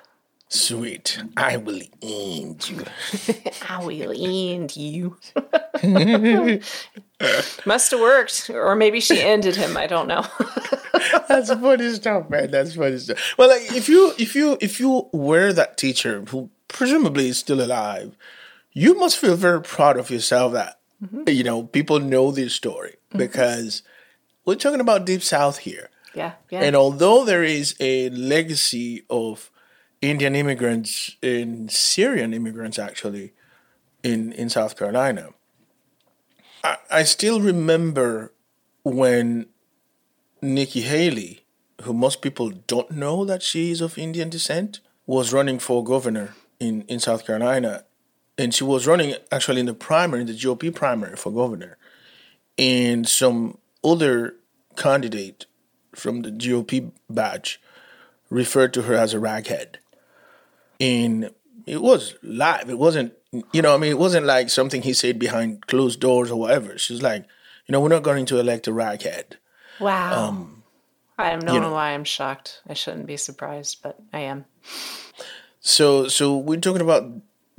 Sweet. 0.54 1.18
I 1.36 1.58
will 1.58 1.82
end 2.04 2.70
you. 2.70 2.86
I 3.70 3.84
will 3.84 4.12
end 4.12 4.78
you. 4.78 5.18
Must 7.66 7.90
have 7.92 8.00
worked, 8.00 8.52
or 8.52 8.76
maybe 8.76 9.00
she 9.00 9.20
ended 9.20 9.56
him. 9.56 9.76
I 9.76 9.88
don't 9.88 10.08
know. 10.08 10.24
That's 11.28 11.52
funny 11.52 11.92
stuff, 11.96 12.30
man. 12.30 12.52
That's 12.52 12.76
funny 12.76 13.00
stuff. 13.00 13.34
Well, 13.36 13.50
like 13.50 13.64
if 13.76 13.90
you 13.90 14.14
if 14.20 14.36
you 14.36 14.60
if 14.62 14.80
you 14.80 15.10
were 15.12 15.54
that 15.54 15.76
teacher 15.80 16.24
who 16.30 16.52
presumably 16.68 17.30
is 17.30 17.40
still 17.40 17.60
alive, 17.60 18.16
you 18.74 18.94
must 19.00 19.18
feel 19.18 19.36
very 19.36 19.62
proud 19.64 19.98
of 19.98 20.12
yourself 20.12 20.54
that 20.54 20.80
mm-hmm. 21.04 21.28
you 21.30 21.44
know 21.44 21.64
people 21.64 22.00
know 22.00 22.30
this 22.30 22.54
story 22.54 22.98
mm-hmm. 23.10 23.18
because 23.18 23.82
we're 24.46 24.54
talking 24.54 24.82
about 24.82 25.08
Deep 25.08 25.24
South 25.24 25.58
here. 25.58 25.90
yeah, 26.14 26.34
yeah, 26.52 26.62
And 26.62 26.76
although 26.76 27.26
there 27.26 27.44
is 27.44 27.76
a 27.80 28.12
legacy 28.12 29.04
of 29.10 29.50
Indian 30.04 30.36
immigrants 30.36 31.16
and 31.24 31.72
Syrian 31.72 32.34
immigrants 32.34 32.78
actually 32.78 33.32
in, 34.04 34.34
in 34.34 34.50
South 34.50 34.78
Carolina, 34.78 35.30
I, 36.62 36.78
I 36.92 37.04
still 37.04 37.40
remember 37.40 38.34
when 38.84 39.48
Nikki 40.42 40.82
Haley, 40.82 41.46
who 41.84 41.94
most 41.94 42.22
people 42.22 42.50
don't 42.50 42.92
know 42.92 43.24
that 43.24 43.42
she 43.42 43.72
is 43.72 43.80
of 43.80 43.98
Indian 43.98 44.30
descent, 44.30 44.82
was 45.06 45.32
running 45.32 45.58
for 45.58 45.82
governor 45.82 46.36
in, 46.60 46.82
in 46.90 47.00
South 47.00 47.26
Carolina. 47.26 47.86
And 48.38 48.54
she 48.54 48.66
was 48.66 48.86
running 48.86 49.16
actually 49.32 49.62
in 49.62 49.68
the 49.68 49.74
primary, 49.74 50.22
in 50.22 50.28
the 50.28 50.34
GOP 50.34 50.76
primary 50.76 51.16
for 51.16 51.32
governor. 51.32 51.78
And 52.58 53.08
some 53.08 53.58
other 53.86 54.36
candidate 54.76 55.46
from 55.96 56.24
the 56.24 56.32
GOP 56.32 56.92
badge 57.10 57.62
referred 58.30 58.74
to 58.74 58.82
her 58.82 58.96
as 58.96 59.14
a 59.14 59.18
raghead. 59.18 59.78
And 60.80 61.32
it 61.66 61.82
was 61.82 62.16
live. 62.22 62.70
It 62.70 62.78
wasn't, 62.78 63.14
you 63.52 63.62
know, 63.62 63.74
I 63.74 63.78
mean, 63.78 63.92
it 63.92 64.00
wasn't 64.00 64.26
like 64.26 64.50
something 64.50 64.82
he 64.82 64.94
said 64.94 65.20
behind 65.20 65.68
closed 65.68 66.00
doors 66.00 66.32
or 66.32 66.40
whatever. 66.40 66.78
She's 66.78 67.02
like, 67.02 67.26
you 67.68 67.72
know, 67.72 67.80
we're 67.80 67.90
not 67.90 68.04
going 68.04 68.26
to 68.28 68.40
elect 68.40 68.68
a 68.68 68.72
raghead. 68.72 69.34
wow. 69.80 70.28
Um, 70.30 70.64
I 71.18 71.30
don't 71.32 71.46
know 71.46 71.56
um, 71.56 71.62
know. 71.62 71.72
why 71.74 71.92
I'm 71.92 72.04
shocked. 72.04 72.62
I 72.68 72.74
shouldn't 72.74 73.06
be 73.06 73.18
surprised, 73.18 73.78
but 73.84 74.00
I 74.12 74.22
am. 74.22 74.46
So, 75.60 76.08
so 76.08 76.36
we're 76.36 76.60
talking 76.60 76.82
about 76.82 77.10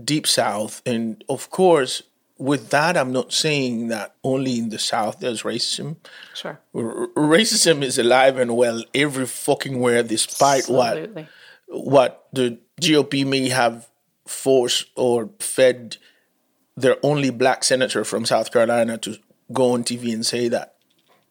deep 0.02 0.26
South, 0.26 0.82
and 0.84 1.22
of 1.28 1.50
course, 1.50 2.02
with 2.36 2.70
that, 2.70 2.96
I'm 2.96 3.12
not 3.12 3.32
saying 3.32 3.88
that 3.88 4.16
only 4.24 4.58
in 4.58 4.70
the 4.70 4.78
South 4.78 5.20
there's 5.20 5.44
racism. 5.44 5.96
Sure, 6.34 6.60
R- 6.74 7.08
racism 7.16 7.82
is 7.82 7.96
alive 7.96 8.38
and 8.38 8.56
well 8.56 8.82
every 8.92 9.26
fucking 9.26 9.80
where, 9.80 10.02
despite 10.02 10.68
absolutely. 10.68 11.22
what 11.22 11.30
the 11.68 12.58
GOP 12.80 13.26
may 13.26 13.48
have 13.48 13.88
forced 14.26 14.86
or 14.96 15.30
fed 15.38 15.96
their 16.76 16.96
only 17.02 17.30
black 17.30 17.62
senator 17.62 18.04
from 18.04 18.24
South 18.24 18.52
Carolina 18.52 18.98
to 18.98 19.16
go 19.52 19.72
on 19.72 19.84
TV 19.84 20.12
and 20.12 20.26
say 20.26 20.48
that 20.48 20.74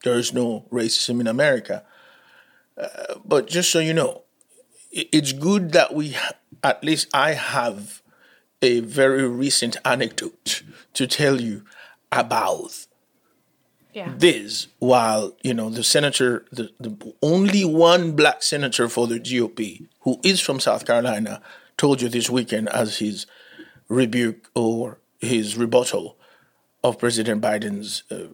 there 0.03 0.15
is 0.15 0.33
no 0.33 0.65
racism 0.71 1.19
in 1.19 1.27
America. 1.27 1.83
Uh, 2.77 3.15
but 3.25 3.47
just 3.47 3.71
so 3.71 3.79
you 3.79 3.93
know, 3.93 4.23
it's 4.91 5.33
good 5.33 5.71
that 5.71 5.93
we, 5.93 6.15
at 6.63 6.83
least 6.83 7.07
I 7.13 7.33
have 7.33 8.01
a 8.61 8.79
very 8.81 9.27
recent 9.27 9.75
anecdote 9.83 10.63
to 10.93 11.07
tell 11.07 11.41
you 11.41 11.63
about 12.11 12.85
Yeah. 13.93 14.11
this 14.17 14.67
while 14.79 15.35
you 15.43 15.53
know 15.53 15.69
the 15.69 15.83
senator, 15.83 16.45
the, 16.51 16.71
the 16.79 17.13
only 17.21 17.63
one 17.63 18.13
black 18.13 18.41
senator 18.41 18.89
for 18.89 19.07
the 19.07 19.19
GOP 19.19 19.87
who 20.01 20.19
is 20.23 20.39
from 20.39 20.59
South 20.59 20.85
Carolina, 20.85 21.41
told 21.77 22.01
you 22.01 22.09
this 22.09 22.29
weekend 22.29 22.69
as 22.69 22.97
his 22.97 23.25
rebuke 23.87 24.49
or 24.55 24.99
his 25.19 25.55
rebuttal 25.57 26.17
of 26.83 26.97
President 26.99 27.41
Biden's 27.41 28.03
uh, 28.11 28.27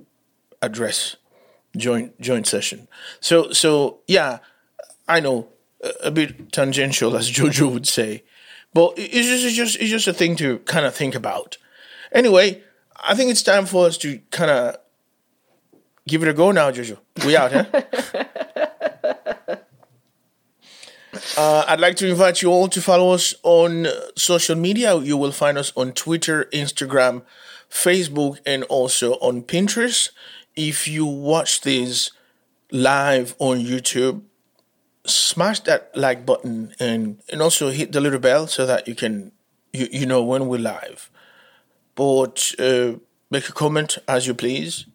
address 0.62 1.18
joint 1.78 2.20
joint 2.20 2.48
session. 2.48 2.88
So 3.20 3.52
so 3.52 4.00
yeah, 4.08 4.40
I 5.08 5.20
know 5.20 5.50
a, 5.84 5.92
a 6.06 6.12
bit 6.12 6.52
tangential 6.52 7.16
as 7.16 7.30
Jojo 7.38 7.72
would 7.72 7.88
say, 7.88 8.24
but 8.74 8.94
it's 8.98 9.28
just 9.28 9.46
it's 9.46 9.56
just 9.56 9.76
it's 9.78 9.90
just 9.90 10.08
a 10.08 10.14
thing 10.14 10.36
to 10.38 10.60
kind 10.60 10.86
of 10.86 10.96
think 10.96 11.16
about. 11.16 11.58
Anyway, 12.12 12.64
I 12.96 13.16
think 13.16 13.32
it's 13.32 13.44
time 13.44 13.66
for 13.66 13.86
us 13.86 13.98
to 14.00 14.20
kind 14.32 14.52
of 14.52 14.78
give 16.08 16.24
it 16.24 16.30
a 16.30 16.34
go 16.34 16.52
now, 16.52 16.72
Jojo. 16.72 16.98
We 17.26 17.36
out, 17.36 17.52
huh? 17.52 17.66
Uh, 21.38 21.64
I'd 21.68 21.80
like 21.80 21.96
to 21.98 22.08
invite 22.08 22.42
you 22.42 22.52
all 22.52 22.68
to 22.68 22.82
follow 22.82 23.14
us 23.14 23.34
on 23.44 23.88
social 24.16 24.56
media. 24.56 24.98
You 24.98 25.16
will 25.18 25.32
find 25.32 25.58
us 25.58 25.72
on 25.76 25.94
Twitter, 25.94 26.46
Instagram, 26.52 27.24
Facebook, 27.70 28.40
and 28.46 28.64
also 28.66 29.14
on 29.14 29.44
Pinterest. 29.44 30.10
If 30.56 30.88
you 30.88 31.06
watch 31.06 31.62
this 31.62 32.12
live 32.72 33.36
on 33.40 33.60
YouTube, 33.60 34.24
smash 35.06 35.62
that 35.62 35.92
like 35.96 36.26
button 36.26 36.76
and, 36.80 37.22
and 37.32 37.42
also 37.42 37.70
hit 37.70 37.92
the 37.92 38.02
little 38.02 38.20
bell 38.20 38.48
so 38.48 38.66
that 38.66 38.88
you 38.88 38.94
can 38.96 39.32
you, 39.72 39.88
you 39.92 40.06
know 40.06 40.24
when 40.24 40.48
we're 40.48 40.60
live. 40.60 41.10
But 41.96 42.54
uh, 42.60 42.94
make 43.32 43.50
a 43.50 43.54
comment 43.54 43.98
as 44.08 44.28
you 44.28 44.34
please 44.34 44.86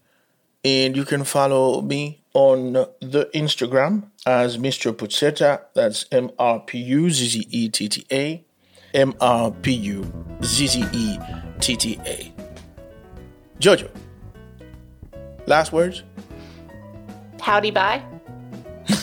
and 0.64 0.96
you 0.96 1.04
can 1.04 1.24
follow 1.24 1.80
me 1.82 2.22
on 2.32 2.72
the 3.00 3.30
Instagram 3.34 4.10
as 4.26 4.56
Mr. 4.58 4.92
Puzzetta. 4.92 5.62
That's 5.74 6.06
M 6.10 6.30
R 6.38 6.60
P 6.60 6.78
U 6.78 7.10
Z 7.10 7.26
Z 7.28 7.46
E 7.50 7.68
T 7.68 7.88
T 7.88 8.06
A. 8.10 8.44
M 8.94 9.14
R 9.20 9.50
P 9.50 9.72
U 9.72 10.12
Z 10.42 10.66
Z 10.66 10.84
E 10.92 11.18
T 11.60 11.76
T 11.76 11.98
A. 12.06 12.32
Jojo, 13.60 13.88
last 15.46 15.72
words? 15.72 16.02
Howdy, 17.40 17.70
bye. 17.70 18.02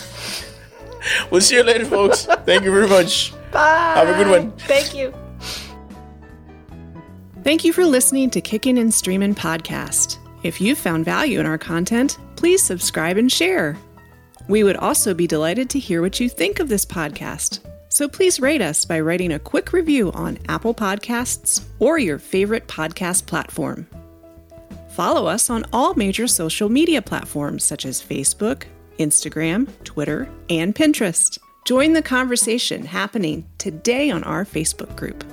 We'll 1.31 1.41
see 1.41 1.55
you 1.55 1.63
later, 1.63 1.85
folks. 1.85 2.25
Thank 2.45 2.63
you 2.63 2.71
very 2.71 2.87
much. 2.87 3.33
Bye. 3.51 3.93
Have 3.95 4.09
a 4.09 4.13
good 4.13 4.29
one. 4.29 4.51
Thank 4.59 4.93
you. 4.93 5.13
Thank 7.43 7.63
you 7.65 7.73
for 7.73 7.85
listening 7.85 8.29
to 8.31 8.41
Kicking 8.41 8.77
and 8.77 8.93
Streaming 8.93 9.33
podcast. 9.33 10.20
If 10.43 10.59
you 10.59 10.75
found 10.75 11.05
value 11.05 11.39
in 11.39 11.45
our 11.45 11.57
content, 11.57 12.17
please 12.35 12.63
subscribe 12.63 13.17
and 13.17 13.31
share. 13.31 13.77
We 14.47 14.63
would 14.63 14.77
also 14.77 15.13
be 15.13 15.27
delighted 15.27 15.69
to 15.69 15.79
hear 15.79 16.01
what 16.01 16.19
you 16.19 16.27
think 16.27 16.59
of 16.59 16.67
this 16.67 16.85
podcast. 16.85 17.59
So 17.89 18.07
please 18.07 18.39
rate 18.39 18.61
us 18.61 18.85
by 18.85 19.01
writing 19.01 19.33
a 19.33 19.39
quick 19.39 19.73
review 19.73 20.11
on 20.13 20.39
Apple 20.47 20.73
Podcasts 20.73 21.63
or 21.79 21.99
your 21.99 22.17
favorite 22.17 22.67
podcast 22.67 23.27
platform. 23.27 23.87
Follow 24.91 25.27
us 25.27 25.49
on 25.49 25.65
all 25.71 25.93
major 25.93 26.27
social 26.27 26.69
media 26.69 27.01
platforms 27.01 27.63
such 27.63 27.85
as 27.85 28.01
Facebook, 28.01 28.63
Instagram, 28.97 29.69
Twitter, 29.83 30.27
and 30.49 30.73
Pinterest. 30.73 31.37
Join 31.65 31.93
the 31.93 32.01
conversation 32.01 32.85
happening 32.85 33.45
today 33.57 34.09
on 34.09 34.23
our 34.23 34.43
Facebook 34.45 34.95
group. 34.95 35.23